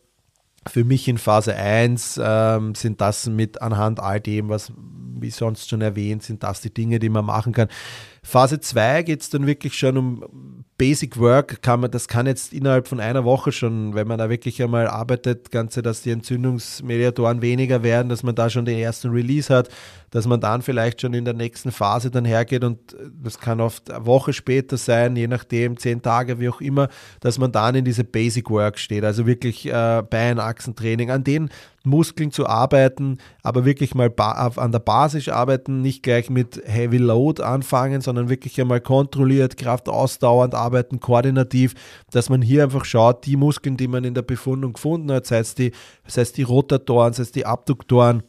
für 0.66 0.84
mich 0.84 1.08
in 1.08 1.18
Phase 1.18 1.54
1 1.54 2.20
ähm, 2.22 2.74
sind 2.74 3.00
das 3.00 3.26
mit 3.26 3.60
anhand 3.60 4.00
all 4.00 4.20
dem, 4.20 4.48
was 4.48 4.72
wie 5.20 5.30
sonst 5.30 5.68
schon 5.68 5.80
erwähnt, 5.80 6.22
sind 6.22 6.42
das 6.42 6.60
die 6.60 6.72
Dinge, 6.72 6.98
die 6.98 7.08
man 7.08 7.24
machen 7.24 7.52
kann. 7.52 7.68
Phase 8.22 8.58
2 8.58 9.02
geht 9.02 9.20
es 9.20 9.28
dann 9.28 9.46
wirklich 9.46 9.74
schon 9.74 9.98
um 9.98 10.64
Basic 10.78 11.18
Work, 11.18 11.62
kann 11.62 11.80
man, 11.80 11.90
das 11.90 12.08
kann 12.08 12.26
jetzt 12.26 12.52
innerhalb 12.52 12.88
von 12.88 12.98
einer 12.98 13.24
Woche 13.24 13.52
schon, 13.52 13.94
wenn 13.94 14.08
man 14.08 14.18
da 14.18 14.28
wirklich 14.28 14.60
einmal 14.62 14.88
arbeitet, 14.88 15.50
Ganze, 15.50 15.82
dass 15.82 16.02
die 16.02 16.10
Entzündungsmediatoren 16.10 17.42
weniger 17.42 17.82
werden, 17.82 18.08
dass 18.08 18.22
man 18.22 18.34
da 18.34 18.50
schon 18.50 18.64
den 18.64 18.78
ersten 18.78 19.10
Release 19.10 19.54
hat, 19.54 19.68
dass 20.10 20.26
man 20.26 20.40
dann 20.40 20.62
vielleicht 20.62 21.02
schon 21.02 21.14
in 21.14 21.24
der 21.24 21.34
nächsten 21.34 21.70
Phase 21.70 22.10
dann 22.10 22.24
hergeht 22.24 22.64
und 22.64 22.96
das 23.22 23.38
kann 23.38 23.60
oft 23.60 23.90
eine 23.90 24.06
Woche 24.06 24.32
später 24.32 24.76
sein, 24.76 25.14
je 25.14 25.28
nachdem, 25.28 25.76
zehn 25.76 26.02
Tage, 26.02 26.40
wie 26.40 26.48
auch 26.48 26.60
immer, 26.60 26.88
dass 27.20 27.38
man 27.38 27.52
dann 27.52 27.76
in 27.76 27.84
diese 27.84 28.02
Basic 28.02 28.50
Work 28.50 28.78
steht, 28.78 29.04
also 29.04 29.26
wirklich 29.26 29.66
äh, 29.66 30.02
Beinachsentraining, 30.08 31.10
an 31.10 31.22
den 31.22 31.50
Muskeln 31.84 32.32
zu 32.32 32.46
arbeiten, 32.46 33.18
aber 33.42 33.64
wirklich 33.64 33.94
mal 33.94 34.12
an 34.16 34.72
der 34.72 34.78
Basis 34.78 35.28
arbeiten, 35.28 35.82
nicht 35.82 36.02
gleich 36.02 36.30
mit 36.30 36.60
Heavy 36.64 36.96
Load 36.96 37.42
anfangen, 37.42 38.00
sondern 38.00 38.28
wirklich 38.28 38.60
einmal 38.60 38.80
kontrolliert, 38.80 39.56
kraftausdauernd 39.56 40.54
arbeiten, 40.54 41.00
koordinativ, 41.00 41.74
dass 42.10 42.30
man 42.30 42.42
hier 42.42 42.64
einfach 42.64 42.84
schaut, 42.84 43.26
die 43.26 43.36
Muskeln, 43.36 43.76
die 43.76 43.88
man 43.88 44.04
in 44.04 44.14
der 44.14 44.22
Befundung 44.22 44.72
gefunden 44.72 45.12
hat, 45.12 45.26
sei 45.26 45.38
es 45.38 45.54
die, 45.54 45.72
sei 46.06 46.22
es 46.22 46.32
die 46.32 46.42
Rotatoren, 46.42 47.12
sei 47.12 47.22
es 47.22 47.32
die 47.32 47.46
Abduktoren, 47.46 48.22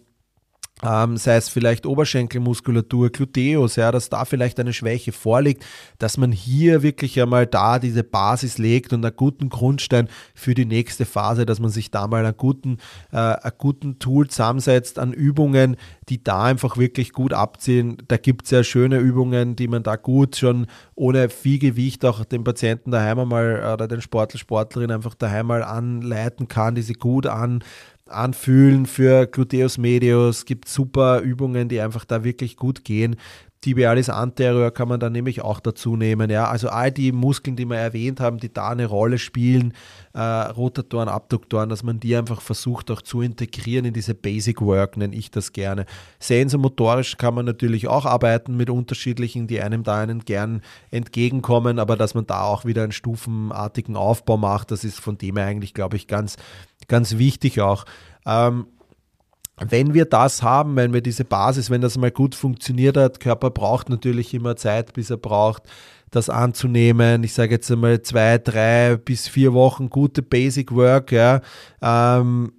ähm, 0.84 1.16
sei 1.16 1.38
es 1.38 1.48
vielleicht 1.48 1.86
Oberschenkelmuskulatur, 1.86 3.10
Gluteus, 3.10 3.78
ja, 3.78 3.94
dass 3.94 4.10
da 4.10 4.26
vielleicht 4.26 4.60
eine 4.60 4.74
Schwäche 4.74 5.14
vorliegt, 5.14 5.66
dass 6.00 6.18
man 6.18 6.34
hier 6.34 6.84
wirklich 6.84 7.20
einmal 7.22 7.48
da 7.48 7.80
diese 7.80 8.04
Basis 8.04 8.58
legt 8.58 8.92
und 8.92 9.06
einen 9.06 9.16
guten 9.16 9.48
Grundstein 9.48 10.10
für 10.34 10.54
die 10.54 10.66
nächste 10.66 11.06
Phase, 11.06 11.46
dass 11.46 11.62
man 11.62 11.72
sich 11.72 11.92
da 11.92 12.08
mal 12.08 12.26
einen 12.26 12.36
guten, 12.36 12.80
äh, 13.14 13.18
einen 13.18 13.54
guten 13.58 14.00
Tool 14.00 14.28
zusammensetzt 14.28 15.00
an 15.00 15.14
Übungen, 15.14 15.78
die 16.10 16.22
da 16.22 16.44
einfach 16.44 16.76
wirklich 16.76 17.14
gut 17.14 17.32
abziehen. 17.32 17.98
Da 18.10 18.18
gibt 18.18 18.46
es 18.46 18.52
ja 18.52 18.64
schöne 18.64 18.98
Übungen, 18.98 19.56
die 19.56 19.70
man 19.70 19.82
da 19.82 19.96
gut 19.96 20.36
schon 20.36 20.68
ohne 20.94 21.30
viel 21.30 21.58
Gewicht 21.58 22.04
auch 22.04 22.26
den 22.26 22.44
Patienten 22.44 22.92
daheim 22.92 23.20
einmal 23.20 23.74
oder 23.74 23.88
den 23.88 24.02
Sportler, 24.02 24.40
Sportlerin 24.40 24.92
einfach 24.92 25.16
daheim 25.16 25.48
mal 25.48 25.64
anleiten 25.64 26.50
kann, 26.50 26.76
die 26.76 26.82
sie 26.82 26.94
gut 26.94 27.28
an 27.28 27.64
anfühlen 28.10 28.86
für 28.86 29.26
Gluteus 29.26 29.78
medius. 29.78 30.46
Gibt 30.46 30.68
super 30.68 31.22
Übungen, 31.22 31.70
die 31.70 31.82
einfach 31.82 32.06
da 32.06 32.24
wirklich 32.24 32.56
gut 32.56 32.84
gehen. 32.84 33.16
Tibialis 33.66 34.10
anterior 34.10 34.70
kann 34.70 34.88
man 34.88 35.00
dann 35.00 35.12
nämlich 35.12 35.42
auch 35.42 35.60
dazu 35.60 35.96
nehmen. 35.96 36.30
Ja? 36.30 36.48
Also 36.50 36.70
all 36.70 36.92
die 36.92 37.12
Muskeln, 37.12 37.56
die 37.56 37.66
wir 37.66 37.78
erwähnt 37.78 38.20
haben, 38.20 38.38
die 38.38 38.54
da 38.54 38.70
eine 38.70 38.86
Rolle 38.86 39.18
spielen, 39.18 39.74
äh, 40.14 40.20
Rotatoren, 40.22 41.10
Abduktoren, 41.10 41.70
dass 41.70 41.82
man 41.82 42.00
die 42.00 42.16
einfach 42.16 42.42
versucht 42.42 42.92
auch 42.92 43.02
zu 43.02 43.22
integrieren 43.22 43.86
in 43.86 43.94
diese 43.96 44.14
Basic 44.14 44.62
Work, 44.62 44.98
nenne 44.98 45.16
ich 45.16 45.32
das 45.32 45.52
gerne. 45.52 45.88
Sensomotorisch 46.20 47.18
kann 47.18 47.34
man 47.34 47.46
natürlich 47.46 47.88
auch 47.88 48.06
arbeiten 48.06 48.56
mit 48.56 48.70
unterschiedlichen, 48.70 49.48
die 49.48 49.60
einem 49.60 49.82
da 49.82 50.00
einen 50.00 50.20
gern 50.20 50.62
entgegenkommen, 50.92 51.80
aber 51.80 51.98
dass 51.98 52.14
man 52.14 52.28
da 52.28 52.44
auch 52.44 52.66
wieder 52.66 52.84
einen 52.84 52.92
stufenartigen 52.92 53.96
Aufbau 53.96 54.38
macht, 54.38 54.70
das 54.70 54.84
ist 54.84 55.00
von 55.00 55.18
dem 55.18 55.38
her 55.38 55.48
eigentlich, 55.48 55.74
glaube 55.74 55.96
ich, 55.96 56.06
ganz, 56.06 56.38
ganz 56.88 57.18
wichtig 57.18 57.62
auch. 57.62 57.86
Ähm, 58.28 58.68
wenn 59.58 59.94
wir 59.94 60.06
das 60.06 60.44
haben, 60.44 60.76
wenn 60.76 60.94
wir 60.94 61.02
diese 61.02 61.24
Basis, 61.24 61.70
wenn 61.70 61.82
das 61.82 61.98
mal 61.98 62.12
gut 62.12 62.36
funktioniert 62.36 62.98
hat, 62.98 63.20
Körper 63.20 63.52
braucht 63.52 63.90
natürlich 63.90 64.34
immer 64.34 64.56
Zeit, 64.56 64.94
bis 64.94 65.10
er 65.10 65.18
braucht, 65.18 65.64
das 66.12 66.30
anzunehmen. 66.30 67.24
Ich 67.24 67.34
sage 67.34 67.56
jetzt 67.56 67.72
einmal 67.72 68.02
zwei, 68.02 68.38
drei 68.38 68.98
bis 68.98 69.28
vier 69.28 69.54
Wochen 69.54 69.90
gute 69.90 70.22
Basic 70.22 70.72
Work, 70.74 71.12
ja. 71.12 71.42
Ähm, 71.82 72.52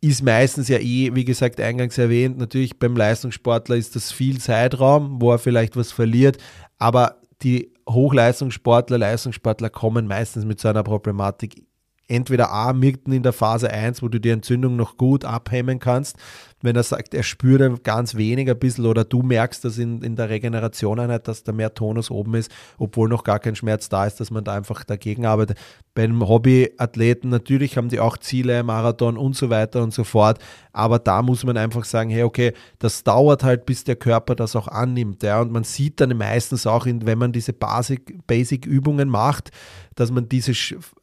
ist 0.00 0.22
meistens 0.22 0.68
ja 0.68 0.78
eh, 0.78 1.14
wie 1.14 1.24
gesagt, 1.24 1.60
eingangs 1.60 1.98
erwähnt, 1.98 2.38
natürlich 2.38 2.78
beim 2.78 2.96
Leistungssportler 2.96 3.76
ist 3.76 3.96
das 3.96 4.12
viel 4.12 4.38
Zeitraum, 4.40 5.20
wo 5.20 5.32
er 5.32 5.38
vielleicht 5.38 5.76
was 5.76 5.90
verliert, 5.90 6.38
aber 6.78 7.20
die 7.42 7.72
Hochleistungssportler, 7.88 8.98
Leistungssportler 8.98 9.70
kommen 9.70 10.06
meistens 10.06 10.44
mit 10.44 10.60
so 10.60 10.68
einer 10.68 10.82
Problematik 10.82 11.64
entweder 12.08 12.50
A, 12.52 12.72
mitten 12.72 13.12
in 13.12 13.22
der 13.22 13.32
Phase 13.32 13.70
1, 13.70 14.02
wo 14.02 14.08
du 14.08 14.20
die 14.20 14.30
Entzündung 14.30 14.76
noch 14.76 14.96
gut 14.96 15.24
abhemmen 15.24 15.78
kannst, 15.78 16.16
wenn 16.62 16.76
er 16.76 16.82
sagt, 16.82 17.14
er 17.14 17.22
spürt 17.22 17.84
ganz 17.84 18.14
wenig 18.14 18.48
ein 18.48 18.58
bisschen 18.58 18.86
oder 18.86 19.04
du 19.04 19.22
merkst 19.22 19.64
dass 19.64 19.78
in, 19.78 20.02
in 20.02 20.16
der 20.16 20.30
Regeneration-Einheit, 20.30 21.28
dass 21.28 21.42
da 21.42 21.52
mehr 21.52 21.74
Tonus 21.74 22.10
oben 22.10 22.34
ist, 22.34 22.50
obwohl 22.78 23.08
noch 23.08 23.24
gar 23.24 23.38
kein 23.38 23.56
Schmerz 23.56 23.88
da 23.88 24.06
ist, 24.06 24.20
dass 24.20 24.30
man 24.30 24.44
da 24.44 24.54
einfach 24.54 24.84
dagegen 24.84 25.26
arbeitet. 25.26 25.58
Beim 25.94 26.26
Hobbyathleten 26.26 27.30
natürlich 27.30 27.76
haben 27.76 27.88
die 27.88 28.00
auch 28.00 28.18
Ziele, 28.18 28.62
Marathon 28.62 29.16
und 29.16 29.36
so 29.36 29.50
weiter 29.50 29.82
und 29.82 29.92
so 29.92 30.04
fort, 30.04 30.38
aber 30.72 30.98
da 30.98 31.22
muss 31.22 31.44
man 31.44 31.56
einfach 31.56 31.84
sagen, 31.84 32.10
hey, 32.10 32.22
okay, 32.22 32.52
das 32.78 33.04
dauert 33.04 33.44
halt, 33.44 33.66
bis 33.66 33.84
der 33.84 33.96
Körper 33.96 34.34
das 34.34 34.56
auch 34.56 34.68
annimmt. 34.68 35.22
Ja, 35.22 35.40
und 35.40 35.52
man 35.52 35.64
sieht 35.64 36.00
dann 36.00 36.16
meistens 36.16 36.66
auch, 36.66 36.86
wenn 36.86 37.18
man 37.18 37.32
diese 37.32 37.52
Basic-Übungen 37.52 39.08
macht, 39.08 39.50
dass 39.96 40.10
man 40.10 40.28
diese 40.28 40.52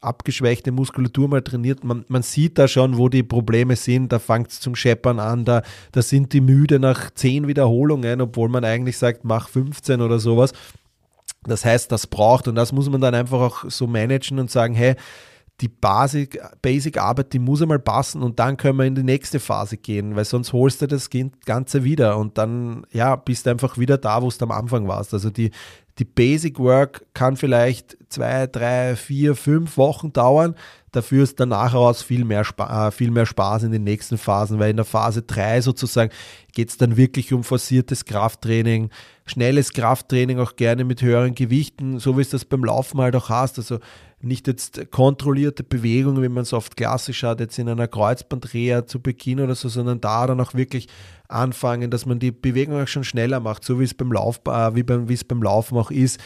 abgeschwächte 0.02 0.72
Muskulatur 0.72 1.28
mal 1.28 1.42
trainiert. 1.42 1.84
Man, 1.84 2.06
man 2.08 2.22
sieht 2.22 2.60
da 2.60 2.68
schon, 2.68 2.98
wo 2.98 3.10
die 3.10 3.24
Probleme 3.24 3.76
sind. 3.76 4.12
Da 4.12 4.20
fängt 4.20 4.52
es 4.52 4.60
zum 4.60 4.76
Scheppern 4.76 5.20
an. 5.20 5.43
Da, 5.46 5.64
da 5.92 6.02
sind 6.02 6.34
die 6.34 6.42
müde 6.42 6.80
nach 6.80 7.12
10 7.12 7.48
Wiederholungen, 7.48 8.22
obwohl 8.22 8.50
man 8.50 8.66
eigentlich 8.66 8.98
sagt, 8.98 9.24
mach 9.24 9.50
15 9.50 10.02
oder 10.02 10.20
sowas. 10.20 10.54
Das 11.44 11.66
heißt, 11.66 11.92
das 11.92 12.08
braucht 12.08 12.48
und 12.48 12.56
das 12.56 12.72
muss 12.72 12.90
man 12.90 13.02
dann 13.02 13.16
einfach 13.16 13.40
auch 13.40 13.66
so 13.70 13.88
managen 13.88 14.40
und 14.40 14.50
sagen, 14.50 14.74
hey, 14.76 14.96
die 15.62 15.68
Basic, 15.68 16.42
Basic 16.62 16.98
Arbeit, 16.98 17.32
die 17.32 17.40
muss 17.40 17.62
einmal 17.62 17.80
passen 17.80 18.24
und 18.24 18.40
dann 18.40 18.58
können 18.58 18.78
wir 18.80 18.86
in 18.86 18.96
die 18.96 19.04
nächste 19.04 19.40
Phase 19.40 19.78
gehen, 19.78 20.16
weil 20.16 20.26
sonst 20.26 20.52
holst 20.52 20.82
du 20.82 20.88
das 20.88 21.10
Ganze 21.46 21.84
wieder 21.84 22.18
und 22.18 22.38
dann 22.38 22.86
ja, 22.92 23.16
bist 23.16 23.46
du 23.46 23.52
einfach 23.52 23.78
wieder 23.78 23.98
da, 23.98 24.22
wo 24.22 24.30
du 24.30 24.44
am 24.44 24.52
Anfang 24.52 24.88
warst. 24.88 25.14
Also 25.14 25.30
die, 25.30 25.52
die 26.00 26.06
Basic 26.06 26.58
Work 26.58 27.06
kann 27.14 27.38
vielleicht 27.38 27.98
zwei, 28.10 28.48
drei, 28.48 28.96
vier, 28.96 29.36
fünf 29.36 29.78
Wochen 29.78 30.12
dauern. 30.12 30.56
Dafür 30.92 31.24
ist 31.24 31.40
danach 31.40 31.74
heraus 31.74 32.02
viel 32.02 32.26
mehr, 32.26 32.44
äh, 32.58 32.92
viel 32.92 33.12
mehr 33.12 33.28
Spaß 33.28 33.64
in 33.64 33.72
den 33.72 33.84
nächsten 33.84 34.18
Phasen, 34.18 34.60
weil 34.60 34.72
in 34.72 34.76
der 34.76 34.86
Phase 34.86 35.22
3 35.22 35.62
sozusagen 35.62 36.12
geht 36.52 36.70
es 36.70 36.78
dann 36.78 36.98
wirklich 36.98 37.32
um 37.32 37.44
forciertes 37.44 38.06
Krafttraining, 38.06 38.90
schnelles 39.26 39.74
Krafttraining, 39.74 40.40
auch 40.40 40.56
gerne 40.56 40.84
mit 40.84 41.02
höheren 41.02 41.36
Gewichten, 41.36 42.00
so 42.00 42.18
wie 42.18 42.22
es 42.22 42.30
das 42.30 42.46
beim 42.46 42.64
Laufen 42.64 43.00
halt 43.00 43.16
auch 43.16 43.30
hast. 43.30 43.58
Also 43.58 43.80
nicht 44.24 44.48
jetzt 44.48 44.92
kontrollierte 44.92 45.64
Bewegungen, 45.64 46.24
wie 46.24 46.30
man 46.30 46.44
es 46.44 46.54
oft 46.54 46.78
klassisch 46.78 47.24
hat, 47.24 47.40
jetzt 47.40 47.60
in 47.60 47.70
einer 47.70 47.88
Kreuzbandreha 47.88 48.86
zu 48.86 49.02
Beginn 49.02 49.40
oder 49.40 49.56
so, 49.56 49.70
sondern 49.70 50.02
da 50.02 50.28
dann 50.28 50.40
auch 50.40 50.54
wirklich 50.54 50.88
anfangen, 51.28 51.92
dass 51.92 52.06
man 52.06 52.20
die 52.20 52.32
Bewegung 52.32 52.82
auch 52.82 52.88
schon 52.88 53.04
schneller 53.04 53.40
macht, 53.40 53.64
so 53.64 53.80
wie 53.80 53.84
es 53.84 53.94
beim 53.94 54.12
Lauf, 54.12 54.40
äh, 54.48 54.76
wie, 54.76 54.84
beim, 54.84 55.10
wie 55.10 55.14
es 55.14 55.24
beim 55.24 55.42
Laufen 55.42 55.78
auch 55.78 55.92
ist, 55.92 56.20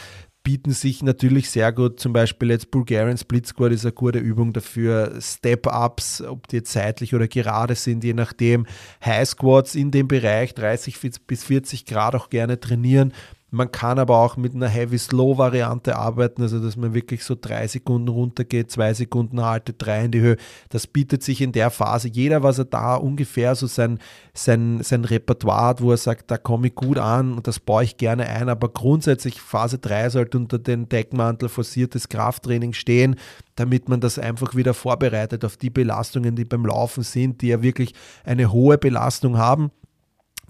bieten 0.48 0.70
sich 0.70 1.02
natürlich 1.02 1.50
sehr 1.50 1.72
gut, 1.72 2.00
zum 2.00 2.12
Beispiel 2.12 2.50
jetzt 2.50 2.70
Bulgarian 2.70 3.18
Split 3.18 3.46
Squat 3.46 3.72
ist 3.72 3.84
eine 3.84 3.92
gute 3.92 4.18
Übung 4.18 4.52
dafür, 4.52 5.12
Step-Ups, 5.20 6.22
ob 6.22 6.48
die 6.48 6.56
jetzt 6.56 6.72
seitlich 6.72 7.14
oder 7.14 7.28
gerade 7.28 7.74
sind, 7.74 8.02
je 8.02 8.14
nachdem, 8.14 8.66
High 9.04 9.28
Squats 9.28 9.74
in 9.74 9.90
dem 9.90 10.08
Bereich 10.08 10.54
30 10.54 10.98
bis 11.26 11.44
40 11.44 11.84
Grad 11.84 12.14
auch 12.14 12.30
gerne 12.30 12.58
trainieren, 12.60 13.12
man 13.50 13.72
kann 13.72 13.98
aber 13.98 14.18
auch 14.18 14.36
mit 14.36 14.54
einer 14.54 14.68
Heavy-Slow-Variante 14.68 15.96
arbeiten, 15.96 16.42
also 16.42 16.60
dass 16.60 16.76
man 16.76 16.92
wirklich 16.92 17.24
so 17.24 17.34
drei 17.34 17.66
Sekunden 17.66 18.08
runtergeht, 18.08 18.70
zwei 18.70 18.92
Sekunden 18.92 19.42
haltet, 19.42 19.76
drei 19.78 20.04
in 20.04 20.10
die 20.10 20.20
Höhe. 20.20 20.36
Das 20.68 20.86
bietet 20.86 21.22
sich 21.22 21.40
in 21.40 21.52
der 21.52 21.70
Phase. 21.70 22.08
Jeder, 22.08 22.42
was 22.42 22.58
er 22.58 22.66
da 22.66 22.96
ungefähr 22.96 23.54
so 23.54 23.66
sein, 23.66 24.00
sein, 24.34 24.80
sein 24.82 25.04
Repertoire 25.04 25.68
hat, 25.68 25.82
wo 25.82 25.90
er 25.90 25.96
sagt, 25.96 26.30
da 26.30 26.36
komme 26.36 26.66
ich 26.66 26.74
gut 26.74 26.98
an 26.98 27.32
und 27.32 27.46
das 27.46 27.58
baue 27.58 27.84
ich 27.84 27.96
gerne 27.96 28.26
ein. 28.26 28.50
Aber 28.50 28.68
grundsätzlich 28.68 29.40
Phase 29.40 29.78
3 29.78 30.10
sollte 30.10 30.36
unter 30.36 30.58
den 30.58 30.90
Deckmantel 30.90 31.48
forciertes 31.48 32.10
Krafttraining 32.10 32.74
stehen, 32.74 33.16
damit 33.56 33.88
man 33.88 34.00
das 34.00 34.18
einfach 34.18 34.56
wieder 34.56 34.74
vorbereitet 34.74 35.46
auf 35.46 35.56
die 35.56 35.70
Belastungen, 35.70 36.36
die 36.36 36.44
beim 36.44 36.66
Laufen 36.66 37.02
sind, 37.02 37.40
die 37.40 37.48
ja 37.48 37.62
wirklich 37.62 37.94
eine 38.24 38.52
hohe 38.52 38.76
Belastung 38.76 39.38
haben 39.38 39.70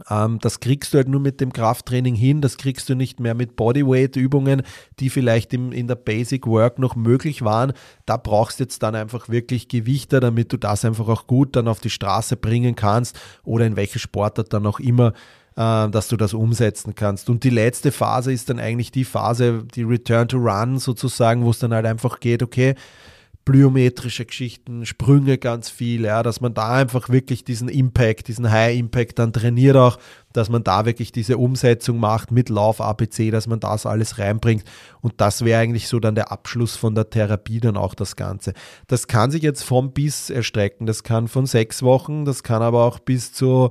das 0.07 0.61
kriegst 0.61 0.93
du 0.93 0.99
halt 0.99 1.09
nur 1.09 1.21
mit 1.21 1.41
dem 1.41 1.53
Krafttraining 1.53 2.15
hin, 2.15 2.41
das 2.41 2.57
kriegst 2.57 2.89
du 2.89 2.95
nicht 2.95 3.21
mehr 3.21 3.35
mit 3.35 3.57
Bodyweight-Übungen, 3.57 4.63
die 5.01 5.11
vielleicht 5.11 5.53
im, 5.55 5.73
in 5.73 5.89
der 5.89 5.97
Basic 5.97 6.47
Work 6.47 6.79
noch 6.79 6.95
möglich 6.95 7.43
waren. 7.43 7.73
Da 8.07 8.17
brauchst 8.17 8.61
du 8.61 8.65
jetzt 8.65 8.83
dann 8.83 8.95
einfach 8.95 9.29
wirklich 9.29 9.69
Gewichter, 9.69 10.21
damit 10.21 10.53
du 10.53 10.57
das 10.57 10.85
einfach 10.85 11.09
auch 11.09 11.27
gut 11.27 11.57
dann 11.57 11.69
auf 11.69 11.81
die 11.81 11.91
Straße 11.91 12.37
bringen 12.37 12.77
kannst 12.77 13.19
oder 13.45 13.67
in 13.67 13.77
welche 13.77 13.99
Sportart 13.99 14.53
dann 14.53 14.67
auch 14.67 14.81
immer 14.81 15.13
äh, 15.57 15.89
dass 15.89 16.09
du 16.09 16.17
das 16.17 16.35
umsetzen 16.35 16.95
kannst. 16.95 17.29
Und 17.29 17.43
die 17.43 17.51
letzte 17.51 17.91
Phase 17.91 18.33
ist 18.33 18.49
dann 18.49 18.61
eigentlich 18.61 18.93
die 18.93 19.05
Phase, 19.05 19.65
die 19.75 19.83
Return 19.83 20.29
to 20.29 20.39
Run 20.39 20.79
sozusagen, 20.79 21.45
wo 21.45 21.51
es 21.51 21.59
dann 21.59 21.75
halt 21.75 21.85
einfach 21.85 22.21
geht, 22.21 22.43
okay, 22.43 22.77
plyometrische 23.49 24.27
Geschichten, 24.27 24.85
Sprünge 24.85 25.39
ganz 25.39 25.71
viel, 25.71 26.05
ja, 26.05 26.23
dass 26.23 26.43
man 26.43 26.53
da 26.53 26.75
einfach 26.75 27.09
wirklich 27.09 27.45
diesen 27.45 27.71
Impact, 27.71 28.29
diesen 28.29 28.51
High 28.51 28.77
Impact 28.77 29.19
dann 29.19 29.33
trainiert 29.33 29.75
auch, 29.75 29.99
dass 30.35 30.51
man 30.51 30.65
da 30.65 30.85
wirklich 30.85 31.13
diese 31.13 31.39
Umsetzung 31.39 31.99
macht 31.99 32.31
mit 32.31 32.51
Lauf 32.51 32.83
APC, 32.83 33.31
dass 33.31 33.47
man 33.47 33.59
das 33.59 33.87
alles 33.87 34.19
reinbringt 34.19 34.65
und 35.01 35.15
das 35.17 35.47
wäre 35.47 35.63
eigentlich 35.63 35.89
so 35.89 35.99
dann 35.99 36.15
der 36.15 36.31
Abschluss 36.31 36.77
von 36.77 36.95
der 36.95 37.09
Therapie 37.09 37.59
dann 37.59 37.79
auch 37.79 37.95
das 37.95 38.17
Ganze. 38.17 38.53
Das 38.87 39.07
kann 39.07 39.31
sich 39.31 39.43
jetzt 39.43 39.63
vom 39.63 39.93
bis 39.93 40.29
erstrecken, 40.29 40.87
das 40.87 41.03
kann 41.03 41.27
von 41.27 41.47
sechs 41.47 41.83
Wochen, 41.83 42.27
das 42.27 42.43
kann 42.43 42.61
aber 42.61 42.85
auch 42.85 42.99
bis 42.99 43.33
zu 43.33 43.71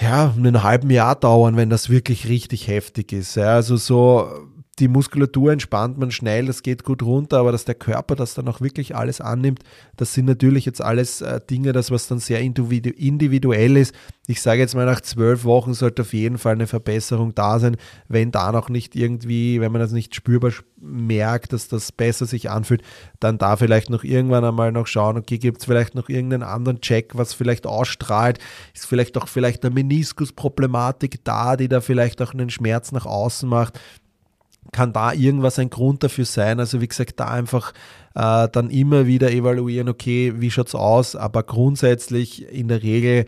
ja, 0.00 0.32
einem 0.34 0.62
halben 0.62 0.88
Jahr 0.88 1.16
dauern, 1.16 1.56
wenn 1.56 1.68
das 1.68 1.90
wirklich 1.90 2.28
richtig 2.28 2.66
heftig 2.66 3.12
ist. 3.12 3.34
Ja, 3.34 3.56
also 3.56 3.76
so 3.76 4.48
die 4.80 4.88
Muskulatur 4.88 5.52
entspannt 5.52 5.98
man 5.98 6.10
schnell, 6.10 6.46
das 6.46 6.62
geht 6.62 6.84
gut 6.84 7.02
runter, 7.02 7.38
aber 7.38 7.52
dass 7.52 7.66
der 7.66 7.74
Körper 7.74 8.16
das 8.16 8.34
dann 8.34 8.48
auch 8.48 8.60
wirklich 8.60 8.96
alles 8.96 9.20
annimmt, 9.20 9.60
das 9.96 10.14
sind 10.14 10.24
natürlich 10.24 10.64
jetzt 10.64 10.82
alles 10.82 11.20
äh, 11.20 11.40
Dinge, 11.48 11.72
das 11.72 11.90
was 11.90 12.08
dann 12.08 12.18
sehr 12.18 12.40
individuell 12.40 13.76
ist. 13.76 13.94
Ich 14.26 14.40
sage 14.40 14.60
jetzt 14.60 14.74
mal, 14.74 14.86
nach 14.86 15.00
zwölf 15.00 15.44
Wochen 15.44 15.74
sollte 15.74 16.02
auf 16.02 16.12
jeden 16.12 16.38
Fall 16.38 16.54
eine 16.54 16.66
Verbesserung 16.66 17.34
da 17.34 17.58
sein, 17.58 17.76
wenn 18.08 18.30
da 18.30 18.52
noch 18.52 18.68
nicht 18.68 18.96
irgendwie, 18.96 19.60
wenn 19.60 19.72
man 19.72 19.80
das 19.80 19.92
nicht 19.92 20.14
spürbar 20.14 20.52
merkt, 20.80 21.52
dass 21.52 21.68
das 21.68 21.92
besser 21.92 22.26
sich 22.26 22.48
anfühlt, 22.48 22.82
dann 23.18 23.38
da 23.38 23.56
vielleicht 23.56 23.90
noch 23.90 24.02
irgendwann 24.02 24.44
einmal 24.44 24.72
noch 24.72 24.86
schauen, 24.86 25.18
okay, 25.18 25.38
gibt 25.38 25.58
es 25.58 25.64
vielleicht 25.66 25.94
noch 25.94 26.08
irgendeinen 26.08 26.42
anderen 26.42 26.80
Check, 26.80 27.16
was 27.16 27.34
vielleicht 27.34 27.66
ausstrahlt, 27.66 28.38
ist 28.74 28.86
vielleicht 28.86 29.18
auch 29.18 29.28
vielleicht 29.28 29.64
eine 29.64 29.74
Meniskusproblematik 29.74 31.22
da, 31.24 31.56
die 31.56 31.68
da 31.68 31.80
vielleicht 31.80 32.22
auch 32.22 32.32
einen 32.32 32.50
Schmerz 32.50 32.92
nach 32.92 33.04
außen 33.04 33.48
macht 33.48 33.78
kann 34.72 34.92
da 34.92 35.12
irgendwas 35.12 35.58
ein 35.58 35.70
Grund 35.70 36.02
dafür 36.02 36.24
sein? 36.24 36.60
Also 36.60 36.80
wie 36.80 36.88
gesagt, 36.88 37.18
da 37.20 37.28
einfach 37.28 37.72
äh, 38.14 38.48
dann 38.50 38.70
immer 38.70 39.06
wieder 39.06 39.30
evaluieren, 39.30 39.88
okay, 39.88 40.34
wie 40.36 40.50
schaut 40.50 40.68
es 40.68 40.74
aus? 40.74 41.16
Aber 41.16 41.42
grundsätzlich 41.42 42.50
in 42.52 42.68
der 42.68 42.82
Regel 42.82 43.26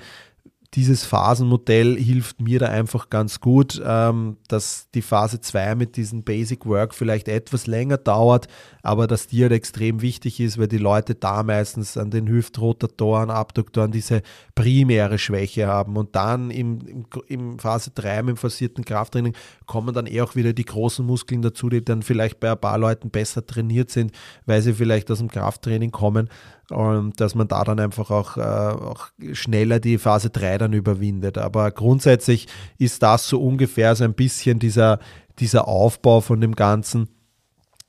dieses 0.74 1.04
Phasenmodell 1.04 1.98
hilft 1.98 2.40
mir 2.40 2.58
da 2.58 2.66
einfach 2.68 3.10
ganz 3.10 3.40
gut, 3.40 3.80
ähm, 3.84 4.38
dass 4.48 4.88
die 4.94 5.02
Phase 5.02 5.40
2 5.40 5.74
mit 5.74 5.96
diesem 5.96 6.22
Basic 6.22 6.64
Work 6.64 6.94
vielleicht 6.94 7.28
etwas 7.28 7.66
länger 7.66 7.98
dauert, 7.98 8.48
aber 8.82 9.06
dass 9.06 9.26
die 9.26 9.42
halt 9.42 9.52
extrem 9.52 10.00
wichtig 10.00 10.40
ist, 10.40 10.56
weil 10.56 10.68
die 10.68 10.78
Leute 10.78 11.14
da 11.14 11.42
meistens 11.42 11.98
an 11.98 12.10
den 12.10 12.26
Hüftrotatoren, 12.26 13.30
Abduktoren 13.30 13.92
diese 13.92 14.22
primäre 14.54 15.18
Schwäche 15.18 15.66
haben. 15.66 15.98
Und 15.98 16.16
dann 16.16 16.50
im, 16.50 16.80
im, 16.86 17.06
im 17.28 17.58
Phase 17.58 17.90
3 17.94 18.22
mit 18.22 18.36
dem 18.36 18.38
forcierten 18.38 18.86
Krafttraining 18.86 19.34
kommen 19.66 19.94
dann 19.94 20.06
eher 20.06 20.24
auch 20.24 20.36
wieder 20.36 20.54
die 20.54 20.64
großen 20.64 21.04
Muskeln 21.04 21.42
dazu, 21.42 21.68
die 21.68 21.84
dann 21.84 22.02
vielleicht 22.02 22.40
bei 22.40 22.50
ein 22.50 22.60
paar 22.60 22.78
Leuten 22.78 23.10
besser 23.10 23.44
trainiert 23.44 23.90
sind, 23.90 24.12
weil 24.46 24.62
sie 24.62 24.72
vielleicht 24.72 25.10
aus 25.10 25.18
dem 25.18 25.28
Krafttraining 25.28 25.90
kommen 25.90 26.30
und 26.70 27.20
dass 27.20 27.34
man 27.34 27.48
da 27.48 27.64
dann 27.64 27.80
einfach 27.80 28.10
auch, 28.10 28.36
äh, 28.36 28.40
auch 28.40 29.08
schneller 29.32 29.80
die 29.80 29.98
Phase 29.98 30.30
3 30.30 30.58
dann 30.58 30.72
überwindet. 30.72 31.38
Aber 31.38 31.70
grundsätzlich 31.70 32.48
ist 32.78 33.02
das 33.02 33.28
so 33.28 33.40
ungefähr 33.42 33.94
so 33.94 34.04
ein 34.04 34.14
bisschen 34.14 34.58
dieser, 34.58 34.98
dieser 35.38 35.68
Aufbau 35.68 36.20
von 36.20 36.40
dem 36.40 36.54
Ganzen 36.54 37.08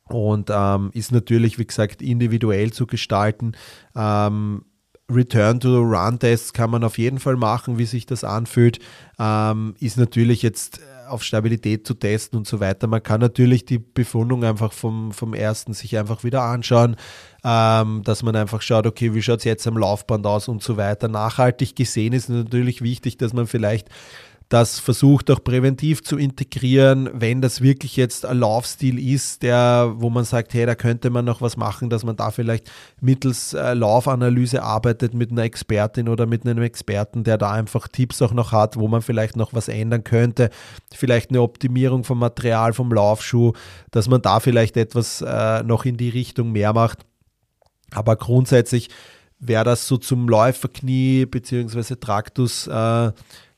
und 0.10 0.50
ähm, 0.54 0.92
ist 0.94 1.12
natürlich, 1.12 1.58
wie 1.60 1.66
gesagt, 1.66 2.02
individuell 2.02 2.72
zu 2.72 2.88
gestalten. 2.88 3.54
Ähm, 3.96 4.66
Return 5.10 5.60
to 5.60 5.80
Run 5.80 6.20
Tests 6.20 6.54
kann 6.54 6.70
man 6.70 6.84
auf 6.84 6.98
jeden 6.98 7.20
Fall 7.20 7.36
machen, 7.36 7.78
wie 7.78 7.86
sich 7.86 8.06
das 8.06 8.24
anfühlt. 8.24 8.80
Ähm, 9.20 9.76
ist 9.80 9.98
natürlich 9.98 10.42
jetzt 10.42 10.80
auf 11.14 11.24
Stabilität 11.24 11.88
zu 11.88 11.94
testen 11.94 12.38
und 12.38 12.48
so 12.48 12.60
weiter. 12.60 12.88
Man 12.88 13.02
kann 13.02 13.22
natürlich 13.22 13.66
die 13.66 13.80
Befundung 13.80 14.44
einfach 14.44 14.74
vom, 14.74 15.12
vom 15.12 15.34
ersten 15.34 15.74
sich 15.74 15.98
einfach 15.98 16.24
wieder 16.24 16.42
anschauen, 16.42 16.96
ähm, 17.44 18.02
dass 18.04 18.24
man 18.24 18.36
einfach 18.36 18.62
schaut, 18.62 18.88
okay, 18.88 19.14
wie 19.14 19.22
schaut 19.22 19.40
es 19.40 19.46
jetzt 19.46 19.68
am 19.68 19.78
Laufband 19.78 20.26
aus 20.26 20.48
und 20.48 20.62
so 20.62 20.78
weiter. 20.78 21.08
Nachhaltig 21.08 21.76
gesehen 21.76 22.14
ist 22.14 22.30
natürlich 22.30 22.82
wichtig, 22.82 23.18
dass 23.18 23.34
man 23.34 23.48
vielleicht 23.48 23.88
das 24.54 24.78
versucht 24.78 25.32
auch 25.32 25.44
präventiv 25.44 26.04
zu 26.04 26.16
integrieren, 26.16 27.10
wenn 27.12 27.42
das 27.42 27.62
wirklich 27.62 27.96
jetzt 27.96 28.24
ein 28.24 28.38
Laufstil 28.38 29.00
ist, 29.00 29.42
der, 29.42 29.94
wo 29.96 30.12
man 30.12 30.26
sagt, 30.26 30.54
hey, 30.54 30.68
da 30.68 30.76
könnte 30.76 31.10
man 31.10 31.26
noch 31.26 31.42
was 31.42 31.58
machen, 31.58 31.90
dass 31.90 32.04
man 32.04 32.16
da 32.16 32.30
vielleicht 32.30 32.70
mittels 33.02 33.56
äh, 33.56 33.74
Laufanalyse 33.74 34.62
arbeitet 34.62 35.16
mit 35.16 35.32
einer 35.32 35.42
Expertin 35.42 36.08
oder 36.08 36.28
mit 36.28 36.46
einem 36.46 36.62
Experten, 36.62 37.24
der 37.24 37.40
da 37.40 37.52
einfach 37.52 37.88
Tipps 37.88 38.22
auch 38.22 38.32
noch 38.32 38.52
hat, 38.52 38.78
wo 38.78 38.88
man 38.88 39.02
vielleicht 39.02 39.38
noch 39.38 39.56
was 39.56 39.70
ändern 39.70 40.04
könnte, 40.04 40.52
vielleicht 40.94 41.32
eine 41.32 41.42
Optimierung 41.42 42.04
vom 42.04 42.20
Material, 42.20 42.74
vom 42.74 42.94
Laufschuh, 42.94 43.54
dass 43.90 44.08
man 44.08 44.22
da 44.22 44.40
vielleicht 44.40 44.78
etwas 44.78 45.22
äh, 45.22 45.64
noch 45.64 45.86
in 45.86 45.98
die 45.98 46.10
Richtung 46.10 46.52
mehr 46.52 46.74
macht. 46.74 47.00
Aber 47.90 48.16
grundsätzlich 48.18 48.90
wäre 49.48 49.64
das 49.64 49.88
so 49.88 49.98
zum 49.98 50.28
Läuferknie 50.30 51.26
bzw. 51.26 51.96
Traktus-Syndrom 51.96 53.14
äh, 53.16 53.53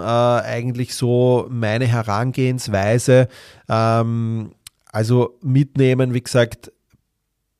eigentlich 0.00 0.94
so 0.94 1.46
meine 1.50 1.86
Herangehensweise. 1.86 3.28
Ähm, 3.68 4.52
also 4.92 5.38
mitnehmen, 5.42 6.14
wie 6.14 6.22
gesagt, 6.22 6.72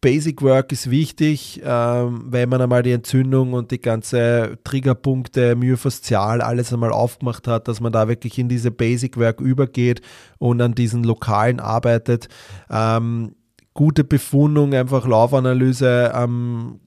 Basic 0.00 0.42
Work 0.42 0.70
ist 0.70 0.90
wichtig, 0.90 1.60
ähm, 1.64 2.26
wenn 2.26 2.48
man 2.48 2.62
einmal 2.62 2.84
die 2.84 2.92
Entzündung 2.92 3.52
und 3.52 3.72
die 3.72 3.80
ganze 3.80 4.56
Triggerpunkte, 4.62 5.56
Myofaszial, 5.56 6.40
alles 6.40 6.72
einmal 6.72 6.92
aufgemacht 6.92 7.48
hat, 7.48 7.66
dass 7.66 7.80
man 7.80 7.92
da 7.92 8.06
wirklich 8.06 8.38
in 8.38 8.48
diese 8.48 8.70
Basic 8.70 9.16
Work 9.16 9.40
übergeht 9.40 10.00
und 10.38 10.60
an 10.60 10.76
diesen 10.76 11.02
Lokalen 11.02 11.58
arbeitet. 11.58 12.28
Ähm, 12.70 13.34
gute 13.74 14.04
Befundung, 14.04 14.72
einfach 14.72 15.04
Laufanalyse 15.04 16.14
am, 16.14 16.78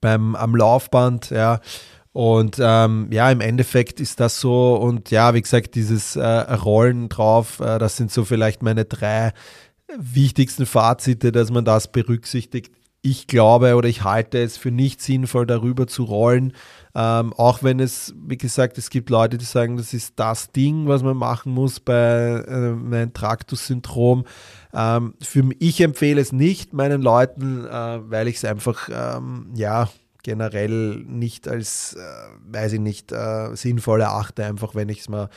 beim, 0.00 0.34
am 0.34 0.56
Laufband, 0.56 1.30
ja. 1.30 1.60
Und 2.16 2.56
ähm, 2.58 3.08
ja, 3.10 3.30
im 3.30 3.42
Endeffekt 3.42 4.00
ist 4.00 4.20
das 4.20 4.40
so. 4.40 4.74
Und 4.76 5.10
ja, 5.10 5.34
wie 5.34 5.42
gesagt, 5.42 5.74
dieses 5.74 6.16
äh, 6.16 6.24
Rollen 6.24 7.10
drauf, 7.10 7.60
äh, 7.60 7.78
das 7.78 7.98
sind 7.98 8.10
so 8.10 8.24
vielleicht 8.24 8.62
meine 8.62 8.86
drei 8.86 9.34
wichtigsten 9.98 10.64
Fazite, 10.64 11.30
dass 11.30 11.50
man 11.50 11.66
das 11.66 11.92
berücksichtigt. 11.92 12.72
Ich 13.02 13.26
glaube 13.26 13.74
oder 13.74 13.90
ich 13.90 14.02
halte 14.02 14.38
es 14.38 14.56
für 14.56 14.70
nicht 14.70 15.02
sinnvoll, 15.02 15.44
darüber 15.44 15.86
zu 15.88 16.04
rollen. 16.04 16.54
Ähm, 16.94 17.34
auch 17.34 17.62
wenn 17.62 17.80
es, 17.80 18.14
wie 18.26 18.38
gesagt, 18.38 18.78
es 18.78 18.88
gibt 18.88 19.10
Leute, 19.10 19.36
die 19.36 19.44
sagen, 19.44 19.76
das 19.76 19.92
ist 19.92 20.14
das 20.16 20.50
Ding, 20.52 20.88
was 20.88 21.02
man 21.02 21.18
machen 21.18 21.52
muss 21.52 21.80
bei 21.80 22.42
äh, 22.48 22.50
einem 22.50 23.12
Traktus-Syndrom. 23.12 24.24
Ähm, 24.72 25.12
für 25.20 25.50
ich 25.58 25.82
empfehle 25.82 26.22
es 26.22 26.32
nicht 26.32 26.72
meinen 26.72 27.02
Leuten, 27.02 27.66
äh, 27.66 28.10
weil 28.10 28.26
ich 28.26 28.36
es 28.36 28.46
einfach, 28.46 28.88
ähm, 28.90 29.50
ja, 29.54 29.90
generell 30.26 31.04
nicht 31.06 31.46
als, 31.46 31.94
äh, 31.94 32.52
weiß 32.52 32.72
ich 32.72 32.80
nicht, 32.80 33.12
äh, 33.12 33.54
sinnvoll 33.54 34.00
erachte, 34.00 34.44
einfach 34.44 34.74
wenn 34.74 34.88
ich 34.88 34.98
es 34.98 35.08
mal 35.08 35.28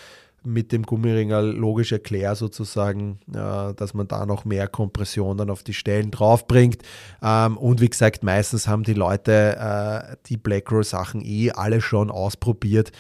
mit 0.44 0.72
dem 0.72 0.82
Gummiringel 0.82 1.52
logisch 1.52 1.92
erkläre, 1.92 2.36
sozusagen, 2.36 3.20
äh, 3.32 3.76
dass 3.76 3.94
man 3.94 4.08
da 4.08 4.26
noch 4.26 4.46
mehr 4.46 4.68
Kompression 4.68 5.38
dann 5.38 5.52
auf 5.52 5.62
die 5.62 5.76
Stellen 5.76 6.10
draufbringt. 6.10 6.82
Ähm, 7.22 7.56
und 7.58 7.82
wie 7.82 7.90
gesagt, 7.90 8.24
meistens 8.24 8.68
haben 8.68 8.82
die 8.82 8.96
Leute 8.96 9.58
äh, 9.60 10.16
die 10.26 10.38
Blackroll-Sachen 10.38 11.22
eh 11.24 11.52
alle 11.52 11.82
schon 11.82 12.10
ausprobiert. 12.10 12.92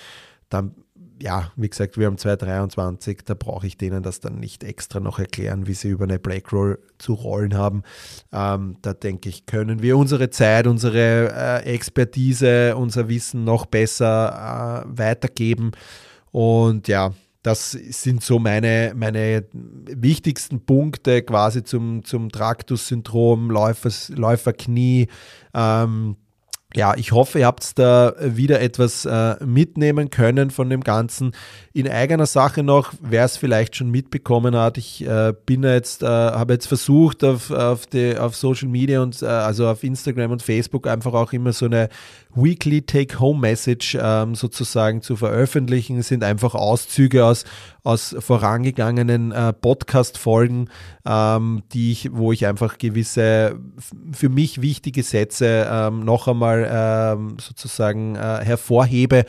Dann, 0.49 0.75
ja, 1.21 1.51
wie 1.55 1.69
gesagt, 1.69 1.97
wir 1.97 2.07
haben 2.07 2.17
2023, 2.17 3.19
da 3.25 3.33
brauche 3.33 3.67
ich 3.67 3.77
denen 3.77 4.03
das 4.03 4.19
dann 4.19 4.39
nicht 4.39 4.63
extra 4.63 4.99
noch 4.99 5.19
erklären, 5.19 5.67
wie 5.67 5.73
sie 5.73 5.89
über 5.89 6.05
eine 6.05 6.19
Blackroll 6.19 6.79
zu 6.97 7.13
rollen 7.13 7.55
haben. 7.55 7.83
Ähm, 8.31 8.77
da 8.81 8.93
denke 8.93 9.29
ich, 9.29 9.45
können 9.45 9.81
wir 9.81 9.97
unsere 9.97 10.29
Zeit, 10.29 10.67
unsere 10.67 11.31
äh, 11.33 11.73
Expertise, 11.73 12.75
unser 12.75 13.09
Wissen 13.09 13.43
noch 13.43 13.65
besser 13.65 14.85
äh, 14.85 14.97
weitergeben. 14.97 15.71
Und 16.31 16.87
ja, 16.87 17.13
das 17.41 17.71
sind 17.71 18.23
so 18.23 18.37
meine, 18.39 18.93
meine 18.95 19.45
wichtigsten 19.53 20.65
Punkte 20.65 21.21
quasi 21.21 21.63
zum, 21.63 22.03
zum 22.03 22.29
Traktus-Syndrom, 22.31 23.49
Läuferknie. 23.49 25.07
Ähm, 25.53 26.17
ja, 26.75 26.95
ich 26.95 27.13
hoffe, 27.13 27.39
ihr 27.39 27.47
habt 27.47 27.79
da 27.79 28.13
wieder 28.19 28.61
etwas 28.61 29.03
äh, 29.05 29.43
mitnehmen 29.43 30.11
können 30.11 30.51
von 30.51 30.69
dem 30.69 30.81
Ganzen. 30.81 31.31
In 31.73 31.89
eigener 31.89 32.27
Sache 32.27 32.61
noch, 32.61 32.93
wer 33.01 33.25
es 33.25 33.37
vielleicht 33.37 33.75
schon 33.75 33.89
mitbekommen 33.89 34.55
hat, 34.55 34.77
ich 34.77 35.03
äh, 35.03 35.33
bin 35.47 35.63
jetzt, 35.63 36.03
äh, 36.03 36.05
habe 36.05 36.53
jetzt 36.53 36.67
versucht 36.67 37.23
auf, 37.23 37.49
auf, 37.49 37.87
die, 37.87 38.15
auf 38.15 38.35
Social 38.35 38.67
Media 38.67 39.01
und 39.01 39.19
äh, 39.23 39.25
also 39.25 39.67
auf 39.67 39.83
Instagram 39.83 40.29
und 40.29 40.43
Facebook 40.43 40.85
einfach 40.85 41.13
auch 41.13 41.33
immer 41.33 41.53
so 41.53 41.65
eine 41.65 41.89
Weekly 42.35 42.83
Take-Home-Message 42.83 43.97
ähm, 43.99 44.35
sozusagen 44.35 45.01
zu 45.01 45.15
veröffentlichen. 45.15 45.97
Es 45.97 46.09
sind 46.09 46.23
einfach 46.23 46.55
Auszüge 46.55 47.25
aus, 47.25 47.43
aus 47.83 48.15
vorangegangenen 48.19 49.31
äh, 49.31 49.53
Podcast-Folgen, 49.53 50.69
ähm, 51.05 51.63
die 51.73 51.91
ich, 51.91 52.09
wo 52.13 52.31
ich 52.31 52.45
einfach 52.45 52.77
gewisse 52.77 53.59
für 54.11 54.29
mich 54.29 54.61
wichtige 54.61 55.03
Sätze 55.03 55.67
ähm, 55.71 56.05
noch 56.05 56.27
einmal 56.27 56.69
ähm, 56.71 57.37
sozusagen 57.39 58.15
äh, 58.15 58.39
hervorhebe 58.43 59.25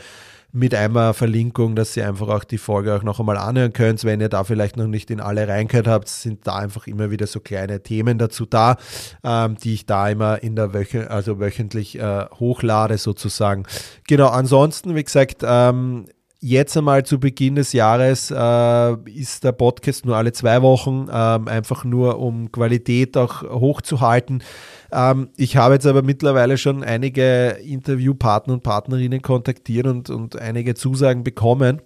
mit 0.51 0.75
einer 0.75 1.13
Verlinkung, 1.13 1.75
dass 1.75 1.95
ihr 1.95 2.07
einfach 2.07 2.27
auch 2.27 2.43
die 2.43 2.57
Folge 2.57 2.95
auch 2.95 3.03
noch 3.03 3.19
einmal 3.19 3.37
anhören 3.37 3.73
könnt. 3.73 4.03
Wenn 4.03 4.21
ihr 4.21 4.29
da 4.29 4.43
vielleicht 4.43 4.77
noch 4.77 4.87
nicht 4.87 5.09
in 5.09 5.19
alle 5.19 5.47
reingehört 5.47 5.87
habt, 5.87 6.07
sind 6.07 6.45
da 6.45 6.55
einfach 6.55 6.87
immer 6.87 7.11
wieder 7.11 7.27
so 7.27 7.39
kleine 7.39 7.81
Themen 7.83 8.17
dazu 8.17 8.45
da, 8.45 8.77
ähm, 9.23 9.55
die 9.55 9.73
ich 9.73 9.85
da 9.85 10.09
immer 10.09 10.43
in 10.43 10.55
der 10.55 10.73
Woche, 10.73 11.09
also 11.09 11.39
wöchentlich 11.39 11.97
äh, 11.97 12.25
hochlade 12.39 12.97
sozusagen. 12.97 13.63
Genau, 14.07 14.27
ansonsten, 14.27 14.95
wie 14.95 15.03
gesagt, 15.03 15.43
ähm, 15.43 16.05
Jetzt 16.43 16.75
einmal 16.75 17.05
zu 17.05 17.19
Beginn 17.19 17.53
des 17.53 17.71
Jahres 17.71 18.31
äh, 18.31 18.93
ist 19.11 19.43
der 19.43 19.51
Podcast 19.51 20.07
nur 20.07 20.17
alle 20.17 20.31
zwei 20.31 20.63
Wochen, 20.63 21.05
ähm, 21.13 21.47
einfach 21.47 21.83
nur 21.83 22.17
um 22.17 22.51
Qualität 22.51 23.15
auch 23.15 23.43
hochzuhalten. 23.43 24.43
Ähm, 24.91 25.29
ich 25.37 25.55
habe 25.57 25.75
jetzt 25.75 25.85
aber 25.85 26.01
mittlerweile 26.01 26.57
schon 26.57 26.83
einige 26.83 27.59
Interviewpartner 27.63 28.53
und 28.55 28.63
Partnerinnen 28.63 29.21
kontaktiert 29.21 29.85
und, 29.85 30.09
und 30.09 30.35
einige 30.35 30.73
Zusagen 30.73 31.23
bekommen. 31.23 31.83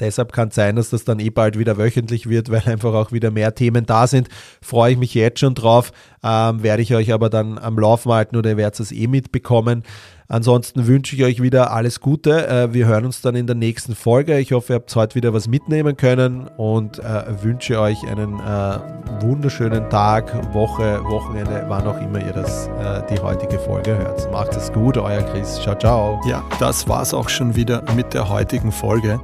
Deshalb 0.00 0.32
kann 0.32 0.48
es 0.48 0.54
sein, 0.54 0.76
dass 0.76 0.90
das 0.90 1.04
dann 1.04 1.18
eh 1.20 1.30
bald 1.30 1.58
wieder 1.58 1.76
wöchentlich 1.76 2.28
wird, 2.28 2.50
weil 2.50 2.62
einfach 2.66 2.94
auch 2.94 3.12
wieder 3.12 3.30
mehr 3.30 3.54
Themen 3.54 3.84
da 3.84 4.06
sind. 4.06 4.28
Freue 4.62 4.92
ich 4.92 4.98
mich 4.98 5.14
jetzt 5.14 5.40
schon 5.40 5.54
drauf. 5.54 5.92
Ähm, 6.22 6.62
werde 6.62 6.82
ich 6.82 6.94
euch 6.94 7.12
aber 7.12 7.30
dann 7.30 7.58
am 7.58 7.78
Laufen 7.78 8.12
halten 8.12 8.36
oder 8.36 8.50
ihr 8.50 8.56
werdet 8.56 8.80
es 8.80 8.92
eh 8.92 9.06
mitbekommen. 9.06 9.82
Ansonsten 10.30 10.86
wünsche 10.86 11.16
ich 11.16 11.24
euch 11.24 11.40
wieder 11.40 11.72
alles 11.72 12.00
Gute. 12.00 12.46
Äh, 12.46 12.74
wir 12.74 12.86
hören 12.86 13.06
uns 13.06 13.22
dann 13.22 13.34
in 13.34 13.46
der 13.46 13.56
nächsten 13.56 13.94
Folge. 13.94 14.38
Ich 14.38 14.52
hoffe, 14.52 14.74
ihr 14.74 14.76
habt 14.76 14.94
heute 14.94 15.14
wieder 15.14 15.32
was 15.32 15.48
mitnehmen 15.48 15.96
können 15.96 16.48
und 16.58 16.98
äh, 16.98 17.24
wünsche 17.42 17.80
euch 17.80 18.06
einen 18.06 18.38
äh, 18.38 18.78
wunderschönen 19.22 19.88
Tag, 19.88 20.52
Woche, 20.52 21.02
Wochenende, 21.04 21.64
wann 21.68 21.86
auch 21.86 21.98
immer 22.02 22.18
ihr 22.18 22.32
das, 22.32 22.68
die 23.10 23.18
heutige 23.18 23.58
Folge 23.58 23.96
hört. 23.96 24.30
Macht 24.30 24.54
es 24.54 24.70
gut, 24.70 24.98
euer 24.98 25.22
Chris. 25.22 25.60
Ciao, 25.62 25.74
ciao. 25.76 26.20
Ja, 26.28 26.44
das 26.60 26.86
war's 26.86 27.14
auch 27.14 27.28
schon 27.30 27.56
wieder 27.56 27.82
mit 27.96 28.12
der 28.12 28.28
heutigen 28.28 28.70
Folge. 28.70 29.18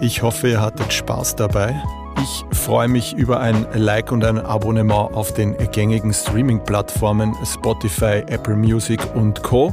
Ich 0.00 0.22
hoffe, 0.22 0.48
ihr 0.48 0.60
hattet 0.60 0.92
Spaß 0.92 1.36
dabei. 1.36 1.74
Ich 2.22 2.44
freue 2.56 2.88
mich 2.88 3.14
über 3.14 3.40
ein 3.40 3.66
Like 3.74 4.10
und 4.10 4.24
ein 4.24 4.38
Abonnement 4.38 5.14
auf 5.14 5.34
den 5.34 5.56
gängigen 5.72 6.12
Streaming-Plattformen 6.12 7.34
Spotify, 7.44 8.24
Apple 8.26 8.56
Music 8.56 9.00
und 9.14 9.42
Co. 9.42 9.72